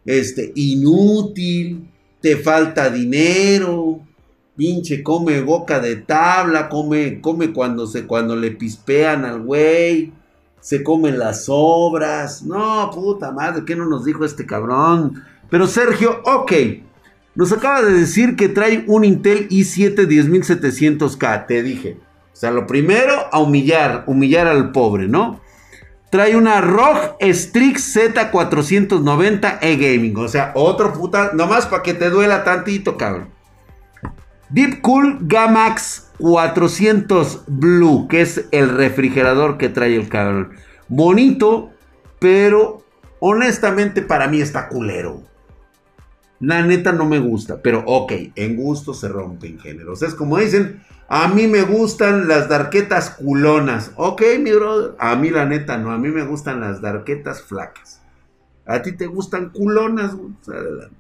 este, 0.04 0.52
inútil, 0.54 1.90
te 2.20 2.36
falta 2.36 2.88
dinero, 2.88 3.98
pinche 4.54 5.02
come 5.02 5.40
boca 5.40 5.80
de 5.80 5.96
tabla, 5.96 6.68
come, 6.68 7.20
come 7.20 7.52
cuando 7.52 7.88
se, 7.88 8.06
cuando 8.06 8.36
le 8.36 8.52
pispean 8.52 9.24
al 9.24 9.42
güey, 9.42 10.12
se 10.60 10.82
comen 10.82 11.18
las 11.18 11.46
obras, 11.48 12.42
no, 12.42 12.90
puta 12.90 13.32
madre, 13.32 13.64
¿qué 13.64 13.76
no 13.76 13.86
nos 13.86 14.04
dijo 14.04 14.24
este 14.24 14.46
cabrón? 14.46 15.22
Pero 15.48 15.66
Sergio, 15.66 16.20
ok, 16.24 16.52
nos 17.34 17.52
acaba 17.52 17.82
de 17.82 17.92
decir 17.92 18.36
que 18.36 18.48
trae 18.48 18.84
un 18.86 19.04
Intel 19.04 19.48
i7 19.48 20.06
10700K, 20.06 21.46
te 21.46 21.62
dije. 21.62 21.98
O 22.32 22.36
sea, 22.36 22.50
lo 22.50 22.66
primero, 22.66 23.14
a 23.32 23.38
humillar, 23.38 24.04
humillar 24.06 24.46
al 24.46 24.72
pobre, 24.72 25.08
¿no? 25.08 25.40
Trae 26.10 26.36
una 26.36 26.60
ROG 26.60 27.18
Strix 27.20 27.96
Z490 27.96 29.58
E-Gaming. 29.60 30.16
O 30.16 30.28
sea, 30.28 30.52
otro 30.54 30.92
puta, 30.92 31.32
nomás 31.34 31.66
para 31.66 31.82
que 31.82 31.94
te 31.94 32.10
duela 32.10 32.42
tantito, 32.42 32.96
cabrón. 32.96 33.28
Deep 34.50 34.80
Cool 34.80 35.18
Gamax 35.22 36.10
400 36.18 37.44
Blue, 37.46 38.08
que 38.08 38.20
es 38.20 38.48
el 38.50 38.68
refrigerador 38.68 39.58
que 39.58 39.68
trae 39.68 39.94
el 39.94 40.08
cabrón. 40.08 40.50
Bonito, 40.88 41.70
pero 42.18 42.82
honestamente 43.20 44.02
para 44.02 44.26
mí 44.26 44.40
está 44.40 44.68
culero. 44.68 45.22
La 46.40 46.62
neta 46.62 46.92
no 46.92 47.04
me 47.04 47.18
gusta, 47.18 47.60
pero 47.62 47.84
ok, 47.86 48.12
en 48.34 48.56
gusto 48.56 48.92
se 48.92 49.08
rompen 49.08 49.60
géneros. 49.60 50.02
Es 50.02 50.14
como 50.14 50.38
dicen, 50.38 50.82
a 51.06 51.28
mí 51.28 51.46
me 51.46 51.62
gustan 51.62 52.26
las 52.26 52.48
darquetas 52.48 53.10
culonas. 53.10 53.92
Ok, 53.96 54.22
mi 54.40 54.50
brother. 54.52 54.94
A 54.98 55.16
mí 55.16 55.30
la 55.30 55.44
neta 55.44 55.76
no. 55.76 55.92
A 55.92 55.98
mí 55.98 56.08
me 56.08 56.24
gustan 56.24 56.60
las 56.60 56.80
darquetas 56.80 57.42
flacas. 57.42 58.00
A 58.64 58.80
ti 58.80 58.92
te 58.92 59.06
gustan 59.06 59.50
culonas. 59.50 60.16
Adelante. 60.48 60.99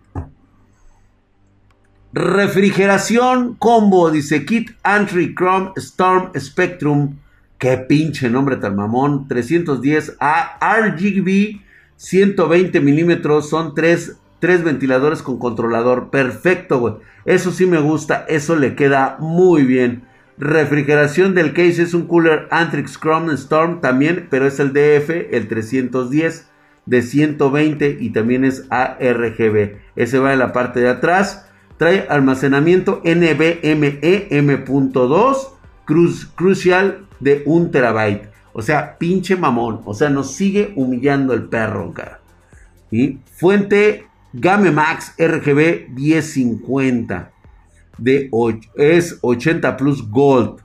Refrigeración 2.12 3.54
combo, 3.54 4.10
dice 4.10 4.44
Kit 4.44 4.70
Entry 4.84 5.34
Chrome 5.34 5.72
Storm 5.76 6.32
Spectrum. 6.38 7.16
Qué 7.58 7.76
pinche 7.76 8.28
nombre 8.30 8.56
tan 8.56 8.76
mamón. 8.76 9.28
310 9.28 10.16
a 10.18 10.58
RGB 10.60 11.60
120 11.96 12.80
milímetros. 12.80 13.48
Son 13.48 13.74
tres 13.74 14.16
Tres 14.40 14.64
ventiladores 14.64 15.20
con 15.22 15.38
controlador. 15.38 16.08
Perfecto, 16.10 16.80
güey. 16.80 16.94
Eso 17.26 17.52
sí 17.52 17.66
me 17.66 17.78
gusta. 17.78 18.24
Eso 18.26 18.56
le 18.56 18.74
queda 18.74 19.18
muy 19.20 19.62
bien. 19.64 20.04
Refrigeración 20.38 21.34
del 21.34 21.52
case 21.52 21.82
es 21.82 21.92
un 21.92 22.06
cooler 22.06 22.48
Antrix 22.50 22.98
Chrome 22.98 23.34
Storm 23.34 23.82
también, 23.82 24.26
pero 24.30 24.46
es 24.46 24.58
el 24.58 24.72
DF, 24.72 25.10
el 25.30 25.48
310 25.48 26.48
de 26.86 27.02
120 27.02 27.98
y 28.00 28.10
también 28.10 28.46
es 28.46 28.66
ARGB. 28.70 29.76
Ese 29.96 30.18
va 30.18 30.32
en 30.32 30.38
la 30.38 30.54
parte 30.54 30.80
de 30.80 30.88
atrás. 30.88 31.49
Trae 31.80 32.06
almacenamiento 32.10 33.00
NVMe 33.06 34.28
M.2 34.28 35.48
Crucial 36.34 37.06
de 37.20 37.42
1 37.46 37.70
terabyte. 37.70 38.28
O 38.52 38.60
sea, 38.60 38.98
pinche 38.98 39.34
mamón. 39.34 39.80
O 39.86 39.94
sea, 39.94 40.10
nos 40.10 40.34
sigue 40.34 40.74
humillando 40.76 41.32
el 41.32 41.44
perro, 41.44 41.94
cara. 41.94 42.20
Y 42.90 43.20
fuente 43.32 44.04
Game 44.34 44.70
Max 44.70 45.14
RGB 45.18 45.88
1050 45.94 47.30
de 47.96 48.28
es 48.76 49.18
80 49.22 49.78
Plus 49.78 50.06
Gold. 50.10 50.60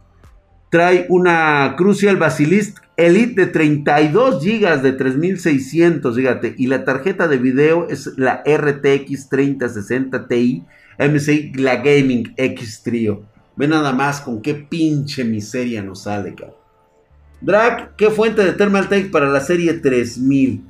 Trae 0.69 1.05
una 1.07 1.75
Crucial 1.77 2.17
Basilisk 2.17 2.83
Elite 2.97 3.45
de 3.45 3.47
32 3.47 4.43
GB 4.43 4.81
de 4.81 4.91
3600, 4.91 6.13
fíjate, 6.13 6.55
y 6.57 6.67
la 6.67 6.83
tarjeta 6.83 7.29
de 7.29 7.37
video 7.37 7.87
es 7.87 8.07
la 8.17 8.43
RTX 8.45 9.29
3060 9.29 10.27
Ti 10.27 10.65
MSI 10.99 11.53
la 11.55 11.77
Gaming 11.77 12.33
X 12.37 12.83
Trio. 12.83 13.23
Ve 13.55 13.67
nada 13.67 13.93
más 13.93 14.21
con 14.21 14.41
qué 14.41 14.53
pinche 14.53 15.23
miseria 15.23 15.81
nos 15.81 16.03
sale, 16.03 16.35
cabrón. 16.35 16.65
Drag, 17.41 17.95
¿qué 17.95 18.09
fuente 18.09 18.43
de 18.43 18.53
Thermaltake 18.53 19.11
para 19.11 19.29
la 19.29 19.39
serie 19.39 19.73
3000? 19.73 20.63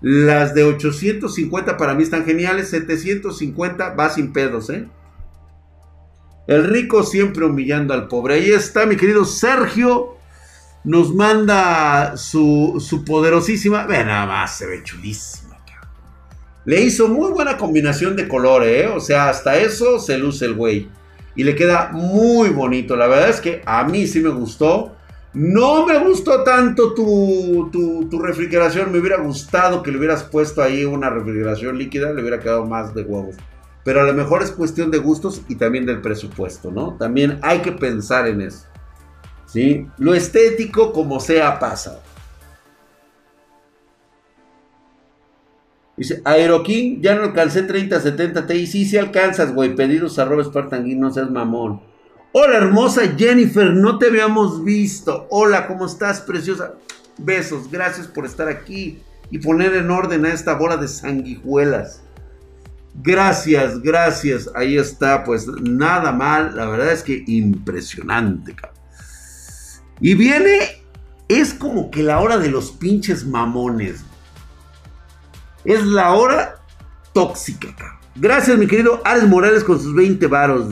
Las 0.00 0.54
de 0.54 0.64
850 0.64 1.76
para 1.76 1.94
mí 1.94 2.02
están 2.02 2.24
geniales. 2.24 2.70
750 2.70 3.94
va 3.94 4.10
sin 4.10 4.32
pedos, 4.32 4.70
¿eh? 4.70 4.86
El 6.46 6.64
rico 6.64 7.02
siempre 7.02 7.44
humillando 7.44 7.94
al 7.94 8.08
pobre. 8.08 8.34
Ahí 8.34 8.50
está 8.50 8.86
mi 8.86 8.96
querido 8.96 9.24
Sergio. 9.24 10.16
Nos 10.84 11.14
manda 11.14 12.16
su, 12.16 12.82
su 12.84 13.04
poderosísima. 13.04 13.86
Ve 13.86 14.04
nada 14.04 14.26
más, 14.26 14.56
se 14.56 14.66
ve 14.66 14.82
chulísima. 14.82 15.47
Le 16.68 16.82
hizo 16.82 17.08
muy 17.08 17.30
buena 17.30 17.56
combinación 17.56 18.14
de 18.14 18.28
colores, 18.28 18.84
¿eh? 18.84 18.88
O 18.88 19.00
sea, 19.00 19.30
hasta 19.30 19.56
eso 19.56 19.98
se 19.98 20.18
luce 20.18 20.44
el 20.44 20.52
güey. 20.52 20.86
Y 21.34 21.42
le 21.42 21.54
queda 21.54 21.88
muy 21.94 22.50
bonito. 22.50 22.94
La 22.94 23.06
verdad 23.06 23.30
es 23.30 23.40
que 23.40 23.62
a 23.64 23.84
mí 23.84 24.06
sí 24.06 24.20
me 24.20 24.28
gustó. 24.28 24.94
No 25.32 25.86
me 25.86 25.98
gustó 25.98 26.44
tanto 26.44 26.92
tu, 26.92 27.70
tu, 27.72 28.18
refrigeración. 28.18 28.92
Me 28.92 28.98
hubiera 28.98 29.16
gustado 29.16 29.82
que 29.82 29.90
le 29.90 29.96
hubieras 29.96 30.24
puesto 30.24 30.60
ahí 30.60 30.84
una 30.84 31.08
refrigeración 31.08 31.78
líquida. 31.78 32.12
Le 32.12 32.20
hubiera 32.20 32.38
quedado 32.38 32.66
más 32.66 32.94
de 32.94 33.00
huevos. 33.00 33.36
Pero 33.82 34.02
a 34.02 34.04
lo 34.04 34.12
mejor 34.12 34.42
es 34.42 34.50
cuestión 34.50 34.90
de 34.90 34.98
gustos 34.98 35.40
y 35.48 35.54
también 35.54 35.86
del 35.86 36.02
presupuesto, 36.02 36.70
¿no? 36.70 36.98
También 36.98 37.38
hay 37.40 37.60
que 37.60 37.72
pensar 37.72 38.28
en 38.28 38.42
eso. 38.42 38.66
¿Sí? 39.46 39.86
Lo 39.96 40.12
estético, 40.12 40.92
como 40.92 41.18
sea, 41.18 41.58
pasa. 41.58 42.02
Dice, 45.98 46.22
Aeroking, 46.24 47.02
ya 47.02 47.16
no 47.16 47.24
alcancé 47.24 47.62
30, 47.62 48.00
70 48.00 48.46
Ti. 48.46 48.66
Sí, 48.68 48.84
sí 48.84 48.96
alcanzas, 48.96 49.52
güey. 49.52 49.74
Pedidos 49.74 50.18
arroba 50.18 50.44
Spartan 50.44 50.98
no 50.98 51.12
seas 51.12 51.30
mamón. 51.30 51.80
Hola 52.30 52.58
hermosa 52.58 53.14
Jennifer, 53.16 53.72
no 53.72 53.98
te 53.98 54.06
habíamos 54.06 54.62
visto. 54.62 55.26
Hola, 55.30 55.66
¿cómo 55.66 55.86
estás, 55.86 56.20
preciosa? 56.20 56.74
Besos, 57.16 57.70
gracias 57.70 58.06
por 58.06 58.26
estar 58.26 58.48
aquí 58.48 59.02
y 59.30 59.38
poner 59.38 59.74
en 59.74 59.90
orden 59.90 60.24
a 60.24 60.32
esta 60.32 60.54
bola 60.54 60.76
de 60.76 60.86
sanguijuelas. 60.86 62.02
Gracias, 63.02 63.80
gracias. 63.82 64.50
Ahí 64.54 64.76
está, 64.76 65.24
pues 65.24 65.46
nada 65.48 66.12
mal. 66.12 66.54
La 66.54 66.66
verdad 66.66 66.92
es 66.92 67.02
que 67.02 67.24
impresionante, 67.26 68.54
cabrón. 68.54 68.78
Y 70.00 70.14
viene, 70.14 70.58
es 71.28 71.54
como 71.54 71.90
que 71.90 72.02
la 72.02 72.20
hora 72.20 72.38
de 72.38 72.50
los 72.50 72.70
pinches 72.70 73.26
mamones. 73.26 74.04
Es 75.68 75.84
la 75.84 76.14
hora 76.14 76.62
tóxica. 77.12 78.00
Gracias, 78.16 78.56
mi 78.56 78.66
querido 78.66 79.02
Ares 79.04 79.24
Morales, 79.24 79.62
con 79.62 79.78
sus 79.78 79.94
20 79.94 80.26
varos. 80.26 80.66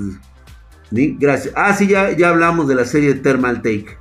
Gracias. 0.90 1.52
Ah, 1.54 1.74
sí, 1.74 1.86
ya, 1.86 2.12
ya 2.12 2.30
hablamos 2.30 2.66
de 2.66 2.76
la 2.76 2.86
serie 2.86 3.12
Thermal 3.12 3.56
Take. 3.56 3.98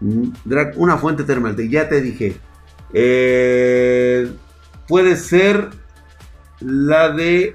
Mm, 0.00 0.32
una 0.76 0.98
fuente 0.98 1.24
Thermal 1.24 1.56
Take, 1.56 1.70
ya 1.70 1.88
te 1.88 2.02
dije. 2.02 2.36
Eh, 2.92 4.30
puede 4.86 5.16
ser 5.16 5.70
la 6.60 7.08
de 7.12 7.54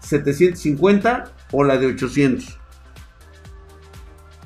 750 0.00 1.32
o 1.52 1.64
la 1.64 1.76
de 1.76 1.88
800. 1.88 2.58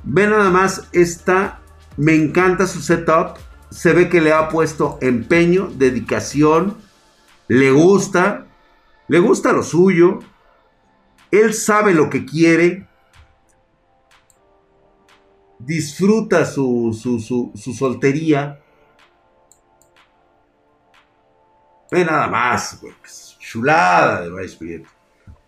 Ve 0.02 0.26
nada 0.26 0.50
más 0.50 0.88
esta. 0.90 1.60
Me 1.96 2.16
encanta 2.16 2.66
su 2.66 2.80
setup. 2.80 3.38
Se 3.70 3.92
ve 3.92 4.08
que 4.08 4.20
le 4.20 4.32
ha 4.32 4.48
puesto 4.48 4.98
empeño, 5.00 5.70
dedicación. 5.76 6.87
Le 7.48 7.70
gusta. 7.72 8.46
Le 9.08 9.18
gusta 9.18 9.52
lo 9.52 9.62
suyo. 9.62 10.20
Él 11.30 11.52
sabe 11.54 11.94
lo 11.94 12.08
que 12.08 12.24
quiere 12.24 12.88
disfruta 15.58 16.44
su, 16.44 16.92
su, 16.92 17.72
soltería, 17.74 18.60
Ve 21.90 22.04
nada 22.04 22.26
más, 22.26 22.78
güey. 22.82 22.92
Chulada 23.38 24.20
de 24.20 24.30
Vice 24.30 24.84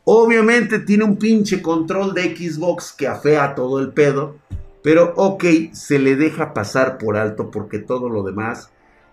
Obviamente 0.04 0.78
tiene 0.78 1.04
un 1.04 1.18
pinche 1.18 1.60
control 1.60 2.14
de 2.14 2.34
Xbox 2.34 2.94
que 2.94 3.06
afea 3.06 3.54
todo 3.54 3.78
el 3.78 3.92
pedo. 3.92 4.38
Pero 4.82 5.12
ok, 5.16 5.44
se 5.72 5.98
le 5.98 6.16
deja 6.16 6.54
pasar 6.54 6.96
por 6.96 7.18
alto 7.18 7.50
porque 7.50 7.78
todo 7.78 8.08
lo 8.08 8.22
demás 8.22 8.70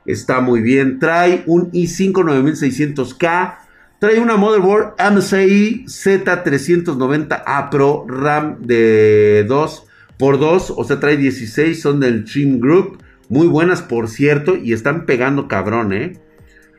está 0.08 0.42
muy 0.42 0.62
bien. 0.62 0.98
Trae 0.98 1.44
un 1.46 1.72
i5 1.72 2.14
9600K. 2.14 3.58
Trae 4.00 4.20
una 4.20 4.38
motherboard 4.38 4.96
MSI 5.00 5.86
Z390A 5.86 7.70
Pro 7.70 8.06
RAM 8.08 8.62
de 8.62 9.46
2 9.48 9.84
x 10.20 10.40
2 10.40 10.74
O 10.76 10.84
sea, 10.84 11.00
trae 11.00 11.18
16. 11.18 11.80
Son 11.80 12.00
del 12.00 12.24
Trim 12.24 12.60
Group. 12.60 13.04
Muy 13.30 13.48
buenas, 13.48 13.82
por 13.82 14.08
cierto. 14.08 14.56
Y 14.56 14.74
están 14.74 15.06
pegando 15.06 15.48
cabrón, 15.48 15.94
¿eh? 15.94 16.14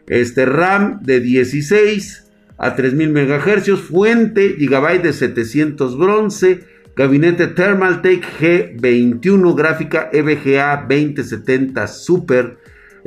Este 0.07 0.47
RAM 0.47 1.01
de 1.03 1.21
16 1.21 2.31
a 2.57 2.75
3000 2.75 3.11
MHz. 3.13 3.81
Fuente 3.81 4.55
Gigabyte 4.59 5.03
de 5.03 5.13
700 5.13 5.99
bronce. 5.99 6.65
Gabinete 6.97 7.49
Thermaltake 7.49 8.25
G21. 8.41 9.55
Gráfica 9.55 10.09
EVGA 10.13 10.87
2070 10.89 11.87
Super. 11.87 12.59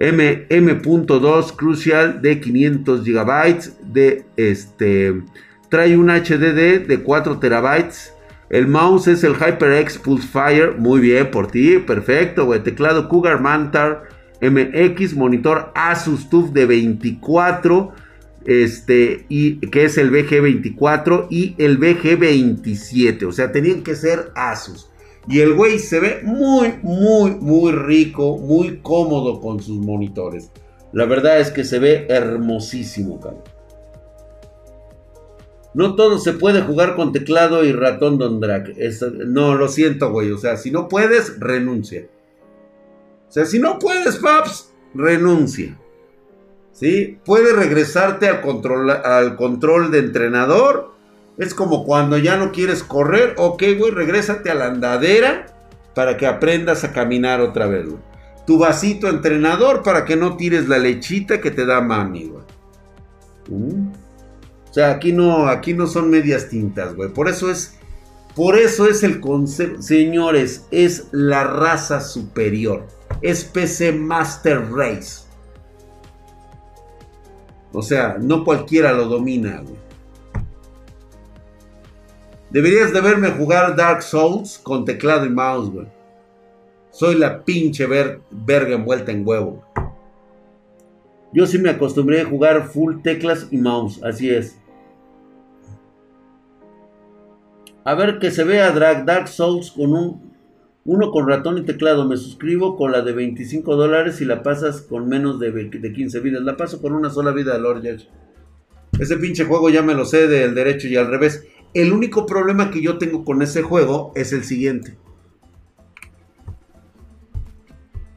M.2 0.02 1.56
Crucial 1.56 2.22
de 2.22 2.40
500 2.40 3.04
GB. 3.06 3.74
De 3.84 4.26
este. 4.36 5.22
Trae 5.70 5.96
un 5.96 6.10
HDD 6.10 6.88
de 6.88 7.02
4 7.04 7.40
terabytes. 7.40 8.14
El 8.50 8.68
mouse 8.68 9.08
es 9.08 9.24
el 9.24 9.36
HyperX 9.36 10.00
Pulse 10.00 10.28
Fire. 10.28 10.76
Muy 10.78 11.00
bien 11.00 11.30
por 11.30 11.48
ti. 11.48 11.78
Perfecto. 11.78 12.50
Teclado 12.62 13.08
Cougar 13.08 13.40
Mantar 13.42 14.10
MX. 14.42 15.16
Monitor 15.16 15.72
Asus 15.76 16.30
TUF 16.30 16.52
de 16.52 16.66
24. 16.66 17.94
Este, 18.44 19.26
y 19.30 19.60
que 19.68 19.86
es 19.86 20.00
el 20.00 20.12
BG24 20.12 21.28
y 21.30 21.56
el 21.60 21.80
BG27. 21.80 23.24
O 23.28 23.32
sea, 23.32 23.52
tenían 23.52 23.84
que 23.84 23.96
ser 23.96 24.32
Asus. 24.36 24.91
Y 25.28 25.40
el 25.40 25.54
güey 25.54 25.80
se 25.80 26.00
ve 26.00 26.22
muy, 26.24 26.80
muy, 26.82 27.32
muy 27.32 27.72
rico, 27.72 28.38
muy 28.38 28.80
cómodo 28.82 29.40
con 29.40 29.62
sus 29.62 29.78
monitores. 29.78 30.52
La 30.94 31.06
verdad 31.06 31.40
es 31.40 31.52
que 31.52 31.64
se 31.64 31.80
ve 31.80 32.08
hermosísimo, 32.10 33.20
cabrón. 33.20 33.44
No 35.74 35.96
todo 35.96 36.20
se 36.20 36.34
puede 36.34 36.62
jugar 36.62 36.96
con 36.96 37.14
teclado 37.14 37.64
y 37.64 37.72
ratón 37.72 38.18
Don 38.18 38.42
Drag. 38.42 38.74
no, 39.28 39.56
lo 39.56 39.68
siento, 39.70 40.12
güey. 40.12 40.32
O 40.32 40.38
sea, 40.38 40.58
si 40.58 40.70
no 40.70 40.90
puedes, 40.90 41.40
renuncia. 41.40 42.08
O 43.30 43.32
sea, 43.32 43.46
si 43.46 43.60
no 43.60 43.80
puedes, 43.80 44.18
Paps, 44.18 44.74
renuncia. 44.94 45.78
¿Sí? 46.74 47.20
Puedes 47.24 47.56
regresarte 47.56 48.28
al 48.28 48.42
control, 48.42 48.90
al 48.90 49.38
control 49.38 49.92
de 49.92 50.00
entrenador. 50.00 50.92
Es 51.38 51.54
como 51.54 51.86
cuando 51.86 52.18
ya 52.18 52.38
no 52.38 52.52
quieres 52.52 52.84
correr. 52.84 53.36
Ok, 53.38 53.64
güey, 53.78 53.92
regrésate 53.92 54.52
a 54.52 54.56
la 54.56 54.68
andadera 54.68 55.46
para 55.96 56.18
que 56.18 56.28
aprendas 56.28 56.84
a 56.84 56.94
caminar 56.94 57.42
otra 57.42 57.68
vez, 57.68 57.88
güey. 57.88 58.02
Tu 58.46 58.58
vasito 58.58 59.08
entrenador 59.08 59.84
para 59.84 60.04
que 60.04 60.16
no 60.16 60.36
tires 60.36 60.68
la 60.68 60.78
lechita 60.78 61.42
que 61.42 61.52
te 61.52 61.66
da 61.66 61.82
mami, 61.82 62.26
güey. 62.26 62.44
¿Mm? 63.50 63.92
O 64.70 64.74
sea, 64.74 64.92
aquí 64.92 65.12
no, 65.12 65.48
aquí 65.48 65.74
no 65.74 65.86
son 65.88 66.10
medias 66.10 66.50
tintas, 66.50 66.96
güey. 66.96 67.10
Por 67.10 67.28
eso 67.28 67.52
es, 67.52 67.78
por 68.36 68.58
eso 68.58 68.88
es 68.88 69.04
el 69.04 69.20
concepto, 69.20 69.82
señores, 69.82 70.66
es 70.72 71.08
la 71.12 71.44
raza 71.44 72.02
superior. 72.02 72.88
Es 73.22 73.44
PC 73.44 73.92
Master 73.94 74.72
Race. 74.72 75.26
O 77.74 77.82
sea, 77.82 78.18
no 78.20 78.44
cualquiera 78.44 78.94
lo 78.94 79.06
domina, 79.06 79.62
güey. 79.62 79.91
Deberías 82.52 82.92
de 82.92 83.00
verme 83.00 83.32
jugar 83.32 83.78
Dark 83.78 84.04
Souls 84.04 84.60
con 84.60 84.84
teclado 84.84 85.26
y 85.26 85.30
mouse, 85.30 85.72
güey. 85.72 85.88
Soy 86.90 87.16
la 87.16 87.46
pinche 87.46 87.88
verga 87.88 88.76
envuelta 88.76 89.14
en 89.14 89.26
huevo. 89.26 89.64
Yo 91.32 91.48
sí 91.48 91.58
me 91.58 91.70
acostumbré 91.70 92.20
a 92.20 92.26
jugar 92.26 92.68
full 92.68 93.02
teclas 93.02 93.48
y 93.52 93.58
mouse, 93.58 94.04
así 94.04 94.30
es. 94.30 94.60
A 97.86 97.96
ver 97.96 98.20
que 98.20 98.32
se 98.32 98.44
vea 98.44 98.72
Drag 98.72 99.06
Dark 99.06 99.30
Souls 99.30 99.72
con 99.72 99.94
un 99.94 100.32
uno 100.84 101.12
con 101.12 101.28
ratón 101.28 101.58
y 101.58 101.62
teclado. 101.62 102.06
Me 102.06 102.18
suscribo 102.18 102.76
con 102.76 102.92
la 102.92 103.02
de 103.02 103.14
25 103.14 103.78
dólares 103.78 104.20
y 104.20 104.26
la 104.26 104.44
pasas 104.44 104.82
con 104.82 105.08
menos 105.08 105.40
de, 105.40 105.52
de 105.52 105.94
15 105.94 106.20
vidas. 106.20 106.42
La 106.42 106.58
paso 106.58 106.82
con 106.82 106.94
una 106.94 107.10
sola 107.10 107.32
vida, 107.32 107.58
Lord 107.58 107.80
Judge. 107.80 108.10
Ese 109.00 109.18
pinche 109.18 109.46
juego 109.46 109.70
ya 109.70 109.82
me 109.82 109.94
lo 109.94 110.04
sé 110.06 110.28
del 110.28 110.54
derecho 110.54 110.88
y 110.88 110.98
al 110.98 111.08
revés. 111.08 111.46
El 111.74 111.94
único 111.94 112.26
problema 112.26 112.70
que 112.72 112.82
yo 112.82 112.98
tengo 112.98 113.24
con 113.24 113.42
ese 113.42 113.62
juego 113.62 114.12
es 114.16 114.34
el 114.34 114.44
siguiente. 114.44 114.98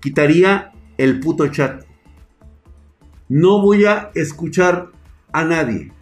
Quitaría 0.01 0.73
el 0.99 1.21
puto 1.21 1.49
chat. 1.49 1.85
No 3.29 3.61
voy 3.61 3.85
a 3.87 4.11
escuchar 4.15 4.91
a 5.33 5.45
nadie. 5.45 5.93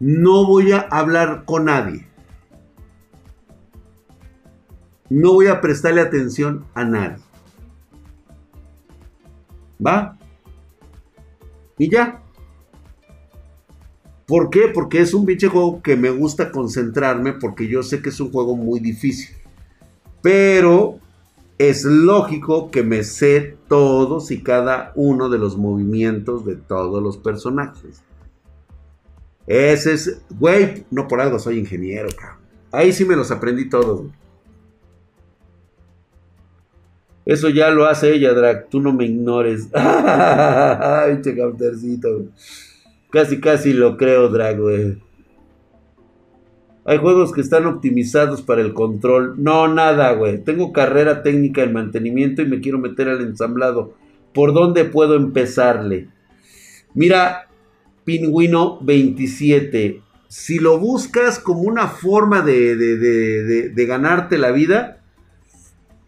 No 0.00 0.46
voy 0.46 0.72
a 0.72 0.80
hablar 0.80 1.44
con 1.44 1.66
nadie 1.66 2.06
no 5.14 5.32
voy 5.32 5.46
a 5.46 5.60
prestarle 5.60 6.00
atención 6.00 6.66
a 6.74 6.84
nadie. 6.84 7.22
¿Va? 9.84 10.18
Y 11.78 11.88
ya. 11.88 12.23
¿Por 14.26 14.50
qué? 14.50 14.68
Porque 14.72 15.00
es 15.00 15.12
un 15.12 15.26
pinche 15.26 15.48
juego 15.48 15.82
que 15.82 15.96
me 15.96 16.10
gusta 16.10 16.50
concentrarme 16.50 17.34
porque 17.34 17.68
yo 17.68 17.82
sé 17.82 18.00
que 18.00 18.08
es 18.08 18.20
un 18.20 18.30
juego 18.30 18.56
muy 18.56 18.80
difícil. 18.80 19.36
Pero 20.22 20.98
es 21.58 21.84
lógico 21.84 22.70
que 22.70 22.82
me 22.82 23.04
sé 23.04 23.56
todos 23.68 24.30
y 24.30 24.42
cada 24.42 24.92
uno 24.94 25.28
de 25.28 25.38
los 25.38 25.56
movimientos 25.56 26.44
de 26.44 26.56
todos 26.56 27.02
los 27.02 27.18
personajes. 27.18 28.02
Ese 29.46 29.92
es, 29.92 30.22
güey, 30.30 30.86
no 30.90 31.06
por 31.06 31.20
algo 31.20 31.38
soy 31.38 31.58
ingeniero, 31.58 32.08
cabrón. 32.16 32.38
Ahí 32.72 32.92
sí 32.92 33.04
me 33.04 33.14
los 33.14 33.30
aprendí 33.30 33.68
todos. 33.68 34.06
Eso 37.24 37.48
ya 37.48 37.70
lo 37.70 37.86
hace 37.86 38.14
ella, 38.14 38.34
Drag. 38.34 38.68
Tú 38.68 38.80
no 38.80 38.92
me 38.92 39.06
ignores. 39.06 39.68
Ay, 39.74 41.20
che 41.22 41.36
countercito. 41.36 42.26
Casi, 43.14 43.38
casi 43.38 43.72
lo 43.72 43.96
creo, 43.96 44.28
Drag, 44.28 44.58
güey. 44.58 44.98
Hay 46.84 46.98
juegos 46.98 47.32
que 47.32 47.42
están 47.42 47.64
optimizados 47.64 48.42
para 48.42 48.60
el 48.60 48.74
control. 48.74 49.36
No, 49.38 49.68
nada, 49.68 50.10
güey. 50.14 50.42
Tengo 50.42 50.72
carrera 50.72 51.22
técnica 51.22 51.62
en 51.62 51.74
mantenimiento 51.74 52.42
y 52.42 52.46
me 52.46 52.60
quiero 52.60 52.80
meter 52.80 53.08
al 53.08 53.20
ensamblado. 53.20 53.94
¿Por 54.32 54.52
dónde 54.52 54.84
puedo 54.84 55.14
empezarle? 55.14 56.08
Mira, 56.92 57.48
Pingüino 58.04 58.80
27. 58.80 60.02
Si 60.26 60.58
lo 60.58 60.80
buscas 60.80 61.38
como 61.38 61.60
una 61.60 61.86
forma 61.86 62.42
de, 62.42 62.74
de 62.74 63.86
ganarte 63.86 64.38
la 64.38 64.50
vida, 64.50 65.04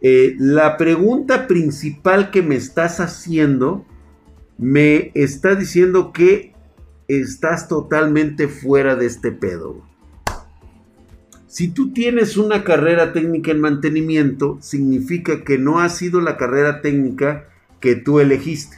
eh, 0.02 0.34
la 0.40 0.76
pregunta 0.76 1.46
principal 1.46 2.32
que 2.32 2.42
me 2.42 2.56
estás 2.56 2.98
haciendo 2.98 3.86
me 4.58 5.12
está 5.14 5.54
diciendo 5.54 6.12
que 6.12 6.55
estás 7.08 7.68
totalmente 7.68 8.48
fuera 8.48 8.96
de 8.96 9.06
este 9.06 9.32
pedo. 9.32 9.82
Si 11.46 11.68
tú 11.68 11.92
tienes 11.92 12.36
una 12.36 12.64
carrera 12.64 13.12
técnica 13.12 13.50
en 13.50 13.60
mantenimiento, 13.60 14.58
significa 14.60 15.44
que 15.44 15.58
no 15.58 15.80
ha 15.80 15.88
sido 15.88 16.20
la 16.20 16.36
carrera 16.36 16.82
técnica 16.82 17.48
que 17.80 17.94
tú 17.94 18.20
elegiste, 18.20 18.76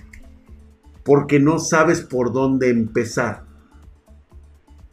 porque 1.02 1.40
no 1.40 1.58
sabes 1.58 2.02
por 2.02 2.32
dónde 2.32 2.68
empezar. 2.70 3.44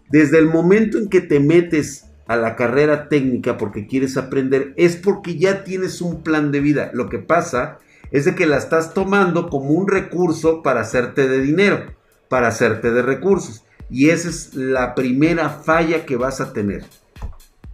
Desde 0.09 0.39
el 0.39 0.47
momento 0.47 0.97
en 0.97 1.09
que 1.09 1.21
te 1.21 1.39
metes 1.39 2.05
a 2.27 2.37
la 2.37 2.55
carrera 2.55 3.07
técnica 3.09 3.57
porque 3.57 3.85
quieres 3.85 4.17
aprender, 4.17 4.73
es 4.77 4.95
porque 4.95 5.37
ya 5.37 5.63
tienes 5.63 6.01
un 6.01 6.23
plan 6.23 6.51
de 6.51 6.61
vida. 6.61 6.89
Lo 6.93 7.09
que 7.09 7.19
pasa 7.19 7.79
es 8.11 8.25
de 8.25 8.35
que 8.35 8.45
la 8.45 8.57
estás 8.57 8.93
tomando 8.93 9.49
como 9.49 9.71
un 9.71 9.87
recurso 9.87 10.63
para 10.63 10.81
hacerte 10.81 11.27
de 11.27 11.41
dinero, 11.41 11.93
para 12.29 12.47
hacerte 12.47 12.91
de 12.91 13.01
recursos. 13.01 13.63
Y 13.89 14.09
esa 14.09 14.29
es 14.29 14.53
la 14.53 14.95
primera 14.95 15.49
falla 15.49 16.05
que 16.05 16.15
vas 16.15 16.41
a 16.41 16.53
tener. 16.53 16.83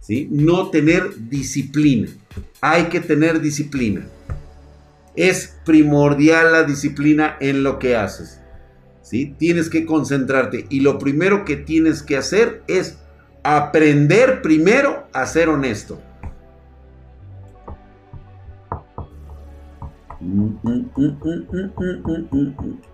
¿sí? 0.00 0.28
No 0.30 0.70
tener 0.70 1.28
disciplina. 1.28 2.10
Hay 2.60 2.84
que 2.84 3.00
tener 3.00 3.40
disciplina. 3.40 4.06
Es 5.16 5.56
primordial 5.64 6.52
la 6.52 6.64
disciplina 6.64 7.36
en 7.40 7.62
lo 7.62 7.78
que 7.78 7.96
haces. 7.96 8.40
¿sí? 9.02 9.34
Tienes 9.38 9.68
que 9.70 9.86
concentrarte. 9.86 10.66
Y 10.68 10.80
lo 10.80 10.98
primero 10.98 11.44
que 11.44 11.56
tienes 11.56 12.02
que 12.02 12.16
hacer 12.16 12.62
es 12.66 12.98
aprender 13.42 14.42
primero 14.42 15.08
a 15.12 15.26
ser 15.26 15.48
honesto. 15.48 16.00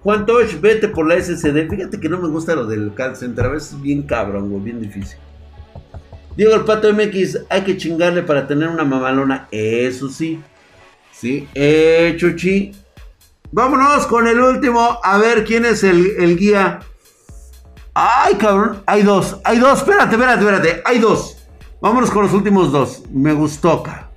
Juan 0.03 0.27
Tosh, 0.27 0.61
vete 0.61 0.89
por 0.89 1.07
la 1.07 1.21
SSD. 1.21 1.69
Fíjate 1.69 2.01
que 2.01 2.09
no 2.09 2.19
me 2.19 2.29
gusta 2.29 2.55
lo 2.55 2.67
del 2.67 2.95
call 2.95 3.17
center. 3.17 3.47
A 3.47 3.49
veces 3.49 3.73
es 3.73 3.83
bien 3.83 4.03
cabrón, 4.03 4.51
güey, 4.51 4.63
bien 4.63 4.81
difícil. 4.81 5.19
Diego 6.37 6.55
el 6.55 6.65
Pato 6.65 6.93
MX, 6.93 7.41
hay 7.51 7.63
que 7.63 7.77
chingarle 7.77 8.23
para 8.23 8.47
tener 8.47 8.69
una 8.69 8.85
mamalona. 8.85 9.49
Eso 9.51 10.09
sí. 10.09 10.41
Sí, 11.13 11.49
eh, 11.55 12.15
Chuchi. 12.17 12.73
Vámonos 13.51 14.07
con 14.07 14.27
el 14.29 14.41
último. 14.41 14.99
A 15.03 15.19
ver 15.19 15.45
quién 15.45 15.65
es 15.65 15.83
el, 15.83 16.13
el 16.19 16.39
guía. 16.39 16.81
Ay, 17.93 18.35
cabrón. 18.37 18.83
Hay 18.87 19.03
dos. 19.03 19.39
Hay 19.45 19.59
dos. 19.59 19.81
Espérate, 19.81 20.15
espérate, 20.15 20.41
espérate. 20.41 20.83
Hay 20.85 20.99
dos. 20.99 21.37
Vámonos 21.81 22.11
con 22.11 22.23
los 22.23 22.33
últimos 22.33 22.73
dos. 22.73 23.03
Me 23.13 23.33
gustó, 23.33 23.83
cabrón. 23.83 24.08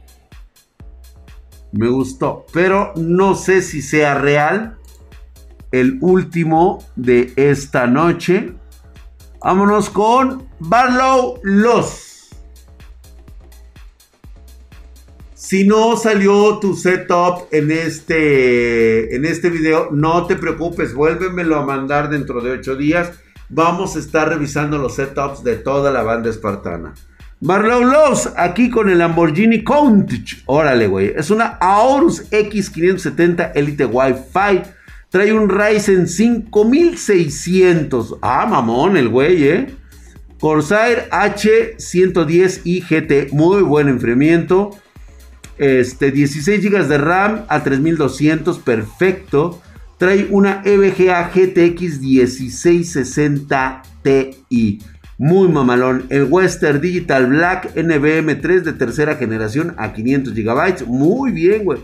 Me 1.72 1.88
gustó. 1.88 2.46
Pero 2.54 2.94
no 2.96 3.36
sé 3.36 3.62
si 3.62 3.82
sea 3.82 4.16
real. 4.16 4.78
El 5.72 5.98
último 6.02 6.84
de 6.96 7.34
esta 7.36 7.88
noche. 7.88 8.54
Vámonos 9.44 9.90
con 9.90 10.48
Barlow 10.60 11.40
Los. 11.44 12.12
Si 15.52 15.66
no 15.66 15.98
salió 15.98 16.60
tu 16.60 16.76
setup 16.76 17.48
en 17.52 17.72
este, 17.72 19.16
en 19.16 19.26
este 19.26 19.50
video, 19.50 19.90
no 19.92 20.26
te 20.26 20.38
preocupes, 20.38 20.94
vuélvemelo 20.94 21.58
a 21.58 21.66
mandar 21.66 22.10
dentro 22.10 22.40
de 22.40 22.52
8 22.52 22.78
días. 22.78 23.12
Vamos 23.50 23.98
a 23.98 24.00
estar 24.00 24.30
revisando 24.30 24.78
los 24.78 24.96
setups 24.96 25.44
de 25.44 25.58
toda 25.58 25.92
la 25.92 26.04
banda 26.04 26.30
espartana. 26.30 26.94
Marlow 27.44 27.84
Loves, 27.84 28.30
aquí 28.38 28.70
con 28.70 28.88
el 28.88 29.00
Lamborghini 29.00 29.64
Countach. 29.64 30.44
Órale, 30.46 30.86
güey. 30.86 31.12
Es 31.18 31.32
una 31.32 31.58
Aorus 31.60 32.30
X570 32.30 33.54
Elite 33.56 33.86
Wi-Fi. 33.86 34.62
Trae 35.10 35.34
un 35.34 35.50
Ryzen 35.50 36.08
5600. 36.08 38.18
Ah, 38.22 38.46
mamón, 38.46 38.96
el 38.96 39.10
güey, 39.10 39.48
eh. 39.48 39.76
Corsair 40.39 41.10
H110 41.10 42.62
IGT. 42.64 43.34
Muy 43.34 43.64
buen 43.64 43.88
enfriamiento. 43.88 44.78
Este, 45.58 46.12
16 46.12 46.64
GB 46.64 46.88
de 46.88 46.98
RAM 47.00 47.46
a 47.50 47.64
3200. 47.64 48.60
Perfecto. 48.60 49.60
Trae 49.98 50.28
una 50.30 50.62
EVGA 50.64 51.32
GTX 51.34 52.02
1660 52.02 53.82
Ti. 54.04 54.80
Muy 55.22 55.50
mamalón. 55.50 56.08
El 56.10 56.24
Western 56.24 56.82
Digital 56.82 57.28
Black 57.28 57.76
NVM3 57.76 58.62
de 58.62 58.74
tercera 58.74 59.18
generación 59.18 59.76
a 59.78 59.94
500 59.94 60.34
GB. 60.34 60.88
Muy 60.88 61.32
bien, 61.32 61.64
güey. 61.64 61.80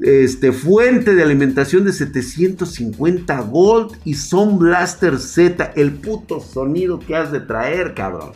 Este, 0.00 0.52
fuente 0.52 1.16
de 1.16 1.24
alimentación 1.24 1.84
de 1.84 1.92
750 1.92 3.40
Gold 3.40 3.98
y 4.04 4.14
Sound 4.14 4.60
Blaster 4.60 5.18
Z. 5.18 5.72
El 5.74 5.94
puto 5.94 6.38
sonido 6.38 7.00
que 7.00 7.16
has 7.16 7.32
de 7.32 7.40
traer, 7.40 7.94
cabrón. 7.94 8.30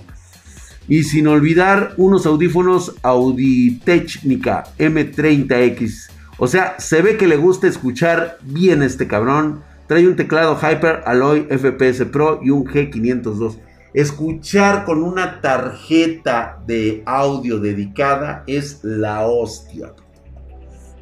Y 0.88 1.04
sin 1.04 1.28
olvidar 1.28 1.94
unos 1.96 2.26
audífonos 2.26 2.96
Auditechnica 3.02 4.64
M30X. 4.76 6.10
O 6.38 6.48
sea, 6.48 6.74
se 6.80 7.00
ve 7.00 7.16
que 7.16 7.28
le 7.28 7.36
gusta 7.36 7.68
escuchar 7.68 8.38
bien 8.42 8.82
este 8.82 9.06
cabrón. 9.06 9.62
Trae 9.86 10.08
un 10.08 10.16
teclado 10.16 10.58
Hyper 10.58 11.02
Alloy 11.06 11.42
FPS 11.42 12.06
Pro 12.06 12.40
y 12.42 12.50
un 12.50 12.64
G502. 12.64 13.56
Escuchar 13.94 14.84
con 14.84 15.02
una 15.02 15.40
tarjeta 15.40 16.62
de 16.66 17.02
audio 17.04 17.58
dedicada 17.58 18.42
es 18.46 18.82
la 18.82 19.26
hostia. 19.26 19.92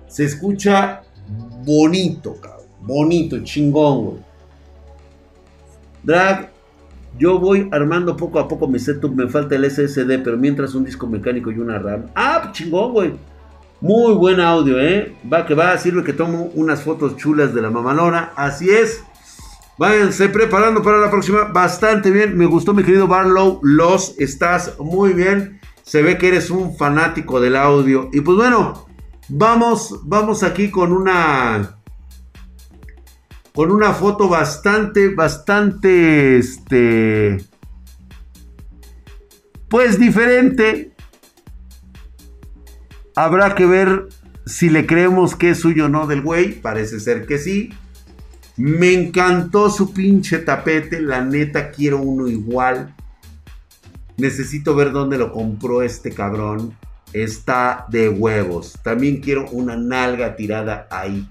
Se 0.09 0.25
escucha 0.25 1.03
bonito, 1.65 2.35
cabrón. 2.41 2.67
Bonito, 2.81 3.39
chingón, 3.45 4.05
güey. 4.05 4.19
Drag, 6.03 6.51
yo 7.17 7.39
voy 7.39 7.69
armando 7.71 8.17
poco 8.17 8.41
a 8.41 8.49
poco 8.49 8.67
mi 8.67 8.79
setup. 8.81 9.15
Me 9.15 9.29
falta 9.29 9.55
el 9.55 9.71
SSD, 9.71 10.23
pero 10.25 10.37
mientras 10.37 10.75
un 10.75 10.85
disco 10.85 11.07
mecánico 11.07 11.53
y 11.53 11.59
una 11.59 11.79
RAM. 11.79 12.07
Ah, 12.17 12.51
chingón, 12.53 12.93
güey. 12.93 13.13
Muy 13.81 14.15
buen 14.15 14.41
audio, 14.41 14.81
¿eh? 14.81 15.15
Va 15.33 15.47
que 15.47 15.55
va, 15.55 15.79
sirve 15.79 16.03
que 16.03 16.13
tomo 16.13 16.51
unas 16.55 16.83
fotos 16.83 17.17
chulas 17.17 17.55
de 17.55 17.63
la 17.63 17.71
mamalona. 17.71 18.33
Así 18.35 18.69
es. 18.69 19.05
Váyanse 19.81 20.29
preparando 20.29 20.83
para 20.83 20.99
la 20.99 21.11
próxima. 21.11 21.45
Bastante 21.45 22.11
bien. 22.11 22.37
Me 22.37 22.45
gustó 22.45 22.75
mi 22.75 22.85
querido 22.85 23.07
Barlow. 23.07 23.61
Los 23.63 24.15
estás 24.19 24.79
muy 24.79 25.15
bien. 25.15 25.59
Se 25.83 26.03
ve 26.03 26.19
que 26.19 26.29
eres 26.29 26.51
un 26.51 26.77
fanático 26.77 27.41
del 27.41 27.57
audio. 27.57 28.11
Y 28.13 28.21
pues 28.21 28.37
bueno, 28.37 28.87
vamos, 29.31 30.01
vamos 30.03 30.43
aquí 30.43 30.71
con 30.71 30.93
una... 30.93 31.79
Con 33.55 33.71
una 33.71 33.95
foto 33.95 34.29
bastante, 34.29 35.15
bastante, 35.15 36.37
este... 36.37 37.43
Pues 39.71 39.99
diferente. 39.99 40.93
Habrá 43.17 43.55
que 43.55 43.65
ver 43.65 44.09
si 44.45 44.69
le 44.69 44.87
creemos 44.87 45.37
que 45.37 45.53
es 45.53 45.61
suyo 45.61 45.87
o 45.87 45.89
no 45.89 46.07
del 46.07 46.21
güey. 46.21 46.61
Parece 46.61 47.01
ser 47.01 47.25
que 47.25 47.39
sí. 47.39 47.71
Me 48.61 48.93
encantó 48.93 49.71
su 49.71 49.91
pinche 49.91 50.37
tapete. 50.37 51.01
La 51.01 51.25
neta, 51.25 51.71
quiero 51.71 51.97
uno 51.97 52.29
igual. 52.29 52.95
Necesito 54.19 54.75
ver 54.75 54.93
dónde 54.93 55.17
lo 55.17 55.33
compró 55.33 55.81
este 55.81 56.13
cabrón. 56.13 56.77
Está 57.15 57.87
de 57.89 58.11
huevos. 58.11 58.79
También 58.85 59.23
quiero 59.23 59.49
una 59.51 59.79
nalga 59.79 60.37
tirada 60.37 60.87
ahí. 60.91 61.27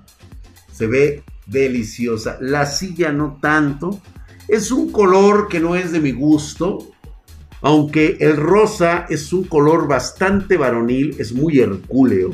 Se 0.72 0.88
ve 0.88 1.22
deliciosa. 1.46 2.40
La 2.42 2.66
silla 2.66 3.12
no 3.12 3.38
tanto. 3.40 4.02
Es 4.48 4.72
un 4.72 4.92
color 4.92 5.50
que 5.50 5.60
no 5.60 5.76
es 5.76 5.92
de 5.92 6.00
mi 6.00 6.14
gusto. 6.14 6.80
Aunque 7.62 8.18
el 8.22 8.38
rosa 8.38 9.06
es 9.08 9.32
un 9.34 9.44
color 9.44 9.88
bastante 9.88 10.58
varonil. 10.58 11.16
Es 11.20 11.32
muy 11.32 11.60
hercúleo. 11.60 12.32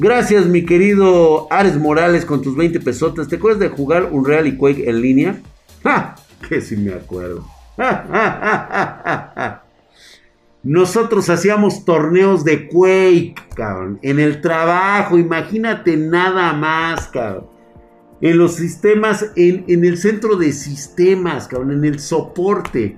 Gracias, 0.00 0.46
mi 0.46 0.64
querido 0.64 1.52
Ares 1.52 1.76
Morales, 1.76 2.24
con 2.24 2.40
tus 2.40 2.54
20 2.54 2.78
pesotas. 2.78 3.26
¿Te 3.26 3.34
acuerdas 3.34 3.58
de 3.58 3.68
jugar 3.68 4.10
un 4.12 4.24
Real 4.24 4.46
y 4.46 4.56
Quake 4.56 4.88
en 4.88 5.02
línea? 5.02 5.42
¡Ja! 5.82 6.14
Que 6.48 6.60
sí 6.60 6.76
me 6.76 6.92
acuerdo. 6.94 7.44
Nosotros 10.62 11.28
hacíamos 11.28 11.84
torneos 11.84 12.44
de 12.44 12.68
Quake, 12.68 13.34
cabrón. 13.56 13.98
En 14.02 14.20
el 14.20 14.40
trabajo, 14.40 15.18
imagínate 15.18 15.96
nada 15.96 16.52
más, 16.52 17.08
cabrón. 17.08 17.48
En 18.20 18.38
los 18.38 18.54
sistemas, 18.54 19.32
en, 19.34 19.64
en 19.66 19.84
el 19.84 19.98
centro 19.98 20.36
de 20.36 20.52
sistemas, 20.52 21.48
cabrón, 21.48 21.72
en 21.72 21.84
el 21.84 21.98
soporte. 21.98 22.96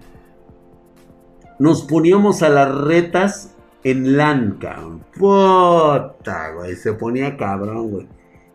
Nos 1.58 1.80
poníamos 1.80 2.42
a 2.42 2.50
las 2.50 2.74
retas 2.74 3.49
en 3.84 4.16
LAN. 4.16 4.58
Puta, 5.16 6.52
güey. 6.56 6.76
Se 6.76 6.92
ponía 6.92 7.36
cabrón, 7.36 7.90
güey. 7.90 8.06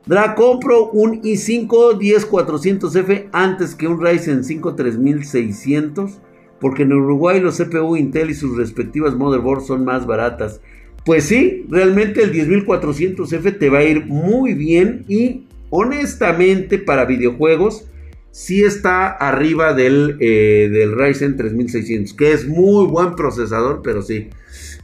Dra, 0.05 0.36
compro 0.36 0.91
un 0.91 1.21
i5 1.23 1.97
10400F 1.99 3.30
antes 3.32 3.73
que 3.73 3.88
un 3.88 4.01
Ryzen 4.01 4.43
5 4.43 4.76
3600. 4.76 6.19
Porque 6.59 6.84
en 6.84 6.93
Uruguay 6.93 7.39
los 7.39 7.57
CPU 7.57 7.95
Intel 7.95 8.30
y 8.30 8.34
sus 8.34 8.57
respectivas 8.57 9.15
motherboards 9.15 9.67
son 9.67 9.84
más 9.84 10.05
baratas. 10.05 10.61
Pues 11.05 11.26
sí, 11.26 11.65
realmente 11.69 12.23
el 12.23 12.32
10400F 12.32 13.59
te 13.59 13.69
va 13.69 13.80
a 13.80 13.84
ir 13.84 14.05
muy 14.05 14.53
bien. 14.53 15.05
Y 15.07 15.43
honestamente, 15.69 16.80
para 16.80 17.05
videojuegos, 17.05 17.88
sí 18.32 18.63
está 18.63 19.07
arriba 19.07 19.73
del, 19.73 20.17
eh, 20.19 20.69
del 20.71 20.97
Ryzen 20.97 21.36
3600. 21.36 22.13
Que 22.13 22.32
es 22.32 22.47
muy 22.47 22.88
buen 22.88 23.15
procesador, 23.15 23.82
pero 23.84 24.01
sí. 24.01 24.30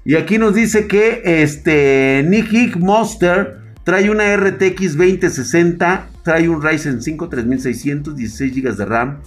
Y 0.04 0.16
aquí 0.16 0.38
nos 0.38 0.56
dice 0.56 0.88
que 0.88 1.22
este 1.24 2.26
Nick 2.28 2.78
Monster 2.78 3.62
trae 3.84 4.10
una 4.10 4.36
RTX 4.36 4.98
2060, 4.98 6.10
trae 6.24 6.50
un 6.50 6.62
Ryzen 6.62 7.02
5 7.02 7.30
3600, 7.30 8.16
16 8.16 8.56
GB 8.56 8.76
de 8.78 8.86
RAM, 8.86 9.20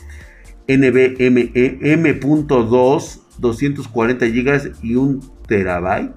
NVMe 0.66 1.52
M.2, 1.54 3.20
240 3.38 4.26
GB 4.26 4.72
y 4.82 4.96
un 4.96 5.20
terabyte. 5.46 6.14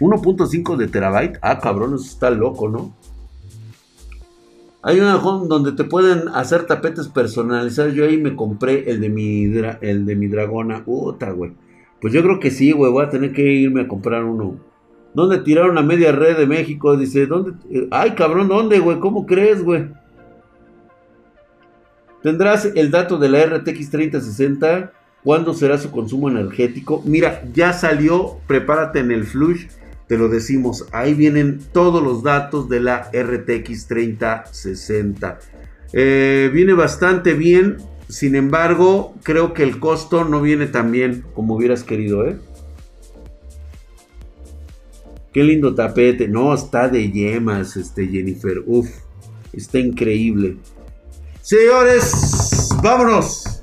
1.5 0.00 0.76
de 0.76 0.88
terabyte. 0.88 1.38
Ah, 1.40 1.60
cabrón, 1.60 1.94
eso 1.94 2.04
está 2.04 2.30
loco, 2.30 2.68
¿no? 2.68 2.96
Hay 4.82 5.00
una 5.00 5.16
home 5.16 5.46
donde 5.48 5.72
te 5.72 5.84
pueden 5.84 6.28
hacer 6.34 6.66
tapetes 6.66 7.08
personalizados. 7.08 7.94
Yo 7.94 8.04
ahí 8.04 8.18
me 8.18 8.36
compré 8.36 8.90
el 8.90 9.00
de 9.00 9.08
mi, 9.08 9.44
el 9.80 10.04
de 10.04 10.16
mi 10.16 10.26
dragona. 10.26 10.84
Puta, 10.84 11.30
güey. 11.30 11.52
Pues 12.04 12.12
yo 12.12 12.22
creo 12.22 12.38
que 12.38 12.50
sí, 12.50 12.70
güey. 12.70 12.92
Voy 12.92 13.02
a 13.02 13.08
tener 13.08 13.32
que 13.32 13.40
irme 13.40 13.80
a 13.80 13.88
comprar 13.88 14.24
uno. 14.24 14.60
¿Dónde 15.14 15.38
tiraron 15.38 15.78
a 15.78 15.82
media 15.82 16.12
red 16.12 16.36
de 16.36 16.46
México? 16.46 16.98
Dice, 16.98 17.24
¿dónde? 17.24 17.52
Ay, 17.90 18.10
cabrón, 18.10 18.48
¿dónde, 18.48 18.78
güey? 18.78 19.00
¿Cómo 19.00 19.24
crees, 19.24 19.64
güey? 19.64 19.86
Tendrás 22.22 22.66
el 22.74 22.90
dato 22.90 23.16
de 23.16 23.30
la 23.30 23.46
RTX 23.46 23.88
3060. 23.88 24.92
¿Cuándo 25.22 25.54
será 25.54 25.78
su 25.78 25.90
consumo 25.90 26.28
energético? 26.28 27.02
Mira, 27.06 27.42
ya 27.54 27.72
salió. 27.72 28.36
Prepárate 28.46 28.98
en 28.98 29.10
el 29.10 29.24
flush. 29.24 29.68
te 30.06 30.18
lo 30.18 30.28
decimos, 30.28 30.86
ahí 30.92 31.14
vienen 31.14 31.58
todos 31.72 32.02
los 32.02 32.22
datos 32.22 32.68
de 32.68 32.80
la 32.80 33.10
RTX 33.14 33.86
3060. 33.86 35.38
Eh, 35.94 36.50
viene 36.52 36.74
bastante 36.74 37.32
bien, 37.32 37.78
sin 38.08 38.34
embargo, 38.34 39.14
creo 39.22 39.54
que 39.54 39.62
el 39.62 39.80
costo 39.80 40.24
no 40.24 40.42
viene 40.42 40.66
tan 40.66 40.90
bien 40.92 41.24
como 41.34 41.54
hubieras 41.54 41.82
querido, 41.82 42.26
¿eh? 42.26 42.36
Qué 45.32 45.42
lindo 45.42 45.74
tapete. 45.74 46.28
No, 46.28 46.54
está 46.54 46.88
de 46.88 47.10
yemas, 47.10 47.76
este 47.76 48.06
Jennifer. 48.06 48.62
Uf, 48.66 48.88
está 49.52 49.80
increíble. 49.80 50.58
Señores, 51.42 52.68
vámonos. 52.80 53.62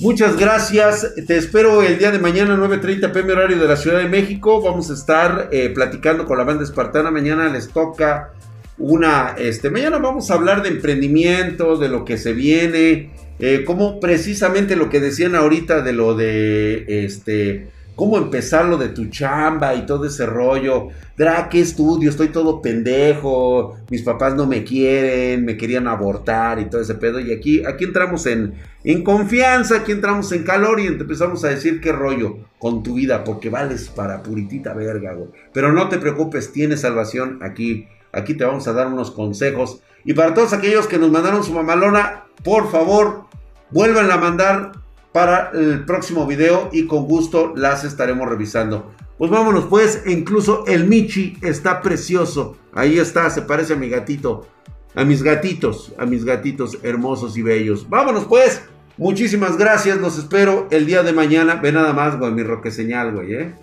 Muchas 0.00 0.38
gracias. 0.38 1.14
Te 1.26 1.36
espero 1.36 1.82
el 1.82 1.98
día 1.98 2.10
de 2.10 2.18
mañana, 2.18 2.56
9.30 2.56 3.12
pm 3.12 3.32
horario 3.34 3.58
de 3.58 3.68
la 3.68 3.76
Ciudad 3.76 3.98
de 3.98 4.08
México. 4.08 4.62
Vamos 4.62 4.90
a 4.90 4.94
estar 4.94 5.50
eh, 5.52 5.68
platicando 5.74 6.24
con 6.24 6.38
la 6.38 6.44
banda 6.44 6.64
espartana. 6.64 7.10
Mañana 7.10 7.50
les 7.50 7.68
toca 7.68 8.32
una... 8.78 9.34
Este, 9.36 9.68
mañana 9.68 9.98
vamos 9.98 10.30
a 10.30 10.34
hablar 10.34 10.62
de 10.62 10.70
emprendimiento, 10.70 11.76
de 11.76 11.90
lo 11.90 12.06
que 12.06 12.16
se 12.16 12.32
viene. 12.32 13.10
Eh, 13.40 13.64
como 13.64 14.00
precisamente 14.00 14.76
lo 14.76 14.90
que 14.90 15.00
decían 15.00 15.34
ahorita 15.34 15.82
de 15.82 15.92
lo 15.92 16.14
de... 16.14 17.04
Este, 17.04 17.68
cómo 18.00 18.16
empezar 18.16 18.64
lo 18.64 18.78
de 18.78 18.88
tu 18.88 19.10
chamba 19.10 19.74
y 19.74 19.84
todo 19.84 20.06
ese 20.06 20.24
rollo. 20.24 20.88
Dra, 21.18 21.50
¿qué 21.50 21.60
estudio? 21.60 22.08
Estoy 22.08 22.28
todo 22.28 22.62
pendejo, 22.62 23.76
mis 23.90 24.00
papás 24.00 24.34
no 24.34 24.46
me 24.46 24.64
quieren, 24.64 25.44
me 25.44 25.58
querían 25.58 25.86
abortar 25.86 26.58
y 26.60 26.70
todo 26.70 26.80
ese 26.80 26.94
pedo. 26.94 27.20
Y 27.20 27.30
aquí, 27.30 27.62
aquí 27.66 27.84
entramos 27.84 28.24
en, 28.24 28.54
en 28.84 29.04
confianza, 29.04 29.76
aquí 29.76 29.92
entramos 29.92 30.32
en 30.32 30.44
calor 30.44 30.80
y 30.80 30.86
empezamos 30.86 31.44
a 31.44 31.48
decir 31.48 31.82
qué 31.82 31.92
rollo 31.92 32.38
con 32.58 32.82
tu 32.82 32.94
vida, 32.94 33.22
porque 33.22 33.50
vales 33.50 33.90
para 33.90 34.22
puritita 34.22 34.72
verga, 34.72 35.12
güey. 35.12 35.28
Pero 35.52 35.70
no 35.70 35.90
te 35.90 35.98
preocupes, 35.98 36.52
tienes 36.52 36.80
salvación 36.80 37.40
aquí. 37.42 37.86
Aquí 38.12 38.32
te 38.32 38.44
vamos 38.44 38.66
a 38.66 38.72
dar 38.72 38.86
unos 38.86 39.10
consejos. 39.10 39.82
Y 40.06 40.14
para 40.14 40.32
todos 40.32 40.54
aquellos 40.54 40.86
que 40.86 40.96
nos 40.96 41.10
mandaron 41.10 41.44
su 41.44 41.52
mamalona, 41.52 42.24
por 42.42 42.70
favor, 42.70 43.24
vuelvan 43.70 44.10
a 44.10 44.16
mandar 44.16 44.72
para 45.12 45.50
el 45.52 45.84
próximo 45.84 46.26
video 46.26 46.68
y 46.72 46.86
con 46.86 47.06
gusto 47.06 47.52
las 47.56 47.84
estaremos 47.84 48.28
revisando. 48.28 48.92
Pues 49.18 49.30
vámonos 49.30 49.66
pues, 49.66 50.02
incluso 50.06 50.64
el 50.66 50.86
Michi 50.86 51.36
está 51.42 51.82
precioso. 51.82 52.56
Ahí 52.72 52.98
está, 52.98 53.28
se 53.28 53.42
parece 53.42 53.74
a 53.74 53.76
mi 53.76 53.88
gatito. 53.88 54.46
A 54.94 55.04
mis 55.04 55.22
gatitos, 55.22 55.92
a 55.98 56.06
mis 56.06 56.24
gatitos 56.24 56.78
hermosos 56.82 57.36
y 57.36 57.42
bellos. 57.42 57.88
Vámonos 57.88 58.24
pues. 58.24 58.62
Muchísimas 58.96 59.56
gracias, 59.56 59.98
los 59.98 60.18
espero 60.18 60.68
el 60.70 60.84
día 60.84 61.02
de 61.02 61.12
mañana. 61.12 61.54
Ve 61.54 61.72
nada 61.72 61.92
más, 61.92 62.18
güey, 62.18 62.32
mi 62.32 62.42
roque 62.42 62.70
señal, 62.70 63.14
güey, 63.14 63.34
¿eh? 63.34 63.54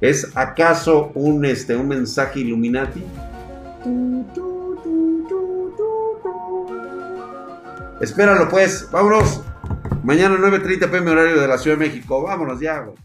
¿Es 0.00 0.36
acaso 0.36 1.12
un, 1.14 1.44
este, 1.44 1.76
un 1.76 1.88
mensaje 1.88 2.40
Illuminati? 2.40 3.02
Espéralo 8.04 8.48
pues, 8.50 8.90
vámonos. 8.90 9.42
Mañana 10.02 10.36
9.30 10.36 10.90
pm 10.90 11.10
horario 11.10 11.40
de 11.40 11.48
la 11.48 11.56
Ciudad 11.56 11.78
de 11.78 11.86
México. 11.86 12.22
Vámonos 12.22 12.60
ya, 12.60 12.80
güey. 12.80 12.96